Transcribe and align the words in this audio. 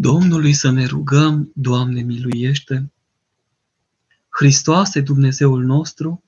Domnului 0.00 0.52
să 0.52 0.70
ne 0.70 0.86
rugăm, 0.86 1.50
Doamne 1.54 2.00
miluiește! 2.00 2.92
Hristoase 4.28 5.00
Dumnezeul 5.00 5.64
nostru, 5.64 6.24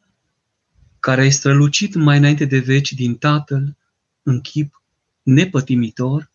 care 1.00 1.20
ai 1.20 1.30
strălucit 1.30 1.95
mai 1.95 2.19
înainte 2.19 2.45
de 2.45 2.59
veci 2.59 2.93
din 2.93 3.17
Tatăl, 3.17 3.77
în 4.22 4.41
chip 4.41 4.83
nepătimitor, 5.22 6.30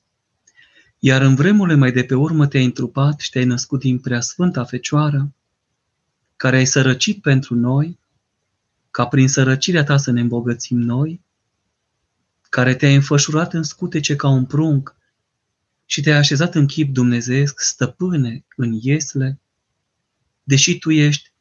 iar 1.00 1.22
în 1.22 1.36
vremurile 1.36 1.78
mai 1.78 1.92
de 1.92 2.04
pe 2.04 2.16
urmă 2.16 2.48
te-ai 2.48 2.66
întrupat 2.66 3.20
și 3.20 3.30
te-ai 3.30 3.46
născut 3.46 3.80
din 3.80 4.00
preasfânta 4.00 4.64
Fecioară, 4.64 5.34
care 6.36 6.58
ai 6.58 6.66
sărăcit 6.66 7.22
pentru 7.22 7.56
noi, 7.56 8.00
ca 8.92 9.06
prin 9.06 9.28
sărăcirea 9.28 9.84
ta 9.84 9.98
să 9.98 10.12
ne 10.12 10.22
îmbogățim 10.22 10.78
noi, 10.78 11.22
care 12.50 12.76
te-ai 12.76 12.96
înfășurat 12.96 13.54
în 13.54 13.64
scutece 13.64 14.16
ca 14.16 14.28
un 14.28 14.46
prunc 14.46 14.96
și 15.86 16.02
te-ai 16.02 16.18
așezat 16.18 16.56
în 16.56 16.68
chip 16.68 16.94
dumnezeesc, 16.94 17.60
stăpâne, 17.60 18.46
în 18.56 18.80
iesle, 18.82 19.40
deși 20.44 20.78
tu 20.78 20.92
ești 20.92 21.32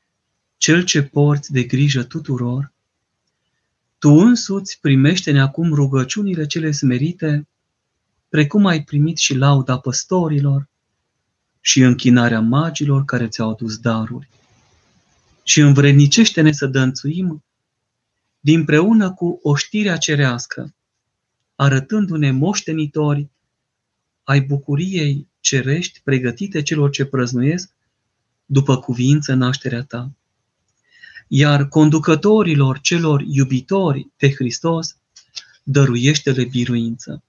cel 0.57 0.85
ce 0.85 1.03
porți 1.03 1.53
de 1.53 1.63
grijă 1.63 2.03
tuturor, 2.03 2.73
tu 3.99 4.11
însuți 4.11 4.79
primește-ne 4.81 5.41
acum 5.41 5.73
rugăciunile 5.73 6.47
cele 6.47 6.71
smerite, 6.71 7.49
precum 8.29 8.67
ai 8.67 8.83
primit 8.85 9.19
și 9.19 9.35
lauda 9.35 9.79
păstorilor 9.79 10.69
și 11.61 11.81
închinarea 11.81 12.41
magilor 12.41 13.05
care 13.05 13.29
ți-au 13.29 13.51
adus 13.51 13.79
daruri. 13.79 14.29
Și 15.43 15.61
învrednicește-ne 15.61 16.53
să 16.53 16.67
dănțuim 16.67 17.45
dinpreună 18.41 19.13
cu 19.13 19.41
oștirea 19.43 19.97
cerească, 19.97 20.75
arătându-ne 21.55 22.31
moștenitori 22.31 23.31
ai 24.25 24.41
bucuriei 24.41 25.29
cerești 25.41 26.01
pregătite 26.05 26.63
celor 26.63 26.91
ce 26.91 27.05
prăznuiesc 27.05 27.71
după 28.47 28.77
cuvință 28.77 29.35
nașterea 29.35 29.83
ta. 29.83 30.13
Iar 31.29 31.69
conducătorilor 31.69 32.81
celor 32.81 33.25
iubitori 33.29 34.09
de 34.17 34.35
Hristos, 34.35 34.97
dăruiește-le 35.63 36.45
biruință. 36.45 37.23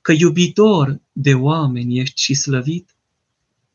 Că 0.00 0.12
iubitor 0.12 1.00
de 1.12 1.34
oameni 1.34 1.98
ești 1.98 2.22
și 2.22 2.34
slăvit, 2.34 2.94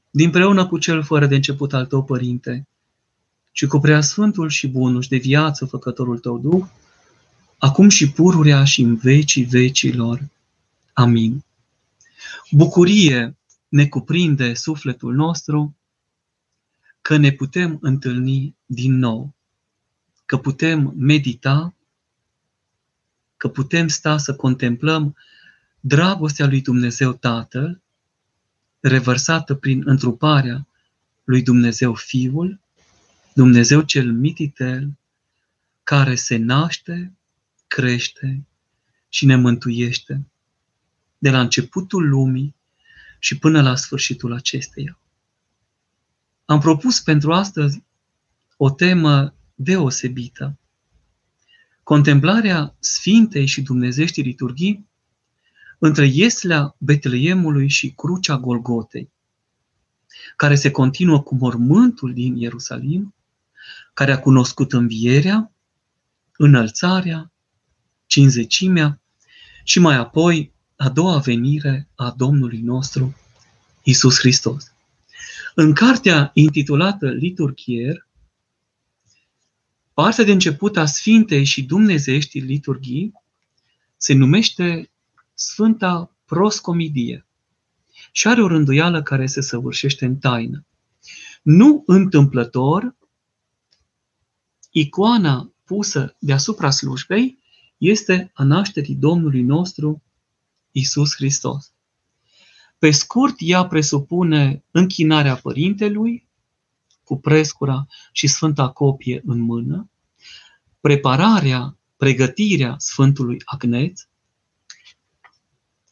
dinpreună 0.10 0.68
cu 0.68 0.78
cel 0.78 1.04
fără 1.04 1.26
de 1.28 1.36
început 1.36 1.74
al 1.74 1.86
tău, 1.86 2.04
Părinte, 2.04 2.68
și 3.52 3.68
cu 3.68 3.80
preasfântul 3.80 4.50
și 4.50 4.68
bunul 4.68 5.02
și 5.02 5.10
de 5.10 5.18
viață 5.18 5.66
făcătorul 5.66 6.20
tău 6.20 6.40
Duh, 6.40 6.66
acum 7.58 7.90
și 7.90 8.12
pururea 8.12 8.64
și 8.64 8.82
în 8.82 8.96
vecii 8.96 9.44
vecilor. 9.44 10.30
Amin. 10.94 11.44
Bucurie 12.52 13.38
ne 13.68 13.88
cuprinde 13.88 14.54
sufletul 14.54 15.14
nostru 15.16 15.76
că 17.02 17.18
ne 17.18 17.32
putem 17.32 17.78
întâlni 17.82 18.56
din 18.66 18.98
nou, 18.98 19.36
că 20.26 20.38
putem 20.38 20.94
medita, 20.98 21.76
că 23.38 23.50
putem 23.50 23.88
sta 23.88 24.18
să 24.18 24.36
contemplăm 24.36 25.16
dragostea 25.80 26.48
lui 26.48 26.62
Dumnezeu 26.62 27.14
Tatăl, 27.14 27.82
revărsată 28.80 29.56
prin 29.56 29.82
întruparea 29.86 30.68
lui 31.24 31.42
Dumnezeu 31.42 31.94
Fiul, 31.94 32.60
Dumnezeu 33.34 33.82
cel 33.82 34.12
mititel, 34.12 34.92
care 35.84 36.16
se 36.16 36.38
naște, 36.38 37.14
crește 37.68 38.46
și 39.10 39.26
ne 39.26 39.36
mântuiește 39.36 40.31
de 41.22 41.30
la 41.30 41.40
începutul 41.40 42.10
lumii 42.10 42.56
și 43.20 43.38
până 43.38 43.62
la 43.62 43.76
sfârșitul 43.76 44.34
acesteia. 44.34 45.00
Am 46.46 46.60
propus 46.60 47.00
pentru 47.00 47.34
astăzi 47.34 47.84
o 48.58 48.70
temă 48.70 49.36
deosebită. 49.56 50.58
Contemplarea 51.84 52.76
Sfintei 52.80 53.46
și 53.46 53.62
Dumnezeștii 53.62 54.24
liturghii 54.24 54.88
între 55.80 56.06
Ieslea 56.06 56.76
Betleemului 56.78 57.70
și 57.70 57.92
Crucea 57.92 58.38
Golgotei, 58.38 59.12
care 60.36 60.56
se 60.56 60.72
continuă 60.72 61.22
cu 61.22 61.36
mormântul 61.36 62.14
din 62.14 62.36
Ierusalim, 62.36 63.16
care 63.94 64.12
a 64.12 64.20
cunoscut 64.20 64.74
învierea, 64.74 65.52
înălțarea, 66.38 67.32
cinzecimea 68.06 69.02
și 69.64 69.80
mai 69.80 69.96
apoi 69.96 70.51
a 70.82 70.90
doua 70.90 71.18
venire 71.18 71.88
a 71.96 72.12
Domnului 72.18 72.60
nostru, 72.62 73.16
Isus 73.84 74.18
Hristos. 74.18 74.74
În 75.56 75.74
cartea 75.74 76.32
intitulată 76.34 77.10
Liturghier, 77.10 78.08
partea 79.94 80.24
de 80.24 80.32
început 80.32 80.78
a 80.78 80.86
Sfintei 80.86 81.44
și 81.44 81.64
Dumnezeiești 81.64 82.40
liturghii 82.40 83.14
se 83.98 84.14
numește 84.14 84.92
Sfânta 85.34 86.16
Proscomidie 86.26 87.26
și 88.12 88.28
are 88.28 88.42
o 88.42 88.48
rânduială 88.48 89.04
care 89.04 89.26
se 89.26 89.42
săvârșește 89.42 90.06
în 90.06 90.18
taină. 90.18 90.66
Nu 91.42 91.84
întâmplător, 91.86 92.96
icoana 94.72 95.54
pusă 95.64 96.16
deasupra 96.20 96.70
slujbei 96.70 97.38
este 97.78 98.32
a 98.34 98.44
nașterii 98.44 98.96
Domnului 98.96 99.42
nostru 99.42 100.02
Isus 100.72 101.16
Hristos. 101.16 101.74
Pe 102.78 102.92
scurt, 102.92 103.36
ea 103.38 103.66
presupune 103.66 104.64
închinarea 104.72 105.36
Părintelui, 105.36 106.28
cu 107.04 107.20
prescura 107.20 107.88
și 108.12 108.28
Sfânta 108.28 108.70
Copie 108.70 109.22
în 109.26 109.40
mână, 109.40 109.90
prepararea, 110.80 111.78
pregătirea 111.98 112.76
Sfântului 112.78 113.42
Agneț, 113.46 114.02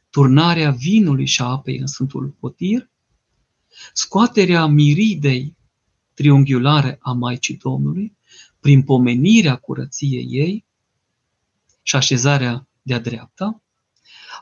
turnarea 0.09 0.71
vinului 0.71 1.25
și 1.25 1.41
apei 1.41 1.77
în 1.77 1.87
Sfântul 1.87 2.35
Potir, 2.39 2.89
scoaterea 3.93 4.65
miridei 4.65 5.55
triunghiulare 6.13 6.97
a 7.01 7.11
Maicii 7.11 7.57
Domnului, 7.57 8.17
prin 8.59 8.83
pomenirea 8.83 9.55
curăției 9.55 10.25
ei 10.29 10.65
și 11.81 11.95
așezarea 11.95 12.67
de-a 12.81 12.99
dreapta, 12.99 13.61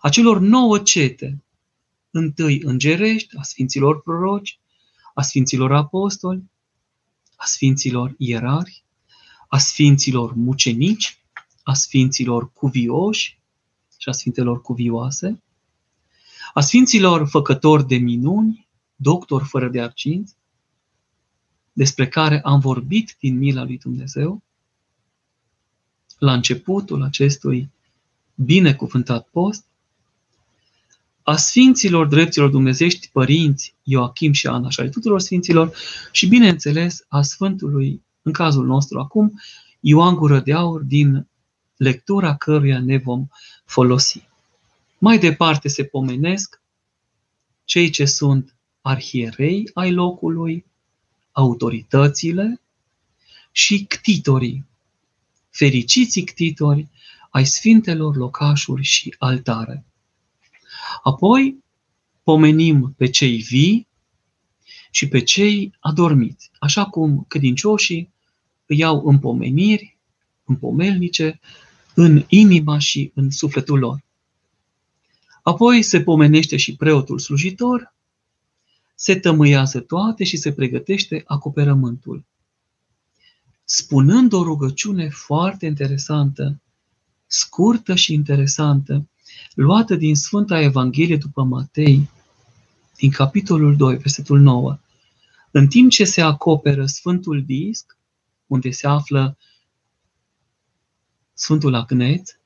a 0.02 0.10
celor 0.10 0.40
nouă 0.40 0.80
cete, 0.80 1.44
întâi 2.12 2.62
îngerești, 2.64 3.38
a 3.38 3.42
sfinților 3.42 4.02
proroci, 4.02 4.60
a 5.14 5.22
sfinților 5.22 5.74
apostoli, 5.74 6.44
a 7.36 7.46
sfinților 7.46 8.16
ierari, 8.18 8.84
a 9.48 9.58
sfinților 9.58 10.34
mucenici, 10.34 11.20
a 11.64 11.74
sfinților 11.74 12.52
cuvioși 12.52 13.40
și 13.98 14.10
a 14.10 14.12
sfintelor 14.12 14.62
cuvioase, 14.62 15.42
a 16.54 16.62
sfinților 16.62 17.28
făcători 17.28 17.88
de 17.88 17.96
minuni, 17.96 18.68
doctor 18.96 19.44
fără 19.44 19.70
de 19.70 19.82
arcinți, 19.82 20.36
despre 21.74 22.08
care 22.08 22.42
am 22.42 22.60
vorbit 22.60 23.16
din 23.20 23.38
mila 23.38 23.64
lui 23.64 23.78
Dumnezeu, 23.78 24.42
la 26.18 26.34
începutul 26.34 27.04
acestui 27.04 27.72
binecuvântat 28.36 29.28
post, 29.28 29.67
a 31.30 31.36
Sfinților 31.36 32.08
Dreptilor 32.08 32.50
Dumnezești, 32.50 33.10
părinți 33.12 33.76
Ioachim 33.84 34.32
și 34.32 34.48
Ana 34.48 34.70
și 34.70 34.80
ale 34.80 34.90
tuturor 34.90 35.20
Sfinților 35.20 35.76
și, 36.12 36.28
bineînțeles, 36.28 37.06
a 37.08 37.22
Sfântului, 37.22 38.02
în 38.22 38.32
cazul 38.32 38.66
nostru 38.66 39.00
acum, 39.00 39.42
Ioan 39.80 40.16
Gură 40.16 40.40
de 40.40 40.54
Aur, 40.54 40.82
din 40.82 41.28
lectura 41.78 42.36
căruia 42.36 42.80
ne 42.80 42.98
vom 42.98 43.28
folosi. 43.66 44.28
Mai 44.98 45.18
departe 45.18 45.68
se 45.68 45.84
pomenesc 45.84 46.62
cei 47.64 47.90
ce 47.90 48.06
sunt 48.06 48.56
arhierei 48.82 49.70
ai 49.74 49.94
locului, 49.94 50.66
autoritățile 51.32 52.62
și 53.52 53.86
ctitorii, 53.86 54.66
fericiții 55.50 56.24
ctitori 56.24 56.88
ai 57.30 57.46
sfintelor 57.46 58.16
locașuri 58.16 58.84
și 58.84 59.16
altare. 59.18 59.86
Apoi 61.04 61.64
pomenim 62.24 62.94
pe 62.98 63.10
cei 63.10 63.38
vii 63.38 63.88
și 64.92 65.08
pe 65.08 65.24
cei 65.24 65.76
adormiți, 65.80 66.52
așa 66.60 66.86
cum 66.86 67.26
credincioșii 67.28 68.14
îi 68.66 68.78
iau 68.78 69.06
în 69.06 69.20
pomeniri, 69.20 69.98
în 70.46 70.56
pomelnice, 70.56 71.40
în 71.94 72.26
inima 72.28 72.78
și 72.78 73.12
în 73.16 73.32
sufletul 73.32 73.80
lor. 73.80 74.04
Apoi 75.42 75.82
se 75.82 76.02
pomenește 76.02 76.58
și 76.58 76.76
preotul 76.76 77.20
slujitor, 77.20 77.96
se 78.96 79.20
tămâiază 79.20 79.80
toate 79.80 80.24
și 80.24 80.38
se 80.38 80.54
pregătește 80.54 81.24
acoperământul. 81.26 82.26
Spunând 83.64 84.34
o 84.34 84.44
rugăciune 84.44 85.10
foarte 85.10 85.66
interesantă, 85.66 86.62
scurtă 87.28 87.96
și 87.96 88.14
interesantă, 88.14 89.10
luată 89.58 89.96
din 89.96 90.16
Sfânta 90.16 90.60
Evanghelie 90.62 91.18
după 91.18 91.44
Matei, 91.44 92.10
din 92.96 93.12
capitolul 93.12 93.76
2, 93.76 93.98
versetul 93.98 94.40
9. 94.40 94.80
În 95.52 95.68
timp 95.68 95.90
ce 95.90 96.04
se 96.04 96.22
acoperă 96.22 96.86
Sfântul 96.86 97.44
Disc, 97.46 97.98
unde 98.48 98.72
se 98.72 98.88
află 98.88 99.38
Sfântul 101.34 101.74
Agnet, 101.74 102.40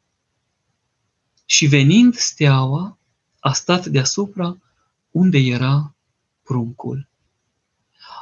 și 1.45 1.65
venind 1.65 2.15
steaua, 2.15 2.97
a 3.39 3.53
stat 3.53 3.85
deasupra 3.85 4.57
unde 5.11 5.37
era 5.37 5.95
pruncul. 6.43 7.09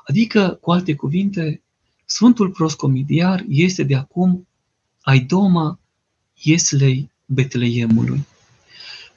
Adică, 0.06 0.58
cu 0.62 0.72
alte 0.72 0.96
cuvinte, 0.96 1.64
Sfântul 2.06 2.50
Proscomidiar 2.52 3.46
este 3.48 3.84
de 3.84 3.96
acum 3.96 4.48
aidoma 5.02 5.80
Ieslei 6.34 7.12
Betleemului. 7.26 8.26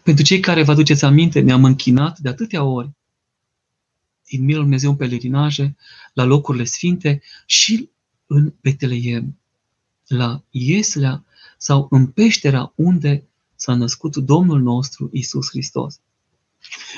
Pentru 0.03 0.25
cei 0.25 0.41
care 0.41 0.63
vă 0.63 0.71
aduceți 0.71 1.05
aminte, 1.05 1.41
ne-am 1.41 1.65
închinat 1.65 2.19
de 2.19 2.29
atâtea 2.29 2.65
ori 2.65 2.91
din 4.29 4.45
Milul 4.45 4.63
Dumnezeu 4.63 4.91
în 4.91 4.97
pelerinaje, 4.97 5.77
la 6.13 6.25
locurile 6.25 6.65
sfinte 6.65 7.23
și 7.47 7.91
în 8.27 8.55
Betleem, 8.61 9.39
la 10.07 10.43
Ieslea 10.51 11.25
sau 11.59 11.87
în 11.91 12.07
peștera 12.07 12.73
unde 12.75 13.29
s-a 13.55 13.75
născut 13.75 14.17
Domnul 14.17 14.61
nostru 14.61 15.11
Isus 15.13 15.49
Hristos. 15.49 16.01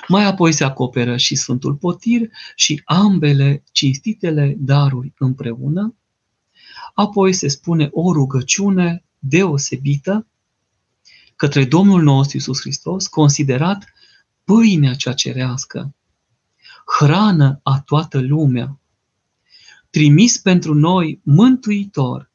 Mai 0.09 0.25
apoi 0.25 0.53
se 0.53 0.65
acoperă 0.65 1.17
și 1.17 1.35
Sfântul 1.35 1.75
Potir 1.75 2.31
și 2.55 2.83
ambele 2.85 3.63
cinstitele 3.73 4.57
daruri 4.59 5.13
împreună. 5.19 5.95
Apoi 6.95 7.33
se 7.33 7.49
spune 7.49 7.89
o 7.93 8.13
rugăciune 8.13 9.05
deosebită 9.19 10.27
către 11.45 11.65
Domnul 11.65 12.03
nostru 12.03 12.37
Isus 12.37 12.61
Hristos, 12.61 13.07
considerat 13.07 13.85
pâinea 14.45 14.95
cea 14.95 15.13
cerească, 15.13 15.95
hrană 16.99 17.61
a 17.63 17.81
toată 17.81 18.21
lumea, 18.21 18.81
trimis 19.91 20.39
pentru 20.39 20.75
noi 20.75 21.21
mântuitor, 21.23 22.31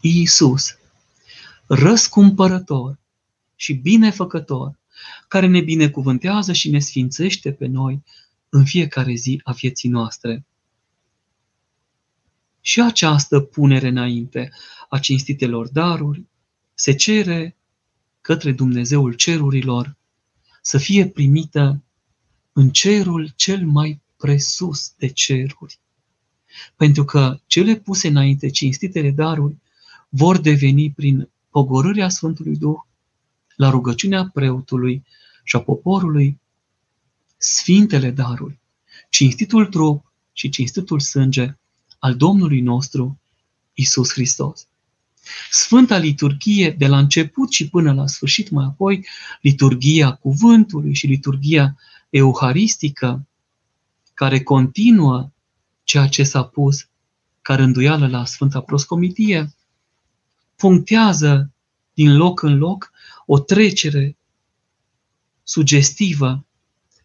Iisus, 0.00 0.78
răscumpărător 1.66 2.98
și 3.54 3.72
binefăcător, 3.72 4.78
care 5.28 5.46
ne 5.46 5.60
binecuvântează 5.60 6.52
și 6.52 6.70
ne 6.70 6.78
sfințește 6.78 7.52
pe 7.52 7.66
noi 7.66 8.02
în 8.48 8.64
fiecare 8.64 9.14
zi 9.14 9.40
a 9.44 9.52
vieții 9.52 9.88
noastre. 9.88 10.46
Și 12.60 12.80
această 12.80 13.40
punere 13.40 13.88
înainte 13.88 14.52
a 14.88 14.98
cinstitelor 14.98 15.68
daruri 15.68 16.24
se 16.74 16.94
cere 16.94 17.56
către 18.22 18.52
Dumnezeul 18.52 19.12
cerurilor 19.12 19.96
să 20.62 20.78
fie 20.78 21.08
primită 21.08 21.82
în 22.52 22.70
cerul 22.70 23.32
cel 23.36 23.66
mai 23.66 24.00
presus 24.16 24.92
de 24.96 25.08
ceruri. 25.08 25.80
Pentru 26.76 27.04
că 27.04 27.40
cele 27.46 27.76
puse 27.76 28.08
înainte 28.08 28.48
cinstitele 28.48 29.10
daruri 29.10 29.56
vor 30.08 30.38
deveni 30.38 30.92
prin 30.92 31.30
pogorârea 31.50 32.08
Sfântului 32.08 32.56
Duh 32.56 32.78
la 33.56 33.70
rugăciunea 33.70 34.30
preotului 34.34 35.04
și 35.44 35.56
a 35.56 35.60
poporului 35.60 36.40
sfintele 37.36 38.10
daruri, 38.10 38.60
cinstitul 39.08 39.66
trup 39.66 40.12
și 40.32 40.48
cinstitul 40.48 41.00
sânge 41.00 41.56
al 41.98 42.16
Domnului 42.16 42.60
nostru 42.60 43.20
Isus 43.72 44.12
Hristos. 44.12 44.66
Sfânta 45.50 45.96
liturghie 45.96 46.70
de 46.70 46.86
la 46.86 46.98
început 46.98 47.52
și 47.52 47.68
până 47.68 47.92
la 47.92 48.06
sfârșit, 48.06 48.50
mai 48.50 48.64
apoi 48.64 49.06
liturghia 49.40 50.12
cuvântului 50.12 50.94
și 50.94 51.06
liturghia 51.06 51.76
euharistică, 52.10 53.26
care 54.14 54.42
continuă 54.42 55.30
ceea 55.84 56.06
ce 56.06 56.22
s-a 56.22 56.42
pus 56.42 56.86
ca 57.42 57.54
rânduială 57.54 58.08
la 58.08 58.24
Sfânta 58.24 58.60
Proscomitie, 58.60 59.54
punctează 60.56 61.50
din 61.94 62.16
loc 62.16 62.42
în 62.42 62.58
loc 62.58 62.90
o 63.26 63.38
trecere 63.38 64.16
sugestivă 65.42 66.44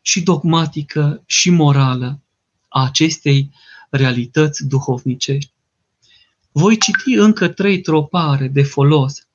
și 0.02 0.22
dogmatică 0.22 1.24
și 1.25 1.50
morală 1.50 2.22
a 2.68 2.86
acestei 2.86 3.52
realități 3.90 4.68
duhovnicești. 4.68 5.52
Voi 6.57 6.77
citi 6.77 7.13
încă 7.13 7.48
trei 7.48 7.81
tropare 7.81 8.48
de 8.48 8.63
folos. 8.63 9.27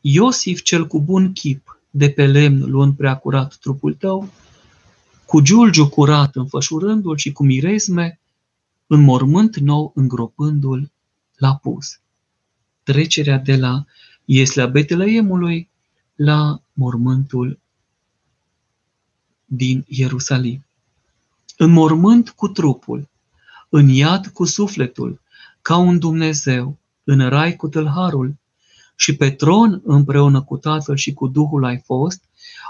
Iosif 0.00 0.62
cel 0.62 0.86
cu 0.86 1.00
bun 1.00 1.32
chip, 1.32 1.80
de 1.90 2.10
pe 2.10 2.26
lemn 2.26 2.70
luând 2.70 2.96
prea 2.96 3.16
curat 3.16 3.56
trupul 3.56 3.94
tău, 3.94 4.30
cu 5.26 5.40
giulgiu 5.40 5.88
curat 5.88 6.36
înfășurându-l 6.36 7.16
și 7.16 7.32
cu 7.32 7.44
mirezme, 7.44 8.20
în 8.86 9.00
mormânt 9.00 9.56
nou 9.56 9.92
îngropându-l, 9.94 10.90
l-a 11.36 11.56
pus. 11.56 12.00
Trecerea 12.82 13.38
de 13.38 13.56
la 13.56 13.84
Ieslea 14.24 14.66
Betleemului 14.66 15.70
la 16.14 16.60
mormântul 16.72 17.58
din 19.44 19.84
Ierusalim. 19.88 20.66
În 21.56 21.70
mormânt 21.70 22.30
cu 22.30 22.48
trupul, 22.48 23.08
în 23.68 23.88
iad 23.88 24.26
cu 24.26 24.44
sufletul, 24.44 25.20
ca 25.62 25.76
un 25.76 25.98
Dumnezeu, 25.98 26.78
în 27.04 27.28
rai 27.28 27.56
cu 27.56 27.68
tâlharul, 27.68 28.36
și 28.96 29.16
pe 29.16 29.30
tron 29.30 29.80
împreună 29.84 30.42
cu 30.42 30.56
Tatăl 30.56 30.96
și 30.96 31.12
cu 31.12 31.26
Duhul 31.26 31.64
ai 31.64 31.78
fost, 31.84 32.24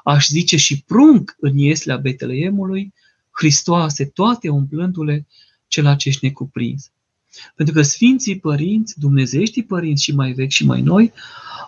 aș 0.05 0.27
zice 0.27 0.57
și 0.57 0.83
prunc 0.83 1.37
în 1.41 1.59
ieslea 1.59 1.97
Betleemului, 1.97 2.95
Hristoase, 3.31 4.05
toate 4.05 4.49
umplându-le 4.49 5.27
cela 5.67 5.95
ce 5.95 6.09
ești 6.09 6.25
necuprins. 6.25 6.91
Pentru 7.55 7.75
că 7.75 7.83
Sfinții 7.83 8.39
Părinți, 8.39 8.99
Dumnezeieștii 8.99 9.65
Părinți 9.65 10.03
și 10.03 10.15
mai 10.15 10.33
vechi 10.33 10.51
și 10.51 10.65
mai 10.65 10.81
noi, 10.81 11.13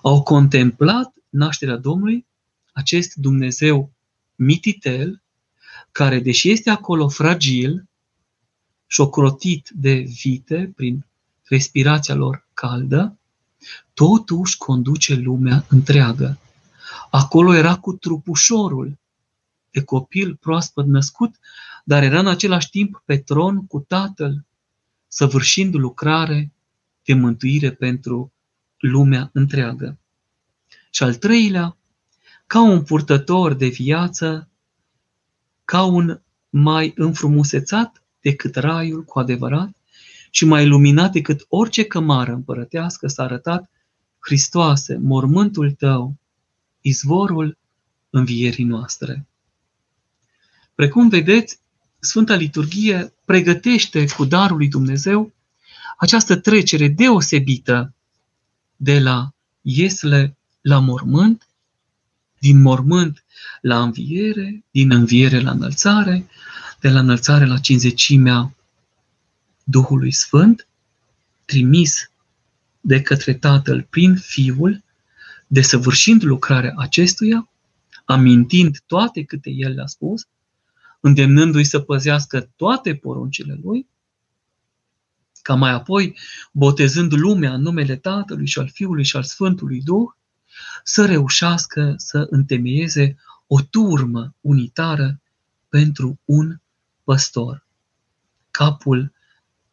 au 0.02 0.22
contemplat 0.22 1.12
nașterea 1.28 1.76
Domnului, 1.76 2.26
acest 2.72 3.14
Dumnezeu 3.14 3.90
mititel, 4.34 5.22
care, 5.92 6.20
deși 6.20 6.50
este 6.50 6.70
acolo 6.70 7.08
fragil 7.08 7.88
și 8.90 8.96
șocrotit 8.96 9.70
de 9.74 9.92
vite 10.22 10.72
prin 10.76 11.06
respirația 11.42 12.14
lor 12.14 12.46
caldă, 12.54 13.18
totuși 13.94 14.56
conduce 14.56 15.14
lumea 15.14 15.64
întreagă. 15.68 16.38
Acolo 17.10 17.54
era 17.54 17.76
cu 17.76 17.92
trupușorul 17.92 18.98
de 19.70 19.82
copil 19.82 20.36
proaspăt 20.36 20.86
născut, 20.86 21.34
dar 21.84 22.02
era 22.02 22.18
în 22.18 22.26
același 22.26 22.70
timp 22.70 23.02
pe 23.04 23.18
tron 23.18 23.66
cu 23.66 23.84
tatăl, 23.88 24.44
săvârșind 25.08 25.74
lucrare 25.74 26.52
de 27.04 27.14
mântuire 27.14 27.72
pentru 27.72 28.32
lumea 28.78 29.30
întreagă. 29.32 29.98
Și 30.90 31.02
al 31.02 31.14
treilea, 31.14 31.76
ca 32.46 32.60
un 32.60 32.82
purtător 32.82 33.54
de 33.54 33.66
viață, 33.66 34.48
ca 35.64 35.84
un 35.84 36.20
mai 36.48 36.92
înfrumusețat 36.96 37.99
decât 38.20 38.54
raiul 38.54 39.04
cu 39.04 39.18
adevărat 39.18 39.70
și 40.30 40.44
mai 40.44 40.66
luminat 40.66 41.12
decât 41.12 41.46
orice 41.48 41.84
cămară 41.84 42.32
împărătească 42.32 43.06
s-a 43.06 43.22
arătat 43.22 43.70
Hristoase, 44.18 44.96
mormântul 44.96 45.72
tău, 45.72 46.16
izvorul 46.80 47.58
învierii 48.10 48.64
noastre. 48.64 49.26
Precum 50.74 51.08
vedeți, 51.08 51.58
Sfânta 51.98 52.34
Liturghie 52.34 53.12
pregătește 53.24 54.06
cu 54.16 54.24
darul 54.24 54.56
lui 54.56 54.68
Dumnezeu 54.68 55.32
această 55.98 56.36
trecere 56.36 56.88
deosebită 56.88 57.94
de 58.76 58.98
la 58.98 59.32
iesle 59.60 60.36
la 60.60 60.78
mormânt, 60.78 61.48
din 62.38 62.60
mormânt 62.60 63.24
la 63.60 63.82
înviere, 63.82 64.64
din 64.70 64.90
înviere 64.90 65.40
la 65.40 65.50
înălțare, 65.50 66.26
de 66.80 66.88
la 66.88 66.98
înălțare 66.98 67.46
la 67.46 67.58
cinzecimea 67.58 68.56
Duhului 69.64 70.12
Sfânt, 70.12 70.66
trimis 71.44 72.10
de 72.80 73.02
către 73.02 73.34
Tatăl 73.34 73.86
prin 73.90 74.16
Fiul, 74.16 74.84
desăvârșind 75.46 76.22
lucrarea 76.22 76.74
acestuia, 76.76 77.50
amintind 78.04 78.78
toate 78.86 79.24
câte 79.24 79.50
El 79.50 79.74
le-a 79.74 79.86
spus, 79.86 80.26
îndemnându-i 81.00 81.64
să 81.64 81.80
păzească 81.80 82.50
toate 82.56 82.94
poruncile 82.94 83.58
Lui, 83.62 83.86
ca 85.42 85.54
mai 85.54 85.70
apoi, 85.70 86.16
botezând 86.52 87.12
lumea 87.12 87.54
în 87.54 87.60
numele 87.60 87.96
Tatălui 87.96 88.46
și 88.46 88.58
al 88.58 88.68
Fiului 88.68 89.04
și 89.04 89.16
al 89.16 89.22
Sfântului 89.22 89.82
Duh, 89.82 90.08
să 90.84 91.06
reușească 91.06 91.94
să 91.96 92.26
întemeieze 92.30 93.16
o 93.46 93.60
turmă 93.60 94.34
unitară 94.40 95.20
pentru 95.68 96.20
un 96.24 96.60
păstor. 97.04 97.66
Capul 98.50 99.12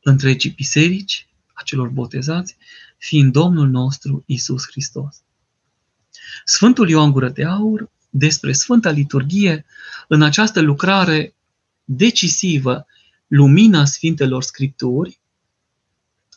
întregii 0.01 0.49
biserici, 0.49 1.27
a 1.53 1.61
celor 1.63 1.87
botezați, 1.87 2.57
fiind 2.97 3.31
Domnul 3.31 3.67
nostru 3.67 4.23
Isus 4.25 4.65
Hristos. 4.67 5.21
Sfântul 6.45 6.89
Ioan 6.89 7.11
Gură 7.11 7.29
de 7.29 7.45
Aur 7.45 7.89
despre 8.09 8.51
Sfânta 8.51 8.89
Liturghie 8.89 9.65
în 10.07 10.21
această 10.21 10.59
lucrare 10.59 11.35
decisivă, 11.83 12.85
Lumina 13.27 13.85
Sfintelor 13.85 14.43
Scripturi, 14.43 15.19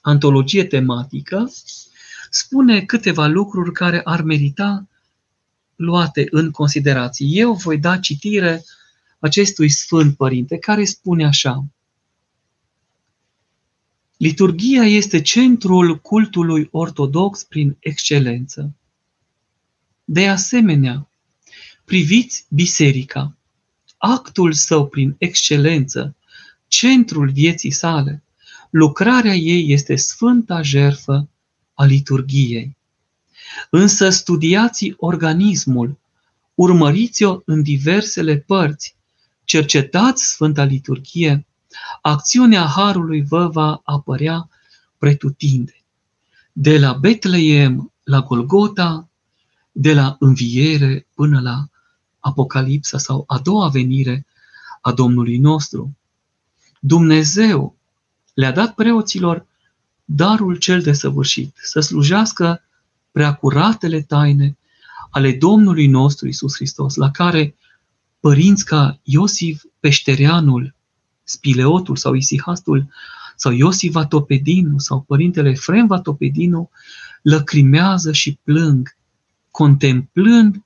antologie 0.00 0.64
tematică, 0.64 1.52
spune 2.30 2.80
câteva 2.80 3.26
lucruri 3.26 3.72
care 3.72 4.00
ar 4.04 4.22
merita 4.22 4.88
luate 5.76 6.26
în 6.30 6.50
considerație. 6.50 7.26
Eu 7.30 7.52
voi 7.52 7.78
da 7.78 7.98
citire 7.98 8.64
acestui 9.20 9.68
Sfânt 9.68 10.16
Părinte, 10.16 10.58
care 10.58 10.84
spune 10.84 11.26
așa. 11.26 11.64
Liturgia 14.16 14.84
este 14.84 15.20
centrul 15.20 15.98
cultului 15.98 16.68
ortodox 16.70 17.44
prin 17.44 17.76
excelență. 17.78 18.74
De 20.04 20.28
asemenea, 20.28 21.10
priviți 21.84 22.46
biserica, 22.48 23.36
actul 23.96 24.52
său 24.52 24.88
prin 24.88 25.14
excelență, 25.18 26.16
centrul 26.66 27.30
vieții 27.30 27.70
sale, 27.70 28.22
lucrarea 28.70 29.34
ei 29.34 29.72
este 29.72 29.96
sfânta 29.96 30.62
jerfă 30.62 31.28
a 31.74 31.84
liturgiei. 31.84 32.76
Însă 33.70 34.10
studiați 34.10 34.94
organismul, 34.96 35.98
urmăriți-o 36.54 37.40
în 37.44 37.62
diversele 37.62 38.36
părți, 38.36 38.96
cercetați 39.50 40.30
Sfânta 40.30 40.64
Liturghie, 40.64 41.46
acțiunea 42.02 42.64
Harului 42.64 43.22
vă 43.22 43.48
va 43.48 43.80
apărea 43.84 44.48
pretutinde. 44.98 45.82
De 46.52 46.78
la 46.78 46.92
Betleem 46.92 47.92
la 48.02 48.20
Golgota, 48.20 49.08
de 49.72 49.94
la 49.94 50.16
înviere 50.18 51.06
până 51.14 51.40
la 51.40 51.68
Apocalipsa 52.20 52.98
sau 52.98 53.24
a 53.26 53.38
doua 53.38 53.68
venire 53.68 54.26
a 54.80 54.92
Domnului 54.92 55.38
nostru. 55.38 55.96
Dumnezeu 56.80 57.76
le-a 58.34 58.52
dat 58.52 58.74
preoților 58.74 59.46
darul 60.04 60.56
cel 60.56 60.82
de 60.82 60.92
săvârșit, 60.92 61.56
să 61.62 61.80
slujească 61.80 62.62
preacuratele 63.12 64.02
taine 64.02 64.58
ale 65.10 65.32
Domnului 65.32 65.86
nostru 65.86 66.28
Isus 66.28 66.54
Hristos, 66.54 66.94
la 66.94 67.10
care 67.10 67.54
părinți 68.20 68.64
ca 68.64 69.00
Iosif 69.02 69.62
Peștereanul, 69.80 70.74
Spileotul 71.24 71.96
sau 71.96 72.14
Isihastul, 72.14 72.90
sau 73.36 73.52
Iosif 73.52 73.92
Vatopedinu 73.92 74.78
sau 74.78 75.00
părintele 75.00 75.48
Efrem 75.48 75.86
Vatopedinu 75.86 76.70
lăcrimează 77.22 78.12
și 78.12 78.38
plâng, 78.42 78.96
contemplând 79.50 80.62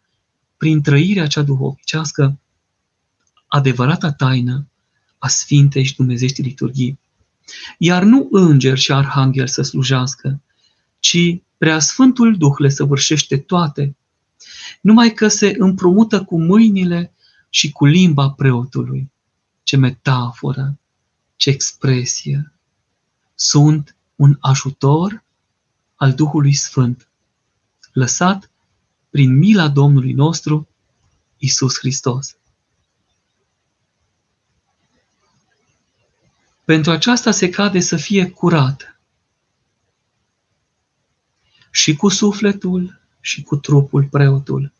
prin 0.56 0.82
trăirea 0.82 1.26
cea 1.26 1.42
duhovnicească 1.42 2.38
adevărata 3.46 4.12
taină 4.12 4.66
a 5.18 5.28
Sfintei 5.28 5.84
și 5.84 5.96
Dumnezești 5.96 6.42
liturghii. 6.42 6.98
Iar 7.78 8.02
nu 8.02 8.28
îngeri 8.30 8.80
și 8.80 8.92
arhanghel 8.92 9.46
să 9.46 9.62
slujească, 9.62 10.40
ci 10.98 11.42
Preasfântul 11.58 12.36
Duh 12.36 12.54
le 12.58 12.68
săvârșește 12.68 13.38
toate, 13.38 13.96
numai 14.80 15.12
că 15.12 15.28
se 15.28 15.54
împrumută 15.58 16.24
cu 16.24 16.40
mâinile 16.40 17.13
și 17.54 17.72
cu 17.72 17.84
limba 17.84 18.30
preotului. 18.30 19.10
Ce 19.62 19.76
metaforă, 19.76 20.78
ce 21.36 21.50
expresie! 21.50 22.52
Sunt 23.34 23.96
un 24.16 24.36
ajutor 24.40 25.24
al 25.94 26.14
Duhului 26.14 26.54
Sfânt, 26.54 27.08
lăsat 27.92 28.50
prin 29.10 29.36
mila 29.36 29.68
Domnului 29.68 30.12
nostru, 30.12 30.68
Isus 31.36 31.78
Hristos. 31.78 32.36
Pentru 36.64 36.90
aceasta 36.90 37.30
se 37.30 37.48
cade 37.50 37.80
să 37.80 37.96
fie 37.96 38.30
curat 38.30 39.00
și 41.70 41.96
cu 41.96 42.08
sufletul 42.08 43.00
și 43.20 43.42
cu 43.42 43.56
trupul 43.56 44.04
preotul 44.04 44.72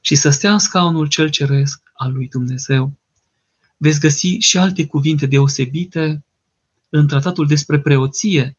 și 0.00 0.14
să 0.14 0.30
stea 0.30 0.52
în 0.52 0.58
scaunul 0.58 1.08
cel 1.08 1.28
ceresc 1.28 1.82
al 1.92 2.12
lui 2.12 2.28
Dumnezeu. 2.28 2.98
Veți 3.76 4.00
găsi 4.00 4.26
și 4.26 4.58
alte 4.58 4.86
cuvinte 4.86 5.26
deosebite 5.26 6.24
în 6.88 7.06
tratatul 7.06 7.46
despre 7.46 7.80
preoție, 7.80 8.56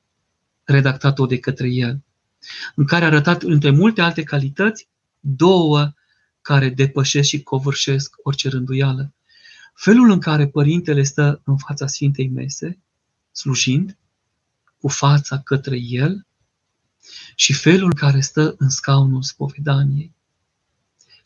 redactat-o 0.63 1.25
de 1.25 1.39
către 1.39 1.69
el, 1.69 2.03
în 2.75 2.86
care 2.86 3.03
a 3.03 3.08
arătat, 3.08 3.41
între 3.41 3.69
multe 3.69 4.01
alte 4.01 4.24
calități, 4.24 4.88
două 5.19 5.93
care 6.41 6.69
depășesc 6.69 7.27
și 7.27 7.43
covârșesc 7.43 8.15
orice 8.24 8.50
rânduială. 8.50 9.13
Felul 9.74 10.12
în 10.12 10.19
care 10.19 10.48
părintele 10.48 11.03
stă 11.03 11.41
în 11.43 11.58
fața 11.58 11.88
Sfintei 11.88 12.27
Mese, 12.27 12.79
slujind, 13.31 13.98
cu 14.77 14.88
fața 14.88 15.39
către 15.39 15.77
el, 15.77 16.27
și 17.36 17.53
felul 17.53 17.84
în 17.84 17.93
care 17.93 18.19
stă 18.19 18.55
în 18.58 18.69
scaunul 18.69 19.22
spovedaniei, 19.22 20.13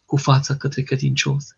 cu 0.06 0.18
fața 0.18 0.56
către 0.56 0.82
credincios, 0.82 1.56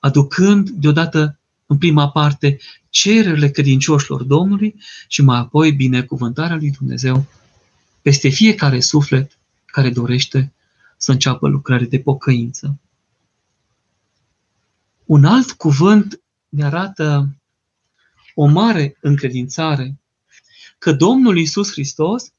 aducând 0.00 0.68
deodată 0.70 1.38
în 1.66 1.78
prima 1.78 2.10
parte 2.10 2.58
cererile 2.88 3.50
credincioșilor 3.50 4.22
Domnului 4.22 4.74
și 5.08 5.22
mai 5.22 5.38
apoi 5.38 5.72
binecuvântarea 5.72 6.56
lui 6.56 6.70
Dumnezeu 6.70 7.26
peste 8.02 8.28
fiecare 8.28 8.80
suflet 8.80 9.38
care 9.66 9.90
dorește 9.90 10.52
să 10.96 11.12
înceapă 11.12 11.48
lucrare 11.48 11.84
de 11.84 12.00
pocăință. 12.00 12.78
Un 15.04 15.24
alt 15.24 15.52
cuvânt 15.52 16.20
ne 16.48 16.64
arată 16.64 17.36
o 18.34 18.46
mare 18.46 18.96
încredințare 19.00 20.00
că 20.78 20.92
Domnul 20.92 21.38
Isus 21.38 21.70
Hristos 21.70 22.32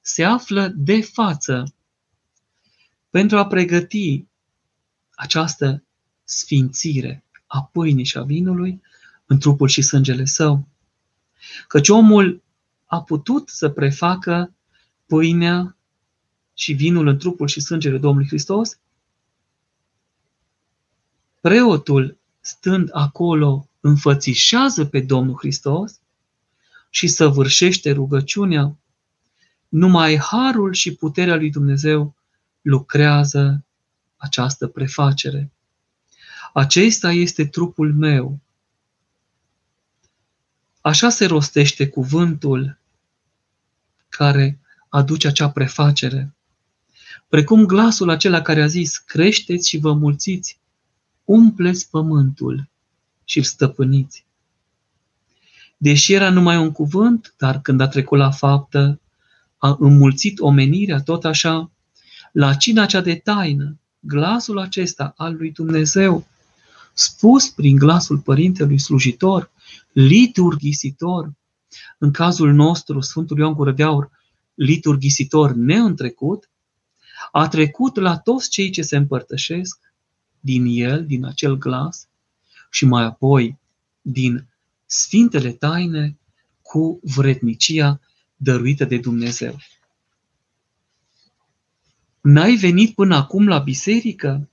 se 0.00 0.24
află 0.24 0.72
de 0.76 1.00
față 1.00 1.74
pentru 3.10 3.38
a 3.38 3.46
pregăti 3.46 4.24
această 5.14 5.84
sfințire 6.24 7.24
a 7.46 7.62
pâinii 7.62 8.04
și 8.04 8.18
a 8.18 8.22
vinului 8.22 8.82
în 9.26 9.38
trupul 9.38 9.68
și 9.68 9.82
sângele 9.82 10.24
său. 10.24 10.68
Căci 11.68 11.88
omul 11.88 12.42
a 12.84 13.02
putut 13.02 13.48
să 13.48 13.68
prefacă 13.68 14.54
pâinea 15.06 15.76
și 16.54 16.72
vinul 16.72 17.06
în 17.06 17.18
trupul 17.18 17.48
și 17.48 17.60
sângele 17.60 17.98
Domnului 17.98 18.28
Hristos, 18.28 18.78
preotul 21.40 22.18
stând 22.40 22.88
acolo 22.92 23.68
înfățișează 23.80 24.84
pe 24.84 25.00
Domnul 25.00 25.36
Hristos 25.38 26.00
și 26.90 27.06
săvârșește 27.06 27.92
rugăciunea 27.92 28.76
numai 29.68 30.18
harul 30.18 30.72
și 30.72 30.94
puterea 30.94 31.36
lui 31.36 31.50
Dumnezeu 31.50 32.14
lucrează 32.62 33.64
această 34.24 34.66
prefacere. 34.66 35.50
Acesta 36.52 37.12
este 37.12 37.46
trupul 37.46 37.94
meu. 37.94 38.38
Așa 40.80 41.08
se 41.08 41.26
rostește 41.26 41.88
cuvântul 41.88 42.78
care 44.08 44.58
aduce 44.88 45.26
acea 45.26 45.50
prefacere. 45.50 46.34
Precum 47.28 47.66
glasul 47.66 48.10
acela 48.10 48.42
care 48.42 48.62
a 48.62 48.66
zis, 48.66 48.96
creșteți 48.96 49.68
și 49.68 49.78
vă 49.78 49.92
mulțiți, 49.92 50.58
umpleți 51.24 51.90
pământul 51.90 52.68
și 53.24 53.38
îl 53.38 53.44
stăpâniți. 53.44 54.24
Deși 55.76 56.12
era 56.12 56.30
numai 56.30 56.56
un 56.56 56.72
cuvânt, 56.72 57.34
dar 57.36 57.60
când 57.60 57.80
a 57.80 57.88
trecut 57.88 58.18
la 58.18 58.30
faptă, 58.30 59.00
a 59.58 59.76
înmulțit 59.78 60.40
omenirea 60.40 61.02
tot 61.02 61.24
așa, 61.24 61.70
la 62.32 62.54
cina 62.54 62.86
cea 62.86 63.00
de 63.00 63.14
taină, 63.14 63.78
glasul 64.06 64.58
acesta 64.58 65.12
al 65.16 65.36
lui 65.36 65.52
Dumnezeu, 65.52 66.26
spus 66.92 67.48
prin 67.48 67.76
glasul 67.76 68.18
Părintelui 68.18 68.78
slujitor, 68.78 69.50
liturghisitor, 69.92 71.32
în 71.98 72.10
cazul 72.10 72.52
nostru, 72.52 73.00
Sfântul 73.00 73.38
Ioan 73.38 73.52
Gură 73.52 73.72
de 73.72 73.82
Aur, 73.82 74.10
liturghisitor 74.54 75.52
neîntrecut, 75.52 76.48
a 77.32 77.48
trecut 77.48 77.96
la 77.96 78.18
toți 78.18 78.50
cei 78.50 78.70
ce 78.70 78.82
se 78.82 78.96
împărtășesc 78.96 79.78
din 80.40 80.64
el, 80.66 81.06
din 81.06 81.24
acel 81.24 81.58
glas 81.58 82.08
și 82.70 82.84
mai 82.84 83.04
apoi 83.04 83.58
din 84.00 84.46
sfintele 84.86 85.50
taine 85.50 86.18
cu 86.62 87.00
vrednicia 87.02 88.00
dăruită 88.36 88.84
de 88.84 88.98
Dumnezeu. 88.98 89.56
N-ai 92.26 92.56
venit 92.56 92.94
până 92.94 93.16
acum 93.16 93.48
la 93.48 93.58
biserică? 93.58 94.50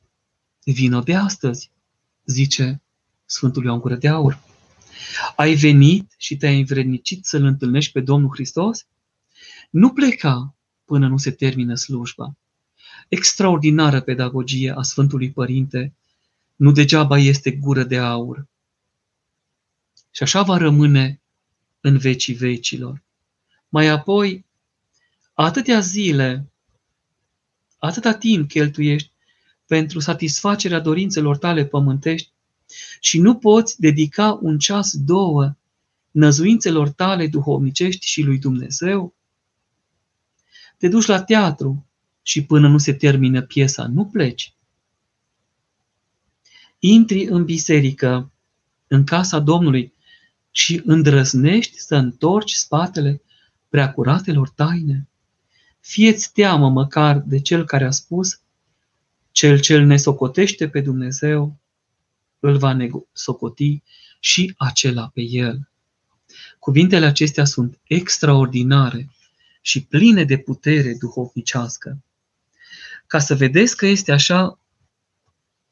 Vino 0.63 0.99
de 0.99 1.15
astăzi, 1.15 1.71
zice 2.25 2.81
Sfântul 3.25 3.63
Ioan 3.63 3.79
Gură 3.79 3.95
de 3.95 4.07
Aur. 4.07 4.39
Ai 5.35 5.55
venit 5.55 6.13
și 6.17 6.37
te-ai 6.37 6.59
învrednicit 6.59 7.25
să-L 7.25 7.43
întâlnești 7.43 7.91
pe 7.91 8.01
Domnul 8.01 8.29
Hristos? 8.33 8.85
Nu 9.69 9.93
pleca 9.93 10.55
până 10.85 11.07
nu 11.07 11.17
se 11.17 11.31
termină 11.31 11.75
slujba. 11.75 12.37
extraordinară 13.07 14.01
pedagogie 14.01 14.71
a 14.77 14.81
Sfântului 14.81 15.31
Părinte, 15.31 15.93
nu 16.55 16.71
degeaba 16.71 17.17
este 17.17 17.51
gură 17.51 17.83
de 17.83 17.97
aur. 17.97 18.47
Și 20.11 20.23
așa 20.23 20.41
va 20.41 20.57
rămâne 20.57 21.21
în 21.81 21.97
vecii 21.97 22.33
vecilor. 22.33 23.03
Mai 23.69 23.87
apoi, 23.87 24.45
atâtea 25.33 25.79
zile, 25.79 26.50
atâta 27.81 28.13
timp 28.13 28.47
cheltuiești 28.47 29.11
pentru 29.65 30.00
satisfacerea 30.00 30.79
dorințelor 30.79 31.38
tale 31.38 31.65
pământești 31.65 32.31
și 33.00 33.19
nu 33.19 33.35
poți 33.35 33.81
dedica 33.81 34.39
un 34.41 34.57
ceas, 34.57 34.95
două, 34.97 35.55
năzuințelor 36.11 36.89
tale 36.89 37.27
duhovnicești 37.27 38.05
și 38.05 38.21
lui 38.21 38.38
Dumnezeu? 38.38 39.15
Te 40.77 40.88
duci 40.88 41.05
la 41.05 41.23
teatru 41.23 41.85
și 42.21 42.45
până 42.45 42.67
nu 42.67 42.77
se 42.77 42.93
termină 42.93 43.41
piesa, 43.41 43.88
nu 43.88 44.05
pleci. 44.05 44.55
Intri 46.79 47.23
în 47.23 47.45
biserică, 47.45 48.31
în 48.88 49.03
casa 49.03 49.39
Domnului 49.39 49.93
și 50.51 50.81
îndrăznești 50.85 51.79
să 51.79 51.95
întorci 51.95 52.51
spatele 52.51 53.21
preacuratelor 53.69 54.50
taine. 54.50 55.10
Fieți 55.81 56.31
teamă 56.33 56.69
măcar 56.69 57.19
de 57.19 57.39
cel 57.39 57.65
care 57.65 57.85
a 57.85 57.91
spus, 57.91 58.39
cel 59.31 59.59
ce 59.59 59.77
ne 59.77 59.97
socotește 59.97 60.69
pe 60.69 60.81
Dumnezeu, 60.81 61.59
îl 62.39 62.57
va 62.57 62.77
socoti 63.13 63.81
și 64.19 64.53
acela 64.57 65.11
pe 65.13 65.21
el. 65.21 65.69
Cuvintele 66.59 67.05
acestea 67.05 67.45
sunt 67.45 67.79
extraordinare 67.83 69.09
și 69.61 69.85
pline 69.85 70.23
de 70.23 70.38
putere 70.38 70.95
duhovnicească. 71.00 72.03
Ca 73.07 73.19
să 73.19 73.35
vedeți 73.35 73.77
că 73.77 73.85
este 73.85 74.11
așa, 74.11 74.59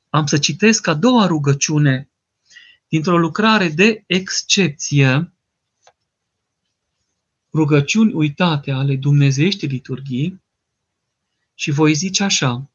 am 0.09 0.25
să 0.25 0.37
citesc 0.37 0.87
a 0.87 0.93
doua 0.93 1.25
rugăciune 1.25 2.09
dintr-o 2.87 3.17
lucrare 3.17 3.69
de 3.69 4.03
excepție, 4.07 5.33
rugăciuni 7.59 8.13
uitate 8.13 8.71
ale 8.71 8.95
Dumnezeiești 8.95 9.65
liturghii 9.65 10.41
și 11.53 11.71
voi 11.71 11.93
zice 11.93 12.23
așa, 12.23 12.69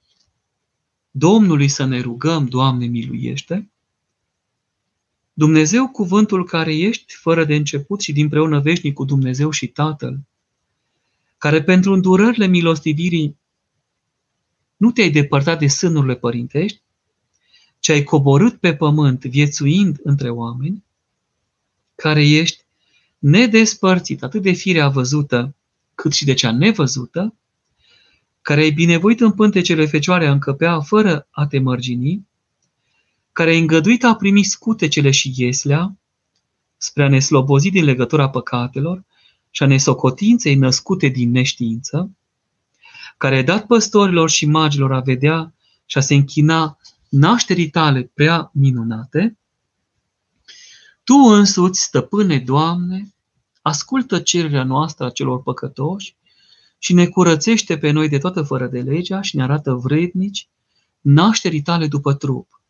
Domnului 1.10 1.68
să 1.68 1.84
ne 1.84 2.00
rugăm, 2.00 2.46
Doamne 2.46 2.86
miluiește, 2.86 3.68
Dumnezeu 5.32 5.88
cuvântul 5.88 6.44
care 6.44 6.76
ești 6.76 7.14
fără 7.14 7.44
de 7.44 7.54
început 7.54 8.00
și 8.00 8.12
dinpreună 8.12 8.60
veșnic 8.60 8.94
cu 8.94 9.04
Dumnezeu 9.04 9.50
și 9.50 9.66
Tatăl, 9.66 10.20
care 11.38 11.62
pentru 11.62 11.92
îndurările 11.92 12.46
milostivirii 12.46 13.36
nu 14.76 14.90
te-ai 14.92 15.10
depărtat 15.10 15.58
de 15.58 15.66
sânurile 15.66 16.14
părintești, 16.14 16.82
ci 17.78 17.88
ai 17.88 18.02
coborât 18.02 18.60
pe 18.60 18.74
pământ 18.74 19.24
viețuind 19.24 20.00
între 20.02 20.30
oameni, 20.30 20.84
care 21.94 22.28
ești 22.28 22.63
nedespărțit 23.24 24.22
atât 24.22 24.42
de 24.42 24.52
firea 24.52 24.88
văzută 24.88 25.54
cât 25.94 26.12
și 26.12 26.24
de 26.24 26.34
cea 26.34 26.52
nevăzută, 26.52 27.34
care 28.42 28.60
ai 28.60 28.70
binevoit 28.70 29.20
în 29.20 29.32
pântecele 29.32 29.86
Fecioare 29.86 30.26
a 30.26 30.30
încăpea 30.30 30.80
fără 30.80 31.28
a 31.30 31.46
te 31.46 31.58
mărgini, 31.58 32.28
care 33.32 33.50
ai 33.50 33.58
îngăduit 33.58 34.04
a 34.04 34.14
primi 34.14 34.42
scutecele 34.42 35.10
și 35.10 35.32
ieslea, 35.36 35.98
spre 36.76 37.04
a 37.04 37.08
ne 37.08 37.18
slobozi 37.18 37.70
din 37.70 37.84
legătura 37.84 38.30
păcatelor 38.30 39.04
și 39.50 39.62
a 39.62 39.66
nesocotinței 39.66 40.54
născute 40.54 41.08
din 41.08 41.30
neștiință, 41.30 42.10
care 43.16 43.36
ai 43.36 43.44
dat 43.44 43.66
păstorilor 43.66 44.30
și 44.30 44.46
magilor 44.46 44.92
a 44.92 45.00
vedea 45.00 45.54
și 45.86 45.98
a 45.98 46.00
se 46.00 46.14
închina 46.14 46.78
nașterii 47.08 47.70
tale 47.70 48.10
prea 48.14 48.50
minunate, 48.52 49.38
Tu 51.04 51.14
însuți, 51.14 51.80
stăpâne 51.80 52.38
Doamne, 52.38 53.13
ascultă 53.64 54.20
cererea 54.20 54.64
noastră 54.64 55.04
a 55.04 55.10
celor 55.10 55.42
păcătoși 55.42 56.16
și 56.78 56.92
ne 56.92 57.06
curățește 57.06 57.78
pe 57.78 57.90
noi 57.90 58.08
de 58.08 58.18
toată 58.18 58.42
fără 58.42 58.66
de 58.66 58.80
legea 58.80 59.20
și 59.20 59.36
ne 59.36 59.42
arată 59.42 59.72
vrednici 59.72 60.48
nașterii 61.00 61.62
tale 61.62 61.86
după 61.86 62.14
trup, 62.14 62.62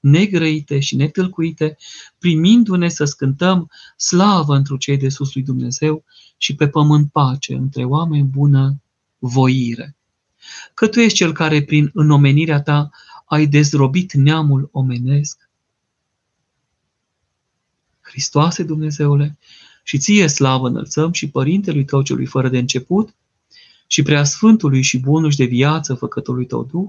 negrăite 0.00 0.80
și 0.80 0.96
netâlcuite, 0.96 1.76
primindu-ne 2.18 2.88
să 2.88 3.04
scântăm 3.04 3.70
slavă 3.96 4.56
întru 4.56 4.76
cei 4.76 4.96
de 4.96 5.08
sus 5.08 5.34
lui 5.34 5.42
Dumnezeu 5.42 6.04
și 6.36 6.54
pe 6.54 6.68
pământ 6.68 7.10
pace 7.10 7.54
între 7.54 7.84
oameni 7.84 8.24
bună 8.24 8.82
voire. 9.18 9.96
Că 10.74 10.88
Tu 10.88 11.00
ești 11.00 11.16
Cel 11.16 11.32
care 11.32 11.62
prin 11.62 11.90
înnomenirea 11.94 12.62
Ta 12.62 12.90
ai 13.24 13.46
dezrobit 13.46 14.12
neamul 14.12 14.68
omenesc. 14.72 15.50
Hristoase 18.00 18.62
Dumnezeule, 18.62 19.38
și 19.82 19.98
ție 19.98 20.26
slavă 20.26 20.68
înălțăm 20.68 21.12
și 21.12 21.30
Părintelui 21.30 21.84
Tău 21.84 22.02
celui 22.02 22.26
fără 22.26 22.48
de 22.48 22.58
început 22.58 23.14
și 23.86 24.02
Preasfântului 24.02 24.82
și 24.82 24.98
Bunul 24.98 25.32
de 25.36 25.44
viață 25.44 25.94
Făcătorului 25.94 26.46
Tău 26.46 26.64
Duh, 26.64 26.88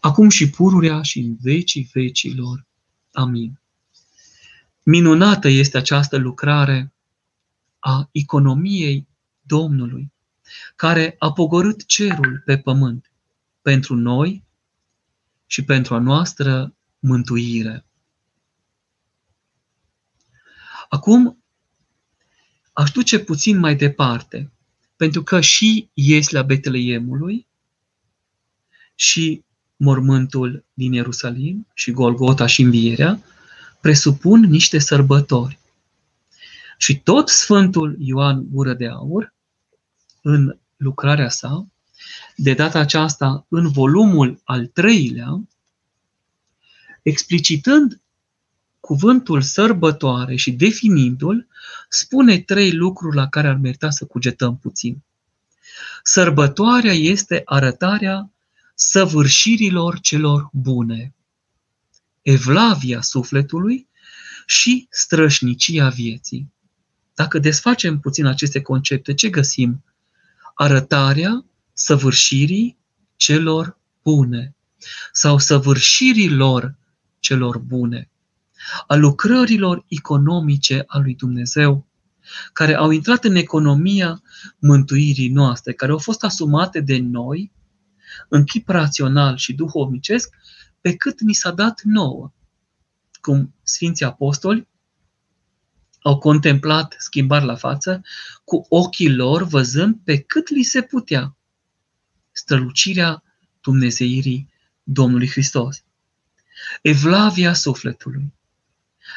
acum 0.00 0.28
și 0.28 0.50
pururea 0.50 1.02
și 1.02 1.18
în 1.18 1.36
vecii 1.40 1.90
vecilor. 1.92 2.66
Amin. 3.12 3.60
Minunată 4.82 5.48
este 5.48 5.76
această 5.76 6.16
lucrare 6.16 6.92
a 7.78 8.08
economiei 8.12 9.08
Domnului, 9.40 10.12
care 10.76 11.16
a 11.18 11.32
pogorât 11.32 11.86
cerul 11.86 12.42
pe 12.44 12.58
pământ 12.58 13.12
pentru 13.62 13.94
noi 13.94 14.44
și 15.46 15.64
pentru 15.64 15.94
a 15.94 15.98
noastră 15.98 16.74
mântuire. 16.98 17.84
Acum 20.88 21.39
aș 22.80 22.90
duce 22.90 23.18
puțin 23.18 23.58
mai 23.58 23.76
departe, 23.76 24.52
pentru 24.96 25.22
că 25.22 25.40
și 25.40 25.88
la 26.30 26.42
Betleemului 26.42 27.46
și 28.94 29.44
mormântul 29.76 30.64
din 30.74 30.92
Ierusalim 30.92 31.66
și 31.74 31.90
Golgota 31.90 32.46
și 32.46 32.62
învierea 32.62 33.20
presupun 33.80 34.40
niște 34.40 34.78
sărbători. 34.78 35.58
Și 36.78 37.00
tot 37.00 37.28
Sfântul 37.28 37.96
Ioan 37.98 38.46
Gură 38.50 38.74
de 38.74 38.88
Aur, 38.88 39.34
în 40.22 40.58
lucrarea 40.76 41.28
sa, 41.28 41.66
de 42.36 42.54
data 42.54 42.78
aceasta 42.78 43.46
în 43.48 43.68
volumul 43.68 44.40
al 44.44 44.66
treilea, 44.66 45.48
explicitând 47.02 48.00
cuvântul 48.80 49.42
sărbătoare 49.42 50.36
și 50.36 50.52
definindu-l, 50.52 51.48
spune 51.88 52.38
trei 52.38 52.72
lucruri 52.72 53.16
la 53.16 53.28
care 53.28 53.48
ar 53.48 53.56
merita 53.56 53.90
să 53.90 54.04
cugetăm 54.04 54.58
puțin. 54.58 55.02
Sărbătoarea 56.02 56.92
este 56.92 57.42
arătarea 57.44 58.30
săvârșirilor 58.74 60.00
celor 60.00 60.48
bune, 60.52 61.14
evlavia 62.22 63.00
sufletului 63.00 63.88
și 64.46 64.86
strășnicia 64.90 65.88
vieții. 65.88 66.52
Dacă 67.14 67.38
desfacem 67.38 68.00
puțin 68.00 68.26
aceste 68.26 68.62
concepte, 68.62 69.14
ce 69.14 69.28
găsim? 69.28 69.84
Arătarea 70.54 71.44
săvârșirii 71.72 72.76
celor 73.16 73.78
bune 74.02 74.54
sau 75.12 75.38
săvârșirilor 75.38 76.74
celor 77.18 77.58
bune, 77.58 78.10
a 78.86 78.94
lucrărilor 78.94 79.84
economice 79.88 80.84
a 80.86 80.98
lui 80.98 81.14
Dumnezeu, 81.14 81.86
care 82.52 82.74
au 82.74 82.90
intrat 82.90 83.24
în 83.24 83.34
economia 83.34 84.22
mântuirii 84.58 85.28
noastre, 85.28 85.72
care 85.72 85.92
au 85.92 85.98
fost 85.98 86.24
asumate 86.24 86.80
de 86.80 86.98
noi 86.98 87.52
în 88.28 88.44
chip 88.44 88.68
rațional 88.68 89.36
și 89.36 89.54
duhovnicesc, 89.54 90.34
pe 90.80 90.96
cât 90.96 91.20
ni 91.20 91.32
s-a 91.32 91.50
dat 91.50 91.80
nouă. 91.82 92.32
Cum 93.20 93.54
Sfinții 93.62 94.04
Apostoli 94.04 94.68
au 96.02 96.18
contemplat 96.18 96.94
schimbarea 96.98 97.46
la 97.46 97.54
față 97.54 98.02
cu 98.44 98.66
ochii 98.68 99.14
lor, 99.14 99.42
văzând 99.42 99.96
pe 100.04 100.18
cât 100.18 100.48
li 100.48 100.62
se 100.62 100.82
putea 100.82 101.36
strălucirea 102.30 103.22
Dumnezeirii 103.60 104.48
Domnului 104.82 105.28
Hristos. 105.28 105.84
Evlavia 106.82 107.52
sufletului. 107.52 108.32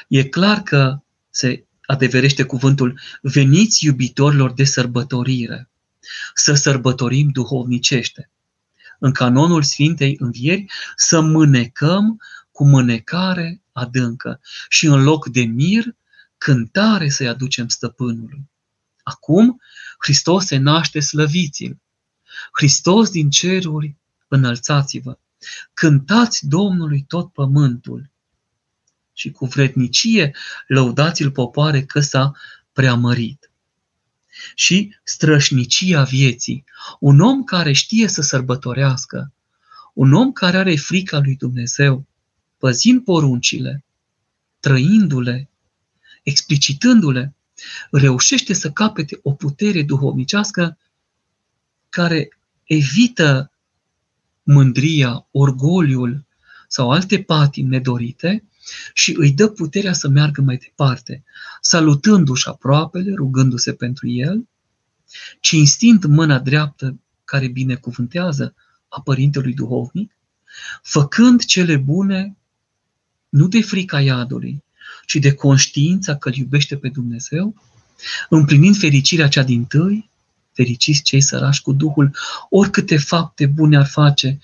E 0.08 0.23
clar 0.23 0.62
că 0.63 0.99
se 1.29 1.65
adeverește 1.86 2.43
cuvântul 2.43 2.99
veniți 3.21 3.86
iubitorilor 3.86 4.53
de 4.53 4.63
sărbătorire, 4.63 5.69
să 6.34 6.53
sărbătorim 6.53 7.29
duhovnicește. 7.29 8.29
În 8.99 9.12
canonul 9.12 9.63
Sfintei 9.63 10.15
Învieri 10.19 10.65
să 10.95 11.21
mânecăm 11.21 12.21
cu 12.51 12.67
mânecare 12.67 13.62
adâncă 13.71 14.39
și 14.69 14.86
în 14.86 15.03
loc 15.03 15.27
de 15.27 15.41
mir, 15.41 15.95
cântare 16.38 17.10
să-i 17.10 17.27
aducem 17.27 17.67
stăpânului. 17.67 18.49
Acum, 19.03 19.62
Hristos 19.97 20.45
se 20.45 20.58
naște 20.58 20.99
slăviți 20.99 21.75
Hristos 22.51 23.10
din 23.10 23.29
ceruri 23.29 23.95
înălțați-vă, 24.27 25.17
cântați 25.73 26.47
Domnului 26.47 27.06
tot 27.08 27.34
pământul 27.34 28.12
și 29.13 29.32
cu 29.32 29.45
vrednicie 29.45 30.36
lăudați-l 30.67 31.32
popoare 31.32 31.84
că 31.84 31.99
s-a 31.99 32.32
preamărit. 32.73 33.52
Și 34.56 34.95
strășnicia 35.04 36.04
vieții, 36.04 36.63
un 36.99 37.19
om 37.19 37.43
care 37.43 37.71
știe 37.71 38.08
să 38.08 38.21
sărbătorească, 38.21 39.34
un 39.93 40.13
om 40.13 40.32
care 40.32 40.58
are 40.58 40.76
frica 40.76 41.19
lui 41.19 41.36
Dumnezeu, 41.36 42.06
păzind 42.58 43.04
poruncile, 43.04 43.84
trăindu-le, 44.60 45.49
explicitându-le, 46.23 47.36
reușește 47.91 48.54
să 48.54 48.71
capete 48.71 49.19
o 49.23 49.32
putere 49.32 49.84
duhovnicească 49.84 50.78
care 51.89 52.38
evită 52.63 53.52
mândria, 54.43 55.28
orgoliul 55.32 56.26
sau 56.67 56.91
alte 56.91 57.21
patimi 57.21 57.69
nedorite 57.69 58.43
și 58.93 59.15
îi 59.17 59.32
dă 59.32 59.47
puterea 59.47 59.93
să 59.93 60.08
meargă 60.08 60.41
mai 60.41 60.58
departe, 60.58 61.23
salutându-și 61.62 62.47
aproapele, 62.47 63.13
rugându-se 63.13 63.73
pentru 63.73 64.08
el, 64.08 64.47
cinstind 65.39 66.04
mâna 66.04 66.39
dreaptă 66.39 66.99
care 67.23 67.47
binecuvântează 67.47 68.56
a 68.88 69.02
părintelui 69.02 69.54
duhovnic, 69.54 70.17
făcând 70.82 71.43
cele 71.43 71.78
bune 71.78 72.38
nu 73.30 73.47
de 73.47 73.62
frica 73.62 74.02
iadului, 74.02 74.63
ci 75.06 75.15
de 75.15 75.34
conștiința 75.34 76.17
că 76.17 76.30
îl 76.30 76.36
iubește 76.36 76.78
pe 76.78 76.89
Dumnezeu, 76.89 77.56
împlinind 78.30 78.78
fericirea 78.78 79.28
cea 79.28 79.43
din 79.43 79.65
tâi, 79.65 80.10
fericiți 80.52 81.02
cei 81.02 81.21
sărași 81.21 81.62
cu 81.62 81.73
Duhul, 81.73 82.15
oricâte 82.49 82.97
fapte 82.97 83.45
bune 83.45 83.78
ar 83.78 83.88
face, 83.88 84.39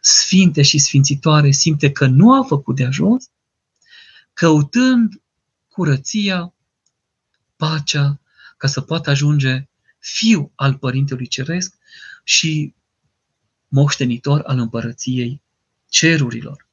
sfinte 0.00 0.62
și 0.62 0.78
sfințitoare, 0.78 1.50
simte 1.50 1.90
că 1.92 2.06
nu 2.06 2.32
a 2.32 2.42
făcut 2.42 2.76
de 2.76 2.84
ajuns, 2.84 3.28
căutând 4.40 5.22
curăția, 5.68 6.54
pacea, 7.56 8.20
ca 8.56 8.66
să 8.68 8.80
poată 8.80 9.10
ajunge 9.10 9.68
fiu 9.98 10.52
al 10.54 10.78
Părintelui 10.78 11.26
Ceresc 11.26 11.76
și 12.24 12.74
moștenitor 13.68 14.40
al 14.40 14.58
împărăției 14.58 15.42
cerurilor. 15.88 16.68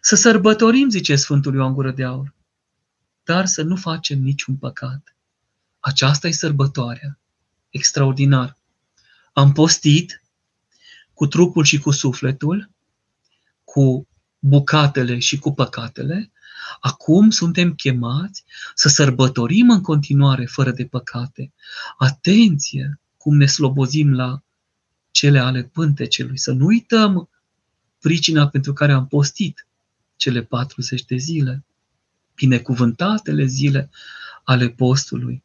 Să 0.00 0.14
sărbătorim, 0.16 0.90
zice 0.90 1.16
Sfântul 1.16 1.54
Ioan 1.54 1.74
Gură 1.74 1.90
de 1.90 2.04
Aur, 2.04 2.34
dar 3.24 3.46
să 3.46 3.62
nu 3.62 3.76
facem 3.76 4.18
niciun 4.22 4.56
păcat. 4.56 5.16
Aceasta 5.80 6.28
e 6.28 6.30
sărbătoarea. 6.30 7.18
Extraordinar. 7.68 8.56
Am 9.32 9.52
postit 9.52 10.22
cu 11.14 11.26
trupul 11.26 11.64
și 11.64 11.78
cu 11.78 11.90
sufletul, 11.90 12.70
cu 13.64 14.08
bucatele 14.38 15.18
și 15.18 15.38
cu 15.38 15.54
păcatele, 15.54 16.32
acum 16.80 17.30
suntem 17.30 17.74
chemați 17.74 18.44
să 18.74 18.88
sărbătorim 18.88 19.70
în 19.70 19.80
continuare 19.80 20.44
fără 20.44 20.70
de 20.70 20.84
păcate. 20.86 21.52
Atenție 21.96 23.00
cum 23.16 23.36
ne 23.36 23.46
slobozim 23.46 24.14
la 24.14 24.42
cele 25.10 25.38
ale 25.38 25.62
pântecelui, 25.62 26.38
să 26.38 26.52
nu 26.52 26.66
uităm 26.66 27.28
pricina 28.00 28.48
pentru 28.48 28.72
care 28.72 28.92
am 28.92 29.06
postit 29.06 29.66
cele 30.16 30.42
40 30.42 31.04
de 31.04 31.16
zile, 31.16 31.64
binecuvântatele 32.34 33.44
zile 33.44 33.90
ale 34.44 34.68
postului. 34.68 35.42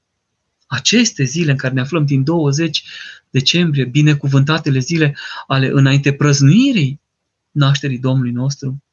Aceste 0.67 1.23
zile 1.23 1.51
în 1.51 1.57
care 1.57 1.73
ne 1.73 1.81
aflăm 1.81 2.05
din 2.05 2.23
20 2.23 2.83
decembrie, 3.29 3.85
binecuvântatele 3.85 4.79
zile 4.79 5.15
ale 5.47 5.67
înainte 5.67 6.13
prăznuirii 6.13 7.01
nașterii 7.51 7.99
Domnului 7.99 8.31
nostru, 8.31 8.83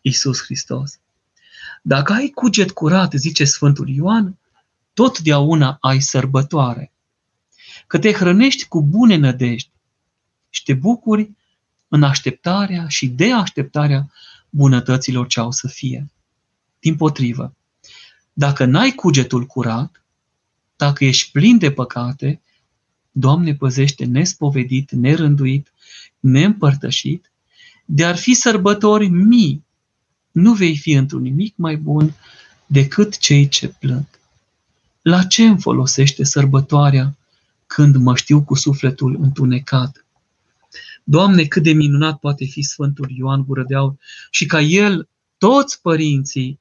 Isus 0.00 0.42
Hristos. 0.42 1.00
Dacă 1.82 2.12
ai 2.12 2.28
cuget 2.28 2.70
curat, 2.70 3.12
zice 3.12 3.44
Sfântul 3.44 3.88
Ioan, 3.88 4.38
totdeauna 4.92 5.76
ai 5.80 6.00
sărbătoare. 6.00 6.92
Că 7.86 7.98
te 7.98 8.12
hrănești 8.12 8.68
cu 8.68 8.82
bune 8.82 9.16
nădejdi 9.16 9.70
și 10.48 10.62
te 10.62 10.74
bucuri 10.74 11.30
în 11.88 12.02
așteptarea 12.02 12.88
și 12.88 13.08
de 13.08 13.32
așteptarea 13.32 14.10
bunătăților 14.50 15.26
ce 15.26 15.40
au 15.40 15.50
să 15.50 15.68
fie. 15.68 16.10
Din 16.78 16.96
potrivă, 16.96 17.54
dacă 18.32 18.64
n-ai 18.64 18.90
cugetul 18.90 19.46
curat, 19.46 20.04
dacă 20.76 21.04
ești 21.04 21.30
plin 21.30 21.58
de 21.58 21.72
păcate, 21.72 22.40
Doamne 23.12 23.54
păzește 23.54 24.04
nespovedit, 24.04 24.90
nerânduit, 24.90 25.72
neîmpărtășit, 26.20 27.32
de 27.84 28.04
ar 28.04 28.16
fi 28.16 28.34
sărbători 28.34 29.08
mii, 29.08 29.64
nu 30.32 30.52
vei 30.52 30.76
fi 30.76 30.92
într-un 30.92 31.22
nimic 31.22 31.54
mai 31.56 31.76
bun 31.76 32.14
decât 32.66 33.18
cei 33.18 33.48
ce 33.48 33.68
plâng. 33.68 34.04
La 35.02 35.22
ce 35.24 35.44
îmi 35.44 35.60
folosește 35.60 36.24
sărbătoarea 36.24 37.16
când 37.66 37.96
mă 37.96 38.16
știu 38.16 38.42
cu 38.42 38.54
sufletul 38.54 39.16
întunecat? 39.20 40.06
Doamne, 41.04 41.44
cât 41.44 41.62
de 41.62 41.72
minunat 41.72 42.18
poate 42.18 42.44
fi 42.44 42.62
Sfântul 42.62 43.10
Ioan 43.16 43.44
Gură 43.44 43.64
de 43.68 43.74
Aur 43.74 43.94
și 44.30 44.46
ca 44.46 44.60
el, 44.60 45.08
toți 45.38 45.80
părinții 45.80 46.60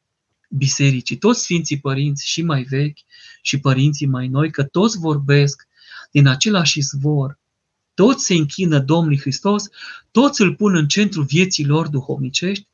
bisericii, 0.50 1.18
toți 1.18 1.42
sfinții 1.42 1.80
părinți 1.80 2.28
și 2.28 2.42
mai 2.42 2.64
vechi 2.64 2.98
și 3.42 3.60
părinții 3.60 4.08
mai 4.08 4.28
noi, 4.28 4.52
că 4.52 4.64
toți 4.64 4.98
vorbesc 4.98 5.68
din 6.12 6.28
același 6.28 6.78
izvor, 6.78 7.40
toți 7.94 8.26
se 8.26 8.34
închină 8.34 8.80
Domnului 8.80 9.20
Hristos, 9.20 9.64
toți 10.12 10.42
îl 10.42 10.56
pun 10.56 10.76
în 10.76 10.88
centru 10.88 11.22
vieții 11.22 11.66
lor 11.66 11.88
duhovnicești, 11.88 12.68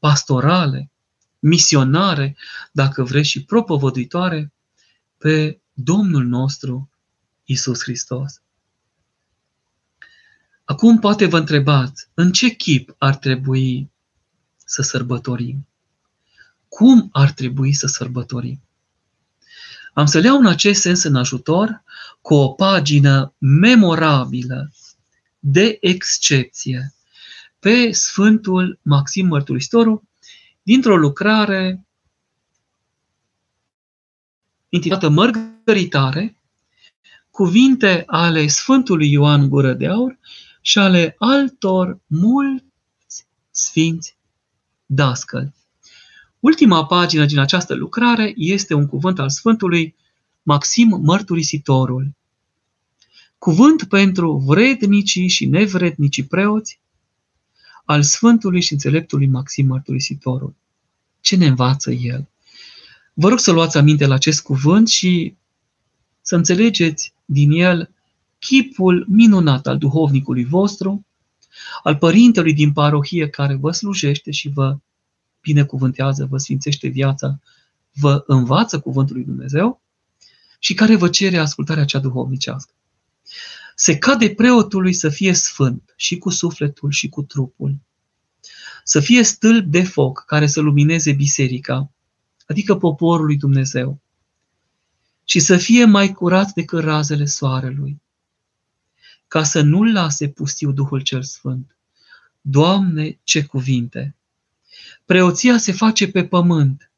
pastorale, 0.00 0.90
misionare, 1.38 2.36
dacă 2.72 3.04
vreți, 3.04 3.28
și 3.28 3.44
propovăduitoare, 3.44 4.52
pe 5.18 5.60
Domnul 5.72 6.24
nostru 6.24 6.90
Isus 7.44 7.82
Hristos. 7.82 8.40
Acum 10.64 10.98
poate 10.98 11.26
vă 11.26 11.38
întrebați, 11.38 12.08
în 12.14 12.32
ce 12.32 12.48
chip 12.48 12.94
ar 12.98 13.16
trebui 13.16 13.90
să 14.64 14.82
sărbătorim? 14.82 15.66
Cum 16.68 17.08
ar 17.12 17.32
trebui 17.32 17.72
să 17.72 17.86
sărbătorim? 17.86 18.62
Am 19.92 20.06
să 20.06 20.18
le 20.18 20.26
iau 20.26 20.38
în 20.38 20.46
acest 20.46 20.80
sens 20.80 21.02
în 21.02 21.16
ajutor 21.16 21.82
cu 22.20 22.34
o 22.34 22.48
pagină 22.48 23.34
memorabilă, 23.38 24.72
de 25.38 25.78
excepție, 25.80 26.94
pe 27.60 27.92
Sfântul 27.92 28.78
Maxim 28.82 29.26
Mărturisitorul, 29.26 30.02
dintr-o 30.62 30.96
lucrare 30.96 31.86
intitulată 34.68 35.08
Mărgăritare, 35.08 36.36
cuvinte 37.30 38.02
ale 38.06 38.46
Sfântului 38.46 39.10
Ioan 39.10 39.48
Gură 39.48 39.72
de 39.72 39.86
Aur 39.86 40.18
și 40.60 40.78
ale 40.78 41.14
altor 41.18 42.00
mulți 42.06 43.26
sfinți 43.50 44.16
dascăli. 44.86 45.54
Ultima 46.40 46.86
pagină 46.86 47.24
din 47.24 47.38
această 47.38 47.74
lucrare 47.74 48.32
este 48.36 48.74
un 48.74 48.86
cuvânt 48.86 49.18
al 49.18 49.30
Sfântului 49.30 49.96
Maxim 50.42 51.00
Mărturisitorul. 51.02 52.14
Cuvânt 53.38 53.84
pentru 53.84 54.36
vrednicii 54.36 55.28
și 55.28 55.46
nevrednicii 55.46 56.24
preoți 56.24 56.79
al 57.90 58.02
Sfântului 58.02 58.60
și 58.60 58.72
Înțeleptului 58.72 59.26
Maxim 59.26 59.66
Mărturisitorul. 59.66 60.54
Ce 61.20 61.36
ne 61.36 61.46
învață 61.46 61.90
el? 61.90 62.28
Vă 63.14 63.28
rog 63.28 63.38
să 63.38 63.50
luați 63.50 63.76
aminte 63.76 64.06
la 64.06 64.14
acest 64.14 64.42
cuvânt 64.42 64.88
și 64.88 65.36
să 66.20 66.36
înțelegeți 66.36 67.14
din 67.24 67.50
el 67.50 67.90
chipul 68.38 69.06
minunat 69.08 69.66
al 69.66 69.78
duhovnicului 69.78 70.44
vostru, 70.44 71.06
al 71.82 71.96
părintelui 71.96 72.54
din 72.54 72.72
parohie 72.72 73.28
care 73.28 73.54
vă 73.54 73.70
slujește 73.70 74.30
și 74.30 74.48
vă 74.48 74.78
binecuvântează, 75.40 76.26
vă 76.30 76.38
sfințește 76.38 76.88
viața, 76.88 77.40
vă 77.92 78.24
învață 78.26 78.80
cuvântul 78.80 79.16
lui 79.16 79.24
Dumnezeu 79.24 79.80
și 80.58 80.74
care 80.74 80.96
vă 80.96 81.08
cere 81.08 81.38
ascultarea 81.38 81.84
cea 81.84 81.98
duhovnicească. 81.98 82.72
Se 83.80 83.98
cade 83.98 84.34
preotului 84.34 84.92
să 84.92 85.08
fie 85.08 85.32
sfânt 85.32 85.92
și 85.96 86.18
cu 86.18 86.30
sufletul 86.30 86.90
și 86.90 87.08
cu 87.08 87.22
trupul. 87.22 87.78
Să 88.84 89.00
fie 89.00 89.22
stâlp 89.22 89.64
de 89.64 89.82
foc 89.82 90.24
care 90.26 90.46
să 90.46 90.60
lumineze 90.60 91.12
biserica, 91.12 91.90
adică 92.46 92.76
poporul 92.76 93.26
lui 93.26 93.36
Dumnezeu. 93.36 94.00
Și 95.24 95.40
să 95.40 95.56
fie 95.56 95.84
mai 95.84 96.12
curat 96.12 96.52
decât 96.52 96.82
razele 96.82 97.24
soarelui 97.24 98.00
ca 99.28 99.42
să 99.42 99.60
nu-l 99.60 99.92
lase 99.92 100.28
pustiu 100.28 100.72
Duhul 100.72 101.00
cel 101.00 101.22
Sfânt. 101.22 101.76
Doamne, 102.40 103.18
ce 103.22 103.44
cuvinte! 103.44 104.16
Preoția 105.04 105.58
se 105.58 105.72
face 105.72 106.08
pe 106.08 106.24
pământ, 106.26 106.90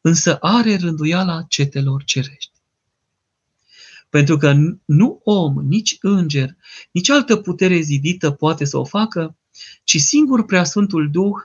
însă 0.00 0.36
are 0.36 0.76
rânduiala 0.76 1.42
cetelor 1.42 2.04
cerești. 2.04 2.57
Pentru 4.08 4.36
că 4.36 4.54
nu 4.84 5.20
om, 5.24 5.58
nici 5.66 5.96
înger, 6.00 6.56
nici 6.90 7.10
altă 7.10 7.36
putere 7.36 7.80
zidită 7.80 8.30
poate 8.30 8.64
să 8.64 8.78
o 8.78 8.84
facă, 8.84 9.36
ci 9.84 9.96
singur 10.00 10.44
Preasfântul 10.44 11.10
Duh 11.10 11.36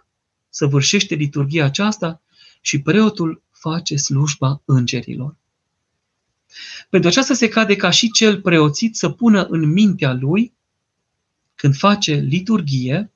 săvârșește 0.49 1.15
liturgia 1.15 1.65
aceasta 1.65 2.21
și 2.61 2.81
preotul 2.81 3.41
face 3.51 3.95
slujba 3.95 4.61
îngerilor. 4.65 5.35
Pentru 6.89 7.09
aceasta 7.09 7.33
se 7.33 7.47
cade 7.47 7.75
ca 7.75 7.89
și 7.89 8.11
cel 8.11 8.41
preoțit 8.41 8.95
să 8.95 9.09
pună 9.09 9.45
în 9.45 9.71
mintea 9.71 10.13
lui, 10.13 10.53
când 11.55 11.75
face 11.75 12.13
liturgie, 12.13 13.11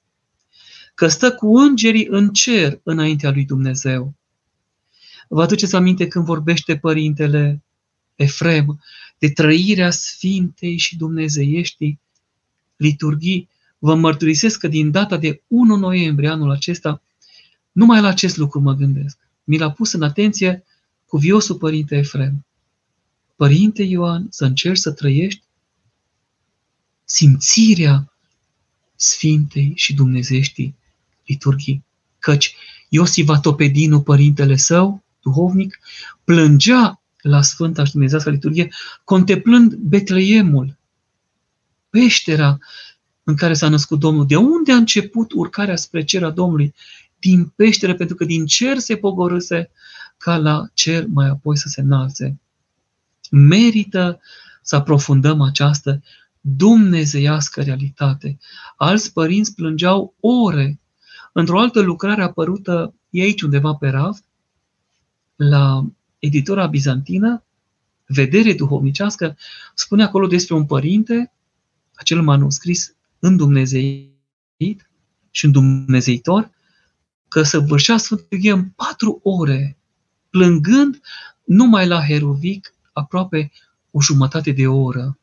că 0.95 1.07
stă 1.07 1.31
cu 1.35 1.57
îngerii 1.57 2.07
în 2.09 2.29
cer 2.29 2.79
înaintea 2.83 3.31
lui 3.31 3.45
Dumnezeu. 3.45 4.13
Vă 5.27 5.41
aduceți 5.41 5.75
aminte 5.75 6.07
când 6.07 6.25
vorbește 6.25 6.77
părintele 6.77 7.61
Efrem 8.15 8.81
de 9.17 9.29
trăirea 9.29 9.89
sfintei 9.89 10.77
și 10.77 10.97
dumnezeieștii 10.97 11.99
liturghii. 12.75 13.49
Vă 13.77 13.95
mărturisesc 13.95 14.59
că 14.59 14.67
din 14.67 14.91
data 14.91 15.17
de 15.17 15.41
1 15.47 15.75
noiembrie 15.75 16.29
anul 16.29 16.51
acesta, 16.51 17.01
numai 17.71 18.01
la 18.01 18.07
acest 18.07 18.37
lucru 18.37 18.59
mă 18.59 18.73
gândesc. 18.73 19.17
Mi 19.43 19.57
l-a 19.57 19.71
pus 19.71 19.91
în 19.91 20.01
atenție 20.01 20.63
cuviosul 21.05 21.55
părinte 21.55 21.95
Efrem. 21.95 22.45
Părinte 23.35 23.83
Ioan, 23.83 24.27
să 24.29 24.45
încerci 24.45 24.77
să 24.77 24.91
trăiești 24.91 25.43
simțirea 27.05 28.11
Sfintei 28.95 29.71
și 29.75 29.93
Dumnezeștii 29.93 30.75
liturghii. 31.25 31.83
Căci 32.19 32.55
Iosif 32.89 33.25
Vatopedinu, 33.25 34.01
părintele 34.01 34.55
său, 34.55 35.03
duhovnic, 35.21 35.79
plângea 36.23 37.01
la 37.27 37.41
Sfânta 37.41 37.83
și 37.83 37.91
Dumnezească 37.91 38.29
liturghie, 38.29 38.69
contemplând 39.03 39.73
Betleemul, 39.73 40.77
peștera 41.89 42.57
în 43.23 43.35
care 43.35 43.53
s-a 43.53 43.69
născut 43.69 43.99
Domnul. 43.99 44.25
De 44.25 44.35
unde 44.35 44.71
a 44.71 44.75
început 44.75 45.31
urcarea 45.31 45.75
spre 45.75 46.03
cer 46.03 46.23
a 46.23 46.29
Domnului? 46.29 46.73
Din 47.19 47.53
peșteră, 47.55 47.95
pentru 47.95 48.15
că 48.15 48.25
din 48.25 48.45
cer 48.45 48.77
se 48.77 48.95
pogorâse 48.95 49.71
ca 50.17 50.37
la 50.37 50.67
cer 50.73 51.05
mai 51.07 51.27
apoi 51.27 51.57
să 51.57 51.67
se 51.67 51.81
înalțe. 51.81 52.39
Merită 53.31 54.19
să 54.61 54.75
aprofundăm 54.75 55.41
această 55.41 56.01
dumnezeiască 56.41 57.61
realitate. 57.61 58.37
Alți 58.77 59.13
părinți 59.13 59.55
plângeau 59.55 60.15
ore. 60.19 60.79
Într-o 61.33 61.59
altă 61.59 61.79
lucrare 61.79 62.23
apărută 62.23 62.93
e 63.09 63.21
aici 63.21 63.41
undeva 63.41 63.73
pe 63.73 63.89
raft, 63.89 64.23
la 65.35 65.85
editora 66.19 66.67
bizantină, 66.67 67.41
Vedere 68.07 68.53
duhovnicească, 68.53 69.37
spune 69.75 70.03
acolo 70.03 70.27
despre 70.27 70.55
un 70.55 70.65
părinte, 70.65 71.33
acel 71.95 72.21
manuscris 72.21 72.95
în 73.19 73.37
Dumnezeit 73.37 74.89
și 75.31 75.45
în 75.45 75.51
Dumnezeitor, 75.51 76.51
că 77.27 77.43
să 77.43 77.59
vârșea 77.59 77.97
Sfântul 77.97 78.39
în 78.41 78.69
patru 78.69 79.19
ore, 79.23 79.77
plângând 80.29 81.01
numai 81.43 81.87
la 81.87 82.05
Herovic 82.05 82.73
aproape 82.93 83.51
o 83.91 84.01
jumătate 84.01 84.51
de 84.51 84.67
oră, 84.67 85.19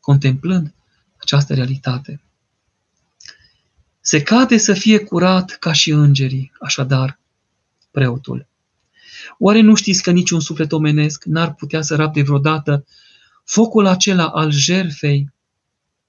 contemplând 0.00 0.74
această 1.16 1.54
realitate. 1.54 2.20
Se 4.00 4.22
cade 4.22 4.56
să 4.56 4.72
fie 4.72 4.98
curat 4.98 5.50
ca 5.50 5.72
și 5.72 5.90
îngerii, 5.90 6.52
așadar, 6.60 7.20
preotul. 7.90 8.46
Oare 9.38 9.60
nu 9.60 9.74
știți 9.74 10.02
că 10.02 10.10
niciun 10.10 10.40
suflet 10.40 10.72
omenesc 10.72 11.24
n-ar 11.24 11.54
putea 11.54 11.82
să 11.82 11.96
rabde 11.96 12.22
vreodată 12.22 12.84
focul 13.44 13.86
acela 13.86 14.28
al 14.28 14.50
jerfei 14.50 15.32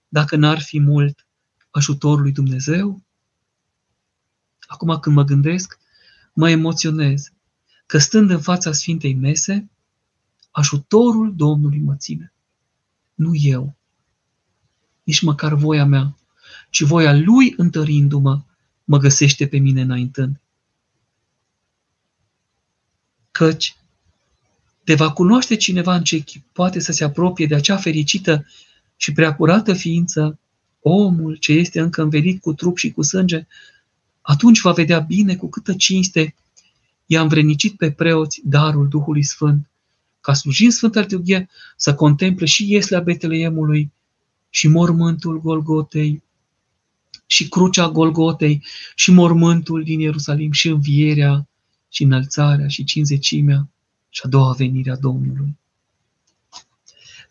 dacă 0.07 0.35
n-ar 0.35 0.59
fi 0.59 0.79
mult 0.79 1.27
ajutorul 1.69 2.21
lui 2.21 2.31
Dumnezeu? 2.31 3.03
Acum 4.67 4.99
când 4.99 5.15
mă 5.15 5.23
gândesc, 5.23 5.79
mă 6.33 6.49
emoționez 6.49 7.31
că 7.85 7.97
stând 7.97 8.29
în 8.29 8.41
fața 8.41 8.71
Sfintei 8.71 9.13
Mese, 9.13 9.69
ajutorul 10.51 11.35
Domnului 11.35 11.79
mă 11.79 11.95
ține. 11.95 12.33
Nu 13.13 13.35
eu, 13.35 13.75
nici 15.03 15.21
măcar 15.21 15.53
voia 15.53 15.85
mea, 15.85 16.17
ci 16.69 16.81
voia 16.81 17.13
Lui 17.13 17.53
întărindu-mă, 17.57 18.43
mă 18.83 18.97
găsește 18.97 19.47
pe 19.47 19.57
mine 19.57 19.81
înaintând. 19.81 20.41
Căci 23.37 23.75
te 24.83 24.93
va 24.95 25.11
cunoaște 25.11 25.55
cineva 25.55 25.95
în 25.95 26.03
ce 26.03 26.19
chip 26.19 26.43
poate 26.51 26.79
să 26.79 26.91
se 26.91 27.03
apropie 27.03 27.45
de 27.45 27.55
acea 27.55 27.77
fericită 27.77 28.45
și 28.97 29.13
preacurată 29.13 29.73
ființă, 29.73 30.39
omul 30.81 31.35
ce 31.35 31.51
este 31.53 31.79
încă 31.79 32.01
învelit 32.01 32.41
cu 32.41 32.53
trup 32.53 32.77
și 32.77 32.91
cu 32.91 33.01
sânge, 33.01 33.47
atunci 34.21 34.61
va 34.61 34.71
vedea 34.71 34.99
bine 34.99 35.35
cu 35.35 35.49
câtă 35.49 35.73
cinste 35.73 36.35
i-a 37.05 37.21
învrenicit 37.21 37.77
pe 37.77 37.91
preoți 37.91 38.41
darul 38.43 38.87
Duhului 38.87 39.23
Sfânt, 39.23 39.69
ca 40.21 40.33
slujind 40.33 40.71
Sfânta 40.71 40.99
Liturghie 40.99 41.49
să 41.77 41.95
contemple 41.95 42.45
și 42.45 42.71
ieslea 42.71 42.99
Betleemului 42.99 43.91
și 44.49 44.67
mormântul 44.67 45.41
Golgotei 45.41 46.23
și 47.25 47.49
crucea 47.49 47.89
Golgotei 47.89 48.63
și 48.95 49.11
mormântul 49.11 49.83
din 49.83 49.99
Ierusalim 49.99 50.51
și 50.51 50.67
învierea 50.67 51.47
și 51.95 52.03
înălțarea 52.03 52.67
și 52.67 52.83
cinzecimea 52.83 53.69
și 54.09 54.21
a 54.25 54.27
doua 54.27 54.53
venire 54.53 54.91
a 54.91 54.95
Domnului. 54.95 55.57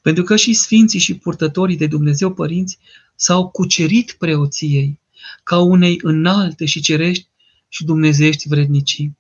Pentru 0.03 0.23
că 0.23 0.37
și 0.37 0.53
sfinții 0.53 0.99
și 0.99 1.19
purtătorii 1.19 1.77
de 1.77 1.87
Dumnezeu 1.87 2.35
părinți 2.35 2.79
s-au 3.15 3.49
cucerit 3.49 4.13
preoției 4.19 5.01
ca 5.43 5.59
unei 5.59 5.99
înalte 6.03 6.65
și 6.65 6.81
cerești 6.81 7.29
și 7.69 7.85
dumnezeiești 7.85 8.49
vrednicii. 8.49 9.17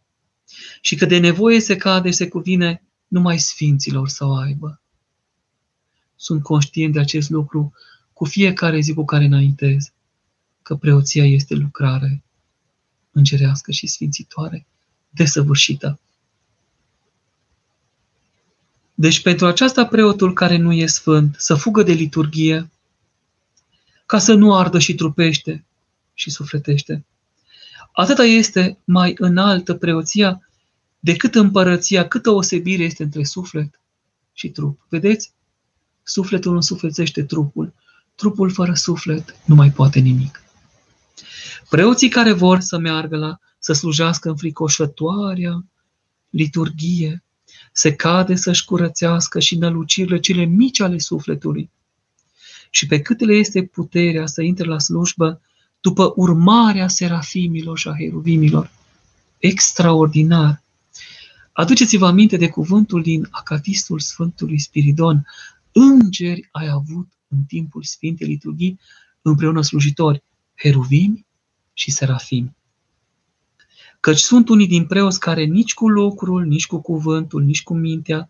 Și 0.80 0.94
că 0.94 1.06
de 1.06 1.18
nevoie 1.18 1.60
se 1.60 1.76
cade, 1.76 2.10
se 2.10 2.28
cuvine 2.28 2.82
numai 3.08 3.38
sfinților 3.38 4.08
să 4.08 4.24
o 4.24 4.34
aibă. 4.34 4.80
Sunt 6.16 6.42
conștient 6.42 6.92
de 6.92 7.00
acest 7.00 7.30
lucru 7.30 7.72
cu 8.12 8.24
fiecare 8.24 8.80
zi 8.80 8.94
cu 8.94 9.04
care 9.04 9.24
înaintez, 9.24 9.92
că 10.62 10.76
preoția 10.76 11.24
este 11.24 11.54
lucrare 11.54 12.22
îngerească 13.10 13.72
și 13.72 13.86
sfințitoare 13.86 14.66
desăvârșită. 15.14 15.98
Deci 18.94 19.22
pentru 19.22 19.46
aceasta 19.46 19.86
preotul 19.86 20.32
care 20.32 20.56
nu 20.56 20.72
e 20.72 20.86
sfânt 20.86 21.34
să 21.38 21.54
fugă 21.54 21.82
de 21.82 21.92
liturgie, 21.92 22.70
ca 24.06 24.18
să 24.18 24.34
nu 24.34 24.54
ardă 24.54 24.78
și 24.78 24.94
trupește 24.94 25.64
și 26.14 26.30
sufletește. 26.30 27.04
Atâta 27.92 28.24
este 28.24 28.78
mai 28.84 29.14
înaltă 29.18 29.74
preoția 29.74 30.48
decât 31.00 31.34
împărăția, 31.34 32.08
câtă 32.08 32.30
osebire 32.30 32.82
este 32.82 33.02
între 33.02 33.24
suflet 33.24 33.80
și 34.32 34.48
trup. 34.48 34.80
Vedeți? 34.88 35.32
Sufletul 36.02 36.54
însuflețește 36.54 37.24
trupul. 37.24 37.74
Trupul 38.14 38.50
fără 38.50 38.74
suflet 38.74 39.36
nu 39.44 39.54
mai 39.54 39.70
poate 39.70 39.98
nimic. 39.98 40.42
Preoții 41.68 42.08
care 42.08 42.32
vor 42.32 42.60
să 42.60 42.78
meargă 42.78 43.16
la 43.16 43.38
să 43.64 43.72
slujească 43.72 44.28
în 44.28 44.36
fricoșătoarea 44.36 45.64
liturghie, 46.30 47.24
se 47.72 47.94
cade 47.94 48.34
să-și 48.34 48.64
curățească 48.64 49.40
și 49.40 49.56
nălucirile 49.56 50.20
cele 50.20 50.44
mici 50.44 50.80
ale 50.80 50.98
sufletului. 50.98 51.70
Și 52.70 52.86
pe 52.86 53.00
cât 53.00 53.20
le 53.20 53.34
este 53.34 53.62
puterea 53.62 54.26
să 54.26 54.42
intre 54.42 54.64
la 54.66 54.78
slujbă 54.78 55.40
după 55.80 56.12
urmarea 56.16 56.88
serafimilor 56.88 57.78
și 57.78 57.88
a 57.88 57.94
heruvimilor. 57.98 58.70
Extraordinar! 59.38 60.62
Aduceți-vă 61.52 62.06
aminte 62.06 62.36
de 62.36 62.48
cuvântul 62.48 63.02
din 63.02 63.28
Acatistul 63.30 63.98
Sfântului 63.98 64.58
Spiridon. 64.58 65.26
Îngeri 65.72 66.48
ai 66.52 66.68
avut 66.68 67.08
în 67.28 67.42
timpul 67.42 67.82
Sfintei 67.82 68.26
Liturghii 68.26 68.80
împreună 69.22 69.62
slujitori, 69.62 70.22
heruvimi 70.54 71.26
și 71.72 71.90
serafimi. 71.90 72.56
Căci 74.04 74.18
sunt 74.18 74.48
unii 74.48 74.66
din 74.66 74.86
preoți 74.86 75.20
care 75.20 75.44
nici 75.44 75.74
cu 75.74 75.88
lucrul, 75.88 76.44
nici 76.44 76.66
cu 76.66 76.80
cuvântul, 76.80 77.42
nici 77.42 77.62
cu 77.62 77.74
mintea 77.74 78.28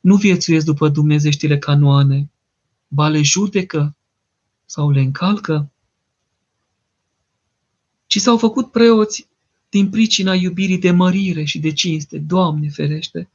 nu 0.00 0.16
viețuiesc 0.16 0.64
după 0.64 0.88
dumnezeștile 0.88 1.58
canoane, 1.58 2.30
ba 2.88 3.08
le 3.08 3.22
judecă 3.22 3.96
sau 4.64 4.90
le 4.90 5.00
încalcă, 5.00 5.72
ci 8.06 8.18
s-au 8.18 8.38
făcut 8.38 8.70
preoți 8.70 9.28
din 9.68 9.90
pricina 9.90 10.34
iubirii 10.34 10.78
de 10.78 10.90
mărire 10.90 11.44
și 11.44 11.58
de 11.58 11.72
cinste, 11.72 12.18
Doamne 12.18 12.68
ferește, 12.68 13.30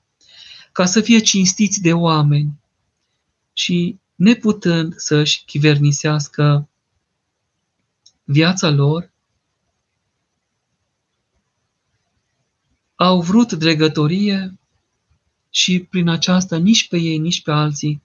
ca 0.72 0.86
să 0.86 1.02
fie 1.02 1.20
cinstiți 1.20 1.82
de 1.82 1.94
oameni 1.94 2.60
și 3.54 3.98
neputând 4.16 4.94
să-și 4.98 5.44
chivernisească 5.46 6.70
viața 8.24 8.70
lor, 8.70 9.09
au 13.02 13.22
vrut 13.22 13.54
dregătorie 13.54 14.60
și 15.50 15.80
prin 15.90 16.10
aceasta 16.10 16.58
nici 16.58 16.88
pe 16.88 16.98
ei, 16.98 17.18
nici 17.18 17.42
pe 17.42 17.52
alții 17.52 18.02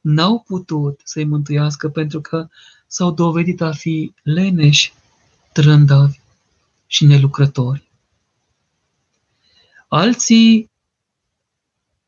n-au 0.00 0.38
putut 0.46 1.00
să-i 1.04 1.24
mântuiască 1.24 1.88
pentru 1.88 2.20
că 2.20 2.48
s-au 2.86 3.10
dovedit 3.10 3.60
a 3.60 3.72
fi 3.72 4.12
leneși, 4.22 4.92
trândavi 5.52 6.20
și 6.86 7.04
nelucrători. 7.04 7.88
Alții, 9.88 10.70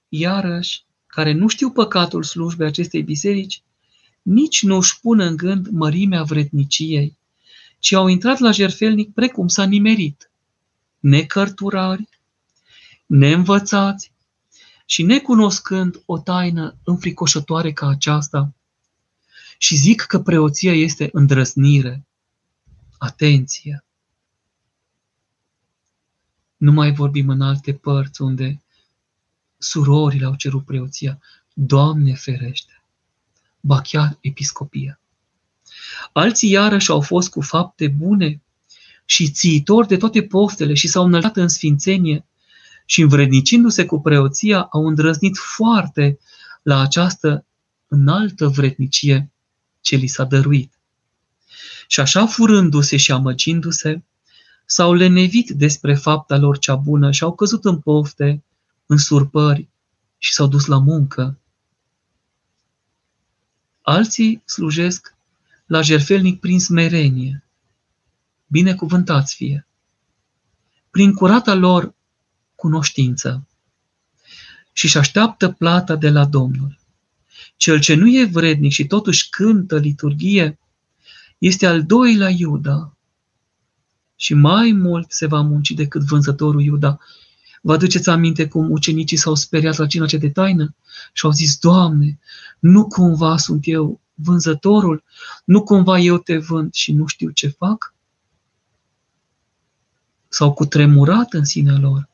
iarăși, 0.09 0.85
care 1.07 1.33
nu 1.33 1.49
știu 1.49 1.71
păcatul 1.71 2.23
slujbei 2.23 2.67
acestei 2.67 3.03
biserici, 3.03 3.63
nici 4.23 4.63
nu 4.63 4.77
își 4.77 5.01
pun 5.01 5.21
în 5.21 5.37
gând 5.37 5.69
mărimea 5.69 6.23
vredniciei, 6.23 7.17
ci 7.79 7.93
au 7.93 8.07
intrat 8.07 8.39
la 8.39 8.51
jerfelnic 8.51 9.13
precum 9.13 9.49
s-a 9.49 9.65
nimerit, 9.65 10.31
necărturari, 10.99 12.09
neînvățați 13.07 14.13
și 14.87 15.03
necunoscând 15.03 16.03
o 16.07 16.19
taină 16.19 16.77
înfricoșătoare 16.85 17.73
ca 17.73 17.89
aceasta. 17.89 18.55
Și 19.59 19.77
zic 19.77 20.01
că 20.01 20.21
preoția 20.21 20.73
este 20.73 21.09
îndrăznire, 21.13 22.07
atenție. 22.99 23.85
Nu 26.57 26.73
mai 26.73 26.93
vorbim 26.93 27.29
în 27.29 27.41
alte 27.41 27.75
părți 27.75 28.23
unde 28.23 28.63
surorile 29.59 30.25
au 30.25 30.35
cerut 30.35 30.65
preoția. 30.65 31.19
Doamne 31.53 32.15
ferește! 32.15 32.83
Ba 33.61 33.81
chiar 33.81 34.19
episcopia. 34.21 35.01
Alții 36.13 36.51
iarăși 36.51 36.91
au 36.91 37.01
fost 37.01 37.31
cu 37.31 37.41
fapte 37.41 37.89
bune 37.89 38.43
și 39.05 39.31
țiitori 39.31 39.89
de 39.89 39.97
toate 39.97 40.23
poftele 40.23 40.75
și 40.75 40.89
s-au 40.89 41.05
înălțat 41.05 41.37
în 41.37 41.49
sfințenie 41.49 42.25
și 42.87 43.01
învrednicindu-se 43.01 43.87
cu 43.87 44.01
preoția 44.01 44.63
au 44.63 44.87
îndrăznit 44.87 45.37
foarte 45.37 46.19
la 46.63 46.81
această 46.81 47.47
înaltă 47.89 48.49
vrednicie 48.49 49.31
ce 49.81 49.97
li 49.97 50.07
s-a 50.07 50.25
dăruit. 50.25 50.73
Și 51.87 52.01
așa 52.01 52.27
furându-se 52.27 52.97
și 52.97 53.13
amăgindu-se, 53.13 54.03
s-au 54.65 54.93
lenevit 54.93 55.51
despre 55.51 55.95
fapta 55.95 56.37
lor 56.37 56.59
cea 56.59 56.77
bună 56.77 57.11
și 57.11 57.23
au 57.23 57.35
căzut 57.35 57.65
în 57.65 57.79
pofte, 57.79 58.45
în 58.87 58.97
surpări 58.97 59.69
și 60.19 60.33
s-au 60.33 60.47
dus 60.47 60.67
la 60.67 60.79
muncă. 60.79 61.39
Alții 63.83 64.43
slujesc 64.45 65.15
la 65.67 65.83
jerfelnic 65.83 66.41
prin 66.41 66.61
smerenie. 66.61 67.45
Binecuvântați 68.47 69.35
fie! 69.35 69.67
Prin 70.91 71.13
curata 71.13 71.55
lor 71.55 71.95
cunoștință 72.63 73.47
și 74.73 74.85
își 74.85 74.99
așteaptă 74.99 75.49
plata 75.49 75.97
de 75.97 76.11
la 76.11 76.25
Domnul. 76.25 76.79
Cel 77.57 77.81
ce 77.81 77.95
nu 77.95 78.09
e 78.09 78.25
vrednic 78.25 78.73
și 78.73 78.87
totuși 78.87 79.29
cântă 79.29 79.79
liturghie 79.79 80.59
este 81.39 81.67
al 81.67 81.85
doilea 81.85 82.31
Iuda 82.31 82.97
și 84.17 84.35
mai 84.35 84.73
mult 84.73 85.13
se 85.13 85.27
va 85.27 85.41
munci 85.41 85.71
decât 85.71 86.03
vânzătorul 86.03 86.63
Iuda. 86.63 86.99
Vă 87.63 87.73
aduceți 87.73 88.09
aminte 88.09 88.49
cum 88.49 88.71
ucenicii 88.71 89.17
s-au 89.17 89.35
speriat 89.35 89.77
la 89.77 89.87
cina 89.87 90.07
ce 90.07 90.17
de 90.17 90.31
taină 90.31 90.75
și 91.13 91.25
au 91.25 91.31
zis, 91.31 91.59
Doamne, 91.59 92.19
nu 92.59 92.87
cumva 92.87 93.37
sunt 93.37 93.63
eu 93.67 94.01
vânzătorul, 94.15 95.05
nu 95.45 95.63
cumva 95.63 95.99
eu 95.99 96.19
te 96.19 96.39
vând 96.39 96.73
și 96.73 96.93
nu 96.93 97.07
știu 97.07 97.31
ce 97.31 97.49
fac? 97.49 97.95
S-au 100.29 100.53
cutremurat 100.53 101.33
în 101.33 101.45
sinea 101.45 101.79
lor. 101.79 102.11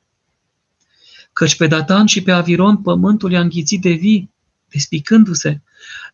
Căci 1.38 1.57
pe 1.57 1.66
Datan 1.66 2.07
și 2.07 2.22
pe 2.22 2.31
Aviron 2.31 2.77
pământul 2.77 3.33
i-a 3.33 3.40
înghițit 3.40 3.81
de 3.81 3.90
vii, 3.90 4.31
despicându-se, 4.68 5.61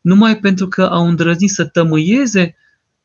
numai 0.01 0.39
pentru 0.39 0.69
că 0.69 0.83
au 0.83 1.09
îndrăznit 1.09 1.51
să 1.51 1.65
tămâieze 1.65 2.57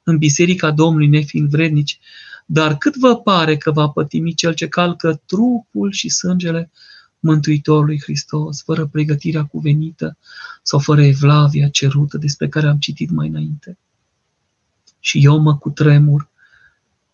în 0.04 0.18
biserica 0.18 0.72
Domnului 0.72 1.08
nefiind 1.08 1.50
vrednici, 1.50 2.00
dar 2.46 2.78
cât 2.78 2.96
vă 2.96 3.18
pare 3.18 3.58
că 3.58 3.72
va 3.72 3.90
pătimi 3.90 4.34
cel 4.34 4.54
ce 4.54 4.68
calcă 4.68 5.22
trupul 5.26 5.92
și 5.92 6.10
sângele 6.10 6.72
Mântuitorului 7.20 8.02
Hristos, 8.02 8.62
fără 8.64 8.86
pregătirea 8.86 9.44
cuvenită 9.44 10.18
sau 10.64 10.80
fără 10.80 11.04
evlavia 11.04 11.68
cerută 11.68 12.18
despre 12.18 12.48
care 12.48 12.68
am 12.68 12.78
citit 12.78 13.10
mai 13.10 13.28
înainte? 13.28 13.78
Și 15.00 15.24
eu 15.24 15.38
mă 15.38 15.58
cutremur. 15.58 16.30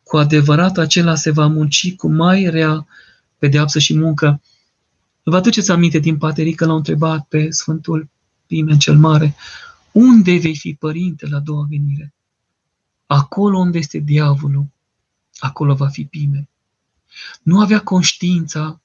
Cu 0.04 0.18
adevărat 0.18 0.78
acela 0.78 1.16
se 1.16 1.32
va 1.32 1.48
munci 1.48 1.96
cu 1.96 2.08
mai 2.08 2.50
rea 2.50 2.88
pedeapsă 3.38 3.80
și 3.80 3.98
muncă. 3.98 4.42
Vă 5.28 5.36
aduceți 5.36 5.72
aminte 5.72 6.00
din 6.00 6.18
paterică 6.18 6.66
l-au 6.66 6.76
întrebat 6.76 7.28
pe 7.28 7.52
Sfântul 7.52 8.10
Pimen 8.46 8.80
cel 8.80 8.98
Mare, 8.98 9.36
unde 9.92 10.38
vei 10.38 10.56
fi 10.56 10.74
părinte 10.74 11.28
la 11.28 11.40
doua 11.40 11.66
venire? 11.70 12.14
Acolo 13.06 13.58
unde 13.58 13.78
este 13.78 13.98
diavolul, 13.98 14.66
acolo 15.38 15.76
va 15.76 15.88
fi 15.88 16.06
Pimen. 16.06 16.48
Nu 17.44 17.60
avea 17.62 17.80
conștiința 17.80 18.82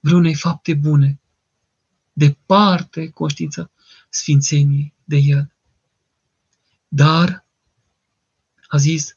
vreunei 0.00 0.34
fapte 0.34 0.74
bune. 0.74 1.20
Departe 2.12 3.08
conștiința 3.08 3.70
sfințeniei 4.08 4.94
de 5.04 5.16
el. 5.16 5.52
Dar, 6.88 7.46
a 8.68 8.76
zis, 8.76 9.16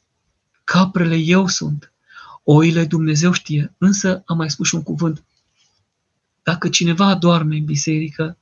caprele 0.64 1.16
eu 1.16 1.46
sunt, 1.46 1.92
oile 2.44 2.84
Dumnezeu 2.84 3.32
știe, 3.32 3.74
însă 3.78 4.22
am 4.26 4.36
mai 4.36 4.50
spus 4.50 4.66
și 4.66 4.74
un 4.74 4.82
cuvânt. 4.82 5.24
Dacă 6.50 6.68
cineva 6.68 7.14
doarme 7.14 7.56
în 7.56 7.64
biserică, 7.64 8.38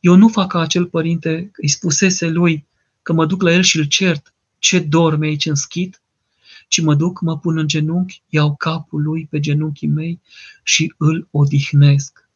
eu 0.00 0.14
nu 0.14 0.28
fac 0.28 0.48
ca 0.48 0.60
acel 0.60 0.86
părinte, 0.86 1.50
îi 1.52 1.68
spusese 1.68 2.28
lui 2.28 2.66
că 3.02 3.12
mă 3.12 3.26
duc 3.26 3.42
la 3.42 3.52
el 3.52 3.62
și 3.62 3.78
îl 3.78 3.84
cert, 3.84 4.34
ce 4.58 4.78
dorme 4.78 5.26
aici 5.26 5.46
în 5.46 5.54
schit, 5.54 6.02
ci 6.68 6.80
mă 6.80 6.94
duc, 6.94 7.20
mă 7.20 7.38
pun 7.38 7.58
în 7.58 7.66
genunchi, 7.66 8.22
iau 8.28 8.56
capul 8.56 9.02
lui 9.02 9.26
pe 9.30 9.40
genunchii 9.40 9.88
mei 9.88 10.20
și 10.62 10.94
îl 10.96 11.28
odihnesc. 11.30 12.28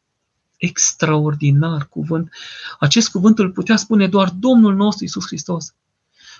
Extraordinar 0.57 1.87
cuvânt. 1.87 2.31
Acest 2.79 3.09
cuvânt 3.09 3.39
îl 3.39 3.51
putea 3.51 3.75
spune 3.75 4.07
doar 4.07 4.29
Domnul 4.29 4.75
nostru 4.75 5.03
Isus 5.03 5.25
Hristos. 5.25 5.73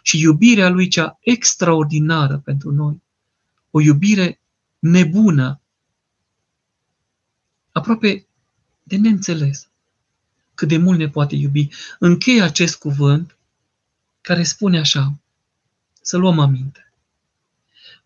Și 0.01 0.19
iubirea 0.19 0.69
lui 0.69 0.87
cea 0.87 1.17
extraordinară 1.19 2.37
pentru 2.37 2.71
noi. 2.71 3.01
O 3.71 3.81
iubire 3.81 4.41
nebună, 4.79 5.59
aproape 7.75 8.24
de 8.87 8.97
neînțeles 8.97 9.69
cât 10.53 10.67
de 10.67 10.77
mult 10.77 10.97
ne 10.97 11.09
poate 11.09 11.35
iubi. 11.35 11.67
Încheie 11.99 12.41
acest 12.41 12.75
cuvânt 12.75 13.37
care 14.21 14.43
spune 14.43 14.79
așa, 14.79 15.19
să 16.01 16.17
luăm 16.17 16.39
aminte. 16.39 16.93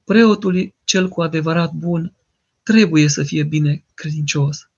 Preotul 0.04 0.74
cel 0.84 1.08
cu 1.08 1.22
adevărat 1.22 1.72
bun 1.74 2.14
trebuie 2.64 3.08
să 3.08 3.24
fie 3.24 3.44
bine 3.44 3.84
credincios, 3.94 4.70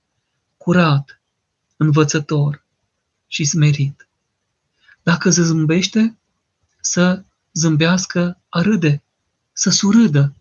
curat, 0.57 1.21
învățător 1.77 2.65
și 3.27 3.45
smerit. 3.45 4.07
Dacă 5.03 5.29
se 5.29 5.43
zâmbește, 5.43 6.17
să 6.81 7.23
zâmbească 7.53 8.41
a 8.49 8.61
râde, 8.61 9.03
să 9.53 9.69
surâdă. 9.69 10.35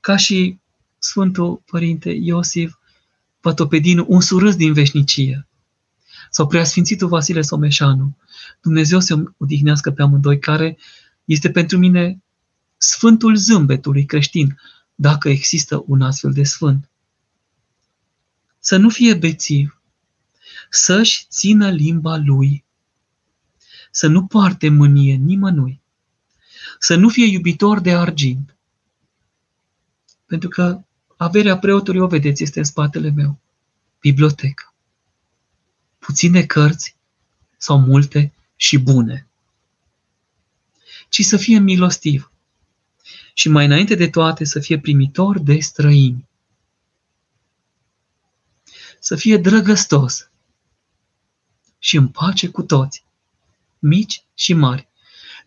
Ca 0.00 0.16
și 0.16 0.58
Sfântul 0.98 1.62
Părinte 1.66 2.10
Iosif 2.10 2.75
Vatopedinu, 3.46 4.04
un 4.08 4.20
surâs 4.20 4.56
din 4.56 4.72
veșnicie. 4.72 5.48
Sau 6.30 6.46
Preasfințitul 6.46 7.08
Vasile 7.08 7.40
Someșanu. 7.40 8.16
Dumnezeu 8.60 9.00
să 9.00 9.22
odihnească 9.36 9.90
pe 9.90 10.02
amândoi, 10.02 10.38
care 10.38 10.78
este 11.24 11.50
pentru 11.50 11.78
mine 11.78 12.22
sfântul 12.76 13.36
zâmbetului 13.36 14.04
creștin, 14.04 14.58
dacă 14.94 15.28
există 15.28 15.82
un 15.86 16.02
astfel 16.02 16.32
de 16.32 16.42
sfânt. 16.42 16.90
Să 18.58 18.76
nu 18.76 18.88
fie 18.88 19.14
bețiv, 19.14 19.80
să-și 20.70 21.26
țină 21.28 21.70
limba 21.70 22.16
lui, 22.16 22.64
să 23.90 24.06
nu 24.06 24.26
poarte 24.26 24.68
mânie 24.68 25.14
nimănui, 25.14 25.80
să 26.78 26.94
nu 26.94 27.08
fie 27.08 27.26
iubitor 27.26 27.80
de 27.80 27.94
argint. 27.94 28.56
Pentru 30.26 30.48
că 30.48 30.85
averea 31.16 31.58
preotului, 31.58 32.00
o 32.00 32.06
vedeți, 32.06 32.42
este 32.42 32.58
în 32.58 32.64
spatele 32.64 33.10
meu. 33.10 33.38
Bibliotecă. 34.00 34.74
Puține 35.98 36.42
cărți 36.42 36.96
sau 37.56 37.78
multe 37.78 38.32
și 38.56 38.78
bune. 38.78 39.26
Ci 41.08 41.20
să 41.24 41.36
fie 41.36 41.58
milostiv, 41.58 42.30
și 43.34 43.48
mai 43.48 43.64
înainte 43.64 43.94
de 43.94 44.08
toate 44.08 44.44
să 44.44 44.60
fie 44.60 44.80
primitor 44.80 45.38
de 45.38 45.58
străini. 45.58 46.28
Să 49.00 49.16
fie 49.16 49.36
drăgăstos 49.36 50.30
și 51.78 51.96
în 51.96 52.08
pace 52.08 52.48
cu 52.48 52.62
toți, 52.62 53.04
mici 53.78 54.24
și 54.34 54.52
mari, 54.52 54.88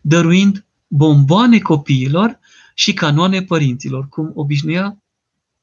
dăruind 0.00 0.64
bomboane 0.86 1.58
copiilor 1.58 2.38
și 2.74 2.92
canoane 2.92 3.42
părinților, 3.42 4.08
cum 4.08 4.32
obișnuia 4.34 4.99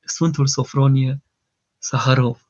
Sfântul 0.10 0.48
Sofronie 0.48 1.22
Saharov. 1.78 2.50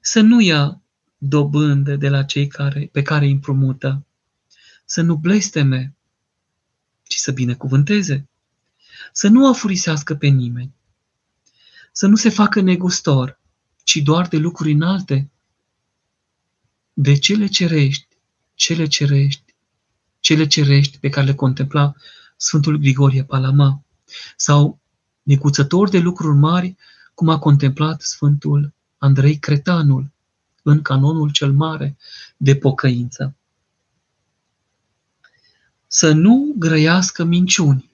să 0.00 0.20
nu 0.20 0.40
ia 0.40 0.82
dobândă 1.18 1.96
de 1.96 2.08
la 2.08 2.22
cei 2.22 2.46
care, 2.46 2.88
pe 2.92 3.02
care 3.02 3.24
îi 3.24 3.30
împrumută, 3.30 4.06
să 4.84 5.00
nu 5.02 5.16
blesteme, 5.16 5.94
ci 7.02 7.14
să 7.14 7.32
binecuvânteze, 7.32 8.28
să 9.12 9.28
nu 9.28 9.48
afurisească 9.48 10.14
pe 10.14 10.26
nimeni, 10.26 10.74
să 11.92 12.06
nu 12.06 12.16
se 12.16 12.28
facă 12.28 12.60
negustor, 12.60 13.40
ci 13.84 13.96
doar 13.96 14.28
de 14.28 14.36
lucruri 14.36 14.72
înalte, 14.72 15.30
de 16.92 17.18
cele 17.18 17.46
cerești, 17.46 18.08
cele 18.54 18.86
cerești, 18.86 19.54
cele 20.20 20.46
cerești 20.46 20.98
pe 20.98 21.08
care 21.08 21.26
le 21.26 21.34
contempla 21.34 21.94
Sfântul 22.36 22.76
Grigorie 22.76 23.24
Palama, 23.24 23.84
sau 24.36 24.80
necuțător 25.22 25.88
de 25.88 25.98
lucruri 25.98 26.36
mari, 26.36 26.76
cum 27.14 27.28
a 27.28 27.38
contemplat 27.38 28.00
Sfântul 28.00 28.72
Andrei 28.98 29.38
Cretanul 29.38 30.10
în 30.62 30.82
canonul 30.82 31.30
cel 31.30 31.52
mare 31.52 31.96
de 32.36 32.56
pocăință. 32.56 33.34
Să 35.86 36.12
nu 36.12 36.54
grăiască 36.58 37.24
minciuni. 37.24 37.90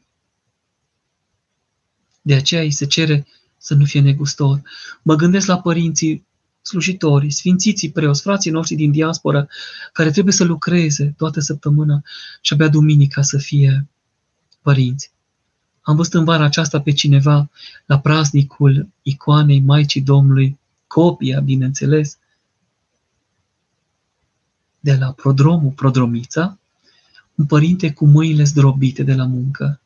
De 2.23 2.35
aceea 2.35 2.63
îi 2.63 2.71
se 2.71 2.87
cere 2.87 3.27
să 3.59 3.75
nu 3.75 3.85
fie 3.85 4.01
negustor. 4.01 4.63
Mă 5.03 5.15
gândesc 5.15 5.47
la 5.47 5.61
părinții 5.61 6.27
slujitorii, 6.63 7.31
sfințiții 7.31 7.91
preoți, 7.91 8.23
frații 8.23 8.51
noștri 8.51 8.77
din 8.77 8.91
diaspora, 8.91 9.49
care 9.93 10.11
trebuie 10.11 10.35
să 10.35 10.45
lucreze 10.45 11.15
toată 11.17 11.41
săptămâna 11.41 12.03
și 12.41 12.53
abia 12.53 12.69
duminica 12.69 13.23
să 13.23 13.39
fie 13.39 13.89
părinți. 14.63 15.13
Am 15.89 15.97
văzut 15.97 16.15
în 16.15 16.25
vara 16.25 16.45
aceasta 16.45 16.81
pe 16.81 16.93
cineva 16.93 17.51
la 17.87 17.99
praznicul 17.99 18.89
icoanei 19.03 19.61
Maicii 19.61 20.01
Domnului, 20.01 20.59
copia, 20.87 21.41
bineînțeles, 21.41 22.19
de 24.81 24.95
la 24.95 25.13
prodromul 25.13 25.71
Prodromița, 25.71 26.59
un 27.35 27.47
părinte 27.47 27.93
cu 27.93 28.07
mâinile 28.07 28.45
zdrobite 28.45 29.03
de 29.03 29.15
la 29.15 29.25
muncă, 29.25 29.81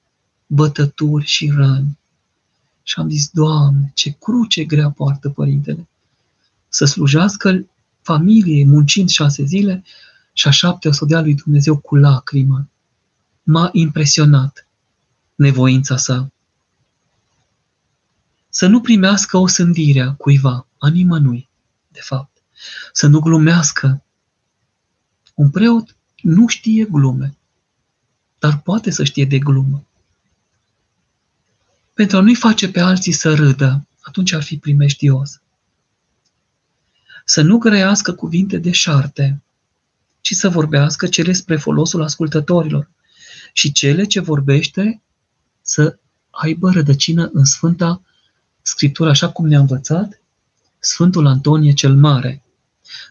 bătături 0.46 1.24
și 1.24 1.52
răni. 1.54 1.98
Și 2.82 2.94
am 2.98 3.10
zis, 3.10 3.28
Doamne, 3.28 3.92
ce 3.94 4.10
cruce 4.10 4.64
grea 4.64 4.90
poartă 4.90 5.28
părintele 5.30 5.88
să 6.68 6.84
slujească 6.84 7.66
familiei 8.00 8.64
muncind 8.64 9.08
șase 9.08 9.44
zile 9.44 9.84
și 10.32 10.48
a 10.48 10.50
șapte 10.50 10.88
o 10.88 10.92
să 10.92 11.04
dea 11.04 11.20
lui 11.20 11.34
Dumnezeu 11.34 11.76
cu 11.76 11.96
lacrimă. 11.96 12.68
M-a 13.42 13.68
impresionat 13.72 14.66
nevoința 15.42 15.96
sa. 15.96 16.32
Să 18.48 18.66
nu 18.66 18.80
primească 18.80 19.36
o 19.36 19.46
sândire 19.46 20.00
a 20.00 20.14
cuiva, 20.14 20.66
a 20.78 20.88
nimănui, 20.88 21.48
de 21.88 22.00
fapt. 22.00 22.42
Să 22.92 23.06
nu 23.06 23.20
glumească. 23.20 24.02
Un 25.34 25.50
preot 25.50 25.96
nu 26.22 26.46
știe 26.46 26.84
glume, 26.84 27.36
dar 28.38 28.58
poate 28.58 28.90
să 28.90 29.04
știe 29.04 29.24
de 29.24 29.38
glumă. 29.38 29.84
Pentru 31.94 32.16
a 32.16 32.20
nu-i 32.20 32.34
face 32.34 32.68
pe 32.68 32.80
alții 32.80 33.12
să 33.12 33.34
râdă, 33.34 33.86
atunci 34.00 34.32
ar 34.32 34.42
fi 34.42 34.58
primeștios 34.58 35.42
să 37.24 37.42
nu 37.42 37.58
grăiască 37.58 38.12
cuvinte 38.12 38.58
de 38.58 38.70
șarte, 38.70 39.42
ci 40.20 40.34
să 40.34 40.48
vorbească 40.48 41.06
cele 41.06 41.32
spre 41.32 41.56
folosul 41.56 42.02
ascultătorilor 42.02 42.90
și 43.52 43.72
cele 43.72 44.04
ce 44.04 44.20
vorbește 44.20 45.00
să 45.72 45.98
aibă 46.30 46.70
rădăcină 46.70 47.30
în 47.32 47.44
Sfânta 47.44 48.02
Scriptură, 48.62 49.10
așa 49.10 49.30
cum 49.30 49.46
ne-a 49.46 49.58
învățat 49.58 50.20
Sfântul 50.78 51.26
Antonie 51.26 51.72
cel 51.72 51.96
Mare. 51.96 52.42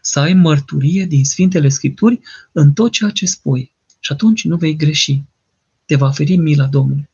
Să 0.02 0.20
ai 0.20 0.34
mărturie 0.34 1.06
din 1.06 1.26
Sfintele 1.26 1.70
Scripturi 1.70 2.20
în 2.52 2.74
tot 2.74 2.92
ceea 2.92 3.10
ce 3.10 3.26
spui 3.26 3.72
și 4.00 4.12
atunci 4.12 4.44
nu 4.46 4.58
vei 4.58 4.76
greși. 4.76 5.22
Te 5.86 5.96
va 5.96 6.12
feri 6.12 6.36
mila 6.36 6.66
Domnului. 6.66 7.10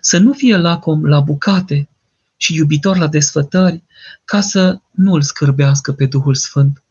Să 0.00 0.18
nu 0.18 0.32
fie 0.32 0.56
lacom 0.56 1.04
la 1.04 1.20
bucate 1.20 1.88
și 2.36 2.54
iubitor 2.54 2.96
la 2.96 3.06
desfătări, 3.06 3.82
ca 4.24 4.40
să 4.40 4.80
nu 4.90 5.12
îl 5.12 5.22
scârbească 5.22 5.92
pe 5.92 6.06
Duhul 6.06 6.34
Sfânt. 6.34 6.82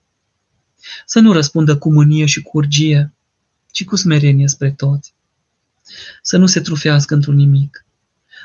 Să 1.06 1.20
nu 1.20 1.32
răspundă 1.32 1.78
cu 1.78 1.92
mânie 1.92 2.26
și 2.26 2.42
cu 2.42 2.58
urgie, 2.58 3.14
ci 3.72 3.86
cu 3.86 3.96
smerenie 3.96 4.48
spre 4.48 4.72
toți. 4.72 5.14
Să 6.22 6.38
nu 6.38 6.46
se 6.46 6.62
trufească 6.62 7.14
într-un 7.14 7.36
nimic, 7.36 7.86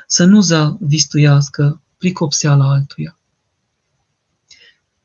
să 0.07 0.25
nu 0.25 0.41
zavistuiască 0.41 1.81
pricopseala 1.97 2.69
altuia. 2.69 3.17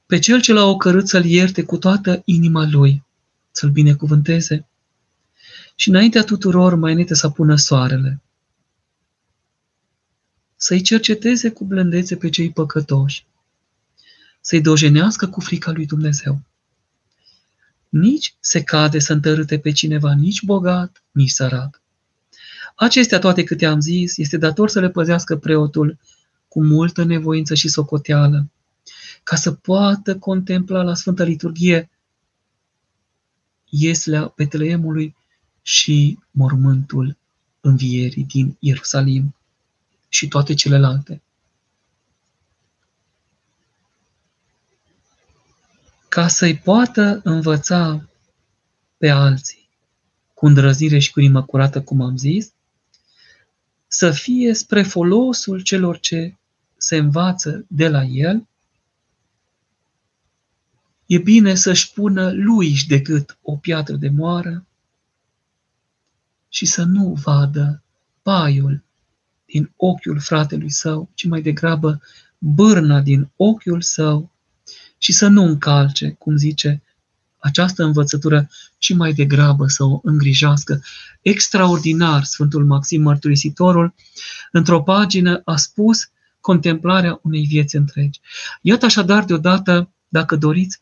Pe 0.07 0.18
cel 0.18 0.41
ce 0.41 0.53
l-a 0.53 0.64
ocărât 0.64 1.09
să-l 1.09 1.24
ierte 1.24 1.62
cu 1.62 1.78
toată 1.78 2.22
inima 2.24 2.68
lui, 2.70 3.05
să-l 3.51 3.70
binecuvânteze. 3.70 4.66
Și 5.74 5.89
înaintea 5.89 6.24
tuturor 6.24 6.74
mai 6.74 6.93
înainte 6.93 7.14
să 7.14 7.28
pună 7.28 7.57
soarele, 7.57 8.22
să-i 10.57 10.82
cerceteze 10.82 11.51
cu 11.51 11.64
blândețe 11.64 12.16
pe 12.16 12.28
cei 12.28 12.53
păcătoși, 12.53 13.26
să-i 14.41 14.61
dojenească 14.61 15.28
cu 15.28 15.41
frica 15.41 15.70
lui 15.70 15.87
Dumnezeu. 15.87 16.41
Nici 17.89 18.35
se 18.41 18.62
cade 18.62 18.99
să 18.99 19.12
întărâte 19.12 19.59
pe 19.59 19.72
cineva, 19.72 20.14
nici 20.14 20.43
bogat, 20.43 21.03
nici 21.11 21.30
sărac. 21.30 21.82
Acestea 22.75 23.18
toate 23.18 23.45
câte 23.45 23.66
am 23.66 23.81
zis, 23.81 24.16
este 24.16 24.37
dator 24.37 24.68
să 24.68 24.81
le 24.81 24.91
păzească 24.91 25.37
preotul 25.37 25.99
cu 26.49 26.64
multă 26.64 27.05
nevoință 27.05 27.55
și 27.55 27.68
socoteală, 27.68 28.51
ca 29.22 29.37
să 29.37 29.53
poată 29.53 30.18
contempla 30.18 30.83
la 30.83 30.95
Sfânta 30.95 31.25
Liturghie 31.25 31.91
ieslea 33.68 34.33
Betleemului 34.37 35.16
și 35.62 36.18
mormântul 36.31 37.16
învierii 37.61 38.25
din 38.25 38.57
Ierusalim 38.59 39.35
și 40.09 40.29
toate 40.29 40.55
celelalte. 40.55 41.22
Ca 46.09 46.29
să-i 46.29 46.59
poată 46.59 47.20
învăța 47.25 48.09
pe 48.97 49.09
alții 49.09 49.68
cu 50.35 50.47
îndrăzire 50.47 50.99
și 50.99 51.11
cu 51.11 51.20
inimă 51.20 51.43
curată, 51.45 51.83
cum 51.83 52.01
am 52.01 52.16
zis, 52.16 52.54
să 53.97 54.11
fie 54.11 54.55
spre 54.55 54.82
folosul 54.82 55.61
celor 55.61 55.99
ce 56.01 56.36
se 56.76 56.97
învață 56.97 57.64
de 57.68 57.88
la 57.88 58.05
el, 58.05 58.47
e 61.07 61.18
bine 61.18 61.55
să-și 61.55 61.92
pună 61.92 62.32
lui 62.32 62.76
de 62.88 62.99
gât 62.99 63.38
o 63.42 63.57
piatră 63.57 63.97
de 63.97 64.09
moară 64.09 64.66
și 66.49 66.66
să 66.66 66.82
nu 66.82 67.12
vadă 67.12 67.82
paiul 68.22 68.82
din 69.45 69.72
ochiul 69.76 70.20
fratelui 70.20 70.70
său, 70.70 71.09
ci 71.14 71.24
mai 71.24 71.42
degrabă 71.42 72.01
bârna 72.38 73.01
din 73.01 73.30
ochiul 73.36 73.82
său 73.82 74.30
și 74.99 75.12
să 75.12 75.28
nu 75.28 75.42
încalce, 75.42 76.11
cum 76.11 76.36
zice 76.36 76.82
această 77.45 77.84
învățătură, 77.84 78.49
și 78.78 78.95
mai 78.95 79.12
degrabă 79.12 79.66
să 79.66 79.84
o 79.84 80.01
îngrijească. 80.03 80.82
Extraordinar, 81.22 82.24
Sfântul 82.24 82.64
Maxim 82.64 83.03
Mărturisitorul, 83.03 83.95
într-o 84.53 84.82
pagină 84.82 85.42
a 85.45 85.57
spus 85.57 86.11
contemplarea 86.40 87.18
unei 87.22 87.45
vieți 87.45 87.76
întregi. 87.76 88.20
Iată 88.61 88.84
așadar 88.84 89.24
deodată, 89.24 89.90
dacă 90.09 90.36
doriți, 90.36 90.80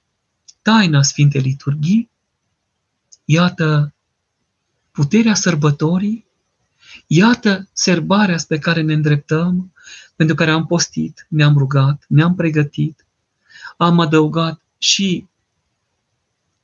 taina 0.62 1.02
Sfintei 1.02 1.40
Liturghii, 1.40 2.10
iată 3.24 3.94
puterea 4.92 5.34
sărbătorii, 5.34 6.26
Iată 7.06 7.68
serbarea 7.72 8.36
spre 8.38 8.58
care 8.58 8.82
ne 8.82 8.92
îndreptăm, 8.92 9.72
pentru 10.16 10.34
care 10.34 10.50
am 10.50 10.66
postit, 10.66 11.26
ne-am 11.28 11.56
rugat, 11.58 12.04
ne-am 12.08 12.34
pregătit, 12.34 13.06
am 13.76 14.00
adăugat 14.00 14.62
și 14.78 15.26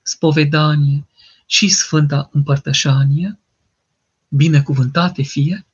spovedanie 0.09 1.07
și 1.47 1.69
Sfânta 1.69 2.29
Împărtășanie, 2.33 3.39
binecuvântate 4.29 5.23
fie, 5.23 5.67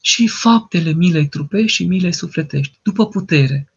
și 0.00 0.28
faptele 0.28 0.92
milei 0.92 1.28
trupești 1.28 1.76
și 1.76 1.84
milei 1.84 2.12
sufletești, 2.12 2.78
după 2.82 3.08
putere. 3.08 3.72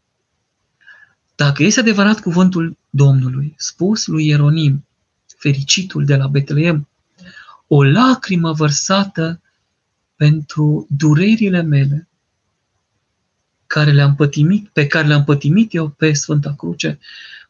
Dacă 1.36 1.64
este 1.64 1.80
adevărat 1.80 2.20
cuvântul 2.20 2.78
Domnului, 2.89 3.54
spus 3.58 4.08
lui 4.08 4.28
Ieronim, 4.28 4.86
fericitul 5.38 6.06
de 6.06 6.16
la 6.16 6.28
Betleem, 6.28 6.88
o 7.68 7.84
lacrimă 7.84 8.52
vărsată 8.52 9.42
pentru 10.16 10.88
durerile 10.89 11.62
mele, 11.62 12.08
care 13.68 13.92
le-am 13.92 14.16
pătimit, 14.16 14.68
pe 14.68 14.88
care 14.88 15.08
le-am 15.08 15.24
pătimit 15.24 15.74
eu 15.74 15.89
pe 15.89 16.14
Sfânta 16.14 16.54
Cruce, 16.58 17.00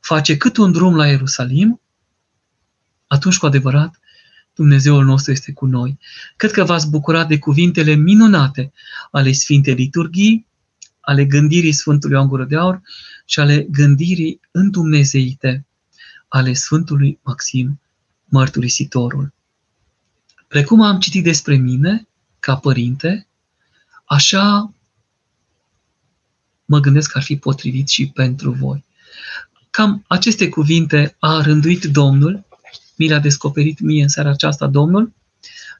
face 0.01 0.37
cât 0.37 0.57
un 0.57 0.71
drum 0.71 0.95
la 0.95 1.07
Ierusalim, 1.07 1.81
atunci 3.07 3.37
cu 3.37 3.45
adevărat 3.45 3.99
Dumnezeul 4.53 5.05
nostru 5.05 5.31
este 5.31 5.53
cu 5.53 5.65
noi. 5.65 5.99
Cred 6.35 6.51
că 6.51 6.63
v-ați 6.63 6.89
bucurat 6.89 7.27
de 7.27 7.39
cuvintele 7.39 7.93
minunate 7.93 8.71
ale 9.11 9.31
Sfintei 9.31 9.73
Liturghii, 9.73 10.47
ale 10.99 11.25
gândirii 11.25 11.71
Sfântului 11.71 12.15
Ioan 12.15 12.27
Gură 12.27 12.45
de 12.45 12.55
Aur 12.55 12.81
și 13.25 13.39
ale 13.39 13.67
gândirii 13.71 14.39
îndumnezeite 14.51 15.65
ale 16.27 16.53
Sfântului 16.53 17.19
Maxim 17.23 17.81
Mărturisitorul. 18.25 19.33
Precum 20.47 20.81
am 20.81 20.99
citit 20.99 21.23
despre 21.23 21.55
mine, 21.55 22.07
ca 22.39 22.55
părinte, 22.55 23.27
așa 24.05 24.73
mă 26.65 26.79
gândesc 26.79 27.11
că 27.11 27.17
ar 27.17 27.23
fi 27.23 27.37
potrivit 27.37 27.87
și 27.87 28.09
pentru 28.09 28.51
voi. 28.51 28.83
Cam 29.71 30.03
aceste 30.07 30.49
cuvinte 30.49 31.15
a 31.19 31.41
rânduit 31.41 31.83
Domnul, 31.83 32.43
mi 32.95 33.07
le-a 33.07 33.19
descoperit 33.19 33.79
mie 33.79 34.01
în 34.03 34.09
seara 34.09 34.29
aceasta 34.29 34.67
Domnul, 34.67 35.13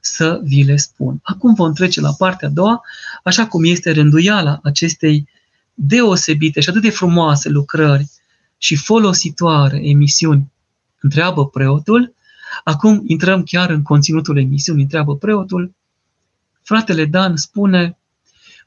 să 0.00 0.40
vi 0.44 0.62
le 0.62 0.76
spun. 0.76 1.18
Acum 1.22 1.54
vom 1.54 1.72
trece 1.72 2.00
la 2.00 2.12
partea 2.12 2.48
a 2.48 2.50
doua, 2.50 2.82
așa 3.22 3.46
cum 3.46 3.64
este 3.64 3.90
rânduiala 3.90 4.60
acestei 4.62 5.28
deosebite 5.74 6.60
și 6.60 6.68
atât 6.68 6.82
de 6.82 6.90
frumoase 6.90 7.48
lucrări 7.48 8.10
și 8.58 8.76
folositoare 8.76 9.88
emisiuni 9.88 10.52
întreabă 11.00 11.46
preotul. 11.46 12.14
Acum 12.64 13.02
intrăm 13.06 13.42
chiar 13.42 13.70
în 13.70 13.82
conținutul 13.82 14.38
emisiunii, 14.38 14.82
întreabă 14.82 15.16
preotul. 15.16 15.74
Fratele 16.62 17.04
Dan 17.04 17.36
spune, 17.36 17.98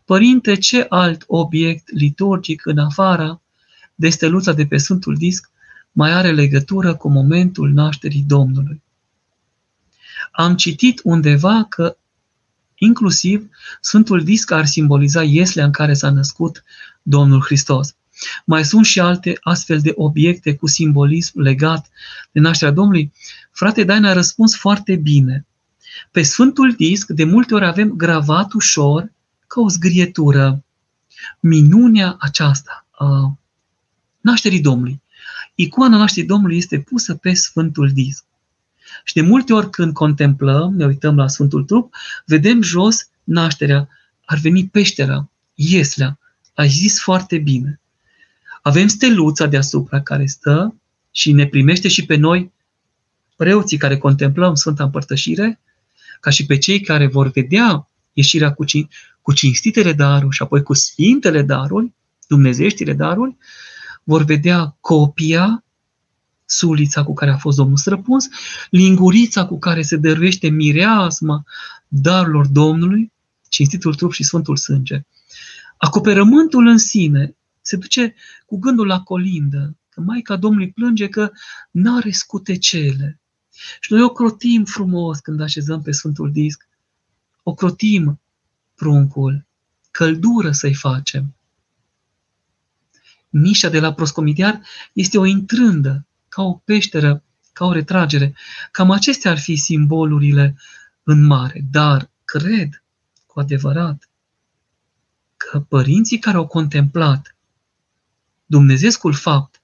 Părinte, 0.06 0.56
ce 0.56 0.86
alt 0.90 1.24
obiect 1.28 1.92
liturgic 1.92 2.66
în 2.66 2.78
afara 2.78 3.42
de 3.96 4.10
steluța 4.10 4.54
de 4.54 4.66
pe 4.66 4.78
Sfântul 4.78 5.16
Disc 5.16 5.50
mai 5.92 6.12
are 6.12 6.32
legătură 6.32 6.96
cu 6.96 7.10
momentul 7.10 7.72
nașterii 7.72 8.24
Domnului? 8.28 8.82
Am 10.32 10.56
citit 10.56 11.02
undeva 11.04 11.66
că 11.70 11.98
inclusiv 12.76 13.50
Sfântul 13.82 14.24
Disc 14.24 14.52
ar 14.52 14.66
simboliza 14.66 15.24
ieslea 15.24 15.66
în 15.66 15.72
care 15.72 15.94
s-a 15.94 16.10
născut 16.10 16.64
Domnul 17.02 17.42
Hristos. 17.42 17.96
Mai 18.46 18.66
sunt 18.66 18.86
și 18.86 19.00
alte 19.00 19.38
astfel 19.42 19.80
de 19.80 19.92
obiecte 19.96 20.56
cu 20.56 20.68
simbolism 20.68 21.40
legat 21.40 21.90
de 22.32 22.40
nașterea 22.40 22.74
Domnului. 22.74 23.14
Frate 23.52 23.84
Dain 23.84 24.06
a 24.06 24.14
răspuns 24.14 24.56
foarte 24.56 24.96
bine. 24.96 25.46
Pe 26.12 26.22
Sfântul 26.22 26.72
Disc 26.72 27.08
de 27.10 27.24
multe 27.24 27.54
ori 27.54 27.66
avem 27.66 27.90
gravat 27.90 28.54
ușor 28.54 29.12
ca 29.48 29.62
o 29.62 29.70
zgrietură 29.70 30.64
minunea 31.40 32.16
aceasta 32.20 32.86
a 32.92 33.38
nașterii 34.26 34.60
Domnului. 34.60 35.02
Icoana 35.56 35.98
nașterii 35.98 36.30
Domnului 36.30 36.58
este 36.58 36.80
pusă 36.80 37.16
pe 37.16 37.34
Sfântul 37.34 37.92
Disc. 37.92 38.24
Și 39.04 39.14
de 39.14 39.22
multe 39.22 39.54
ori 39.54 39.70
când 39.70 39.94
contemplăm, 39.94 40.74
ne 40.76 40.86
uităm 40.86 41.16
la 41.16 41.28
Sfântul 41.28 41.64
Trup, 41.64 41.96
vedem 42.26 42.62
jos 42.62 43.10
nașterea, 43.24 43.90
ar 44.26 44.38
veni 44.38 44.68
peștera, 44.68 45.30
ieslea, 45.54 46.20
ai 46.54 46.68
zis 46.68 47.02
foarte 47.02 47.38
bine. 47.38 47.80
Avem 48.62 48.88
steluța 48.88 49.46
deasupra 49.46 50.02
care 50.02 50.26
stă 50.26 50.76
și 51.12 51.32
ne 51.32 51.48
primește 51.48 51.88
și 51.88 52.06
pe 52.06 52.16
noi, 52.16 52.52
preoții 53.36 53.78
care 53.78 53.98
contemplăm 53.98 54.56
Sfânta 54.56 54.84
Împărtășire, 54.84 55.60
ca 56.20 56.30
și 56.30 56.46
pe 56.46 56.58
cei 56.58 56.82
care 56.82 57.08
vor 57.08 57.32
vedea 57.32 57.90
ieșirea 58.14 58.54
cu, 58.54 58.66
cin- 58.66 58.90
cu 59.22 59.34
cinstitele 59.34 59.94
daruri 59.94 60.36
și 60.36 60.42
apoi 60.42 60.64
cu 60.64 60.74
sfintele 60.74 61.42
daruri, 61.42 61.94
dumnezeieștile 62.28 62.94
daruri, 62.94 63.36
vor 64.08 64.24
vedea 64.24 64.78
copia, 64.80 65.64
sulița 66.46 67.04
cu 67.04 67.14
care 67.14 67.32
a 67.32 67.38
fost 67.38 67.58
Domnul 67.58 67.78
străpuns, 67.78 68.28
lingurița 68.70 69.46
cu 69.46 69.60
care 69.60 69.82
se 69.82 69.98
dăruiește 69.98 70.50
mireasma 70.50 71.44
darurilor 71.88 72.48
Domnului, 72.48 73.12
cinstitul 73.50 73.96
trup 73.96 74.12
și 74.12 74.24
Sfântul 74.24 74.58
Sânge. 74.58 75.02
Acoperământul 75.78 76.68
în 76.68 76.78
sine 76.78 77.36
se 77.62 77.76
duce 77.76 78.16
cu 78.46 78.58
gândul 78.58 78.88
la 78.88 79.02
colindă, 79.02 79.78
că 79.90 80.02
Maica 80.02 80.36
Domnului 80.36 80.72
plânge 80.72 81.08
că 81.08 81.32
n-are 81.72 82.12
scutecele. 82.12 83.20
Și 83.80 83.94
noi 83.94 84.02
o 84.02 84.10
crotim 84.10 84.64
frumos 84.64 85.20
când 85.20 85.42
așezăm 85.42 85.82
pe 85.82 85.92
Sfântul 85.92 86.32
Disc. 86.32 86.68
O 87.44 87.54
crotim 87.54 88.22
pruncul, 88.76 89.46
căldură 89.92 90.52
să-i 90.52 90.74
facem. 90.74 91.36
Nișa 93.38 93.70
de 93.70 93.80
la 93.80 93.94
proscomidiar 93.94 94.62
este 94.94 95.18
o 95.18 95.26
intrândă, 95.26 96.06
ca 96.30 96.44
o 96.44 96.54
peșteră, 96.54 97.24
ca 97.54 97.66
o 97.66 97.72
retragere. 97.72 98.36
Cam 98.72 98.92
acestea 98.92 99.32
ar 99.32 99.40
fi 99.40 99.56
simbolurile 99.56 100.58
în 101.04 101.26
mare, 101.26 101.66
dar 101.72 102.10
cred 102.26 102.84
cu 103.26 103.40
adevărat 103.40 104.10
că 105.38 105.60
părinții 105.60 106.20
care 106.20 106.38
au 106.38 106.48
contemplat 106.48 107.36
Dumnezeescul 108.46 109.14
fapt 109.14 109.62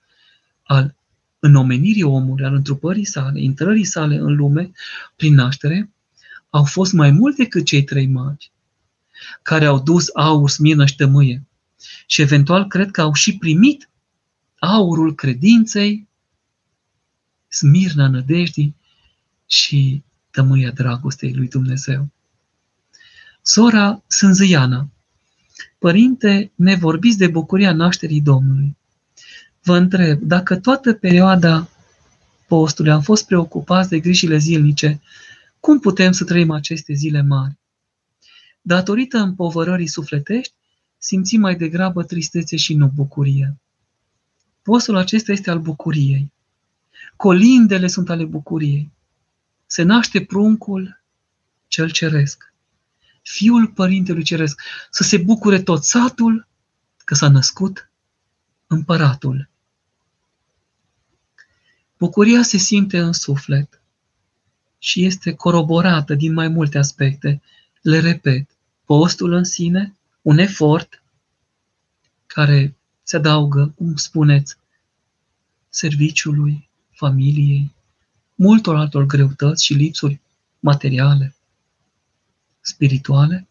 al 0.63 0.95
înomenirii 1.39 2.03
omului, 2.03 2.45
al 2.45 2.53
întrupării 2.53 3.05
sale, 3.05 3.41
intrării 3.41 3.83
sale 3.83 4.15
în 4.15 4.35
lume 4.35 4.71
prin 5.15 5.33
naștere, 5.33 5.89
au 6.49 6.63
fost 6.63 6.93
mai 6.93 7.11
mult 7.11 7.35
decât 7.35 7.65
cei 7.65 7.83
trei 7.83 8.07
magi 8.07 8.51
care 9.41 9.65
au 9.65 9.79
dus 9.79 10.09
aur, 10.13 10.49
smirnă 10.49 10.85
și 10.85 10.95
tămâie. 10.95 11.45
Și 12.05 12.21
eventual 12.21 12.67
cred 12.67 12.91
că 12.91 13.01
au 13.01 13.13
și 13.13 13.37
primit 13.37 13.89
aurul 14.59 15.15
credinței, 15.15 16.07
smirna 17.47 18.07
nădejdii 18.07 18.75
și 19.45 20.03
tămâia 20.31 20.71
dragostei 20.71 21.33
lui 21.33 21.47
Dumnezeu. 21.47 22.09
Sora 23.41 24.03
Sânzăiana, 24.07 24.89
Părinte, 25.77 26.51
ne 26.55 26.75
vorbiți 26.75 27.17
de 27.17 27.27
bucuria 27.27 27.73
nașterii 27.73 28.21
Domnului. 28.21 28.77
Vă 29.63 29.77
întreb, 29.77 30.19
dacă 30.21 30.59
toată 30.59 30.93
perioada 30.93 31.69
postului 32.47 32.91
am 32.91 33.01
fost 33.01 33.25
preocupați 33.25 33.89
de 33.89 33.99
grijile 33.99 34.37
zilnice, 34.37 35.01
cum 35.59 35.79
putem 35.79 36.11
să 36.11 36.23
trăim 36.23 36.51
aceste 36.51 36.93
zile 36.93 37.21
mari? 37.21 37.57
Datorită 38.61 39.17
împovărării 39.17 39.87
sufletești, 39.87 40.53
simțim 41.03 41.39
mai 41.39 41.55
degrabă 41.55 42.03
tristețe 42.03 42.55
și 42.55 42.73
nu 42.73 42.87
bucurie. 42.87 43.57
Postul 44.61 44.95
acesta 44.95 45.31
este 45.31 45.49
al 45.49 45.59
bucuriei. 45.59 46.31
Colindele 47.15 47.87
sunt 47.87 48.09
ale 48.09 48.25
bucuriei. 48.25 48.91
Se 49.65 49.83
naște 49.83 50.21
pruncul 50.21 51.01
cel 51.67 51.89
ceresc. 51.91 52.53
Fiul 53.21 53.67
Părintelui 53.67 54.23
Ceresc. 54.23 54.61
Să 54.89 55.03
se 55.03 55.17
bucure 55.17 55.61
tot 55.61 55.83
satul 55.83 56.47
că 56.97 57.15
s-a 57.15 57.29
născut 57.29 57.89
împăratul. 58.67 59.49
Bucuria 61.97 62.43
se 62.43 62.57
simte 62.57 62.99
în 62.99 63.11
suflet 63.11 63.81
și 64.77 65.05
este 65.05 65.33
coroborată 65.33 66.13
din 66.13 66.33
mai 66.33 66.47
multe 66.47 66.77
aspecte. 66.77 67.41
Le 67.81 67.99
repet, 67.99 68.49
postul 68.85 69.31
în 69.31 69.43
sine, 69.43 69.95
un 70.21 70.37
efort 70.37 71.03
care 72.25 72.75
se 73.03 73.15
adaugă, 73.15 73.73
cum 73.75 73.95
spuneți, 73.95 74.55
serviciului, 75.69 76.69
familiei, 76.91 77.71
multor 78.35 78.75
altor 78.75 79.05
greutăți 79.05 79.65
și 79.65 79.73
lipsuri 79.73 80.19
materiale, 80.59 81.35
spirituale, 82.61 83.47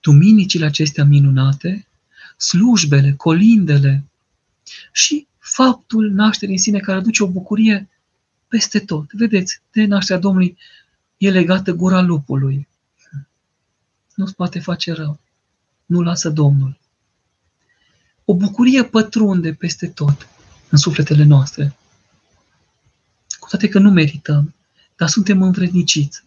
duminicile 0.00 0.64
acestea 0.64 1.04
minunate, 1.04 1.86
slujbele, 2.36 3.12
colindele 3.12 4.04
și 4.92 5.26
faptul 5.38 6.10
nașterii 6.10 6.54
în 6.54 6.60
sine 6.60 6.78
care 6.78 6.98
aduce 6.98 7.22
o 7.22 7.28
bucurie 7.28 7.88
peste 8.48 8.78
tot. 8.78 9.12
Vedeți, 9.12 9.60
de 9.72 9.84
nașterea 9.84 10.20
Domnului 10.20 10.58
e 11.16 11.30
legată 11.30 11.72
gura 11.72 12.00
lupului. 12.00 12.68
Nu-ți 14.22 14.34
poate 14.34 14.60
face 14.60 14.92
rău. 14.92 15.18
Nu 15.86 16.00
lasă 16.00 16.30
Domnul. 16.30 16.78
O 18.24 18.34
bucurie 18.34 18.84
pătrunde 18.84 19.54
peste 19.54 19.88
tot 19.88 20.28
în 20.70 20.78
sufletele 20.78 21.24
noastre. 21.24 21.76
Cu 23.38 23.48
toate 23.48 23.68
că 23.68 23.78
nu 23.78 23.90
merităm, 23.90 24.54
dar 24.96 25.08
suntem 25.08 25.42
învredniciți. 25.42 26.24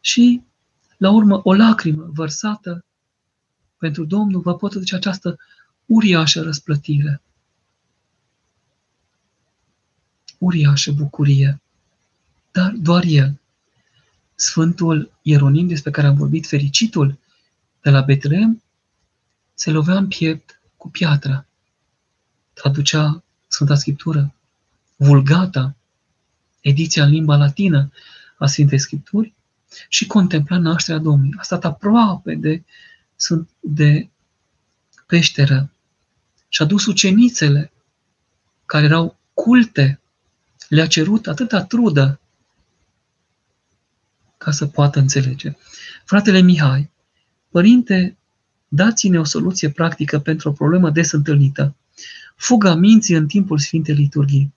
Și, 0.00 0.42
la 0.96 1.10
urmă, 1.10 1.40
o 1.44 1.54
lacrimă 1.54 2.10
vărsată 2.12 2.84
pentru 3.78 4.04
Domnul 4.04 4.40
vă 4.40 4.56
pot 4.56 4.74
aduce 4.74 4.94
această 4.94 5.38
uriașă 5.86 6.42
răsplătire. 6.42 7.22
Uriașă 10.38 10.92
bucurie. 10.92 11.60
Dar 12.50 12.70
doar 12.70 13.04
El. 13.06 13.39
Sfântul 14.40 15.12
Ieronim, 15.22 15.66
despre 15.66 15.90
care 15.90 16.06
am 16.06 16.14
vorbit, 16.14 16.46
fericitul 16.46 17.18
de 17.82 17.90
la 17.90 18.00
Betlehem, 18.00 18.62
se 19.54 19.70
lovea 19.70 19.96
în 19.96 20.08
piept 20.08 20.60
cu 20.76 20.90
piatra. 20.90 21.46
Traducea 22.52 23.22
Sfânta 23.48 23.74
Scriptură, 23.74 24.34
vulgata, 24.96 25.76
ediția 26.60 27.04
în 27.04 27.10
limba 27.10 27.36
latină 27.36 27.92
a 28.38 28.46
Sfintei 28.46 28.78
Scripturi 28.78 29.32
și 29.88 30.06
contempla 30.06 30.58
nașterea 30.58 31.00
Domnului. 31.00 31.38
A 31.38 31.42
stat 31.42 31.64
aproape 31.64 32.34
de 32.34 32.62
sunt 33.16 33.48
de 33.60 34.08
peșteră 35.06 35.70
și 36.48 36.62
a 36.62 36.64
dus 36.64 36.86
ucenițele 36.86 37.72
care 38.66 38.84
erau 38.84 39.18
culte, 39.34 40.00
le-a 40.68 40.86
cerut 40.86 41.26
atâta 41.26 41.64
trudă 41.64 42.20
ca 44.44 44.50
să 44.50 44.66
poată 44.66 44.98
înțelege. 44.98 45.56
Fratele 46.04 46.40
Mihai, 46.40 46.90
părinte, 47.50 48.16
dați-ne 48.68 49.18
o 49.18 49.24
soluție 49.24 49.70
practică 49.70 50.18
pentru 50.18 50.48
o 50.48 50.52
problemă 50.52 50.90
des 50.90 51.12
întâlnită. 51.12 51.74
Fuga 52.36 52.74
minții 52.74 53.14
în 53.14 53.26
timpul 53.26 53.58
Sfintei 53.58 53.94
Liturghii. 53.94 54.52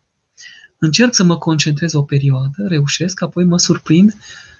Încerc 0.77 1.13
să 1.13 1.23
mă 1.23 1.37
concentrez 1.37 1.93
o 1.93 2.03
perioadă, 2.03 2.67
reușesc, 2.67 3.21
apoi 3.21 3.43
mă 3.43 3.59
surprind 3.59 4.17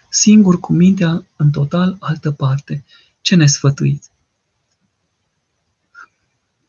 singur 0.10 0.60
cu 0.60 0.74
mintea 0.74 1.26
în 1.36 1.52
total 1.52 1.98
altă 2.00 2.32
parte. 2.32 2.84
Ce 3.22 3.36
ne 3.36 3.46
sfătuiți? 3.46 4.10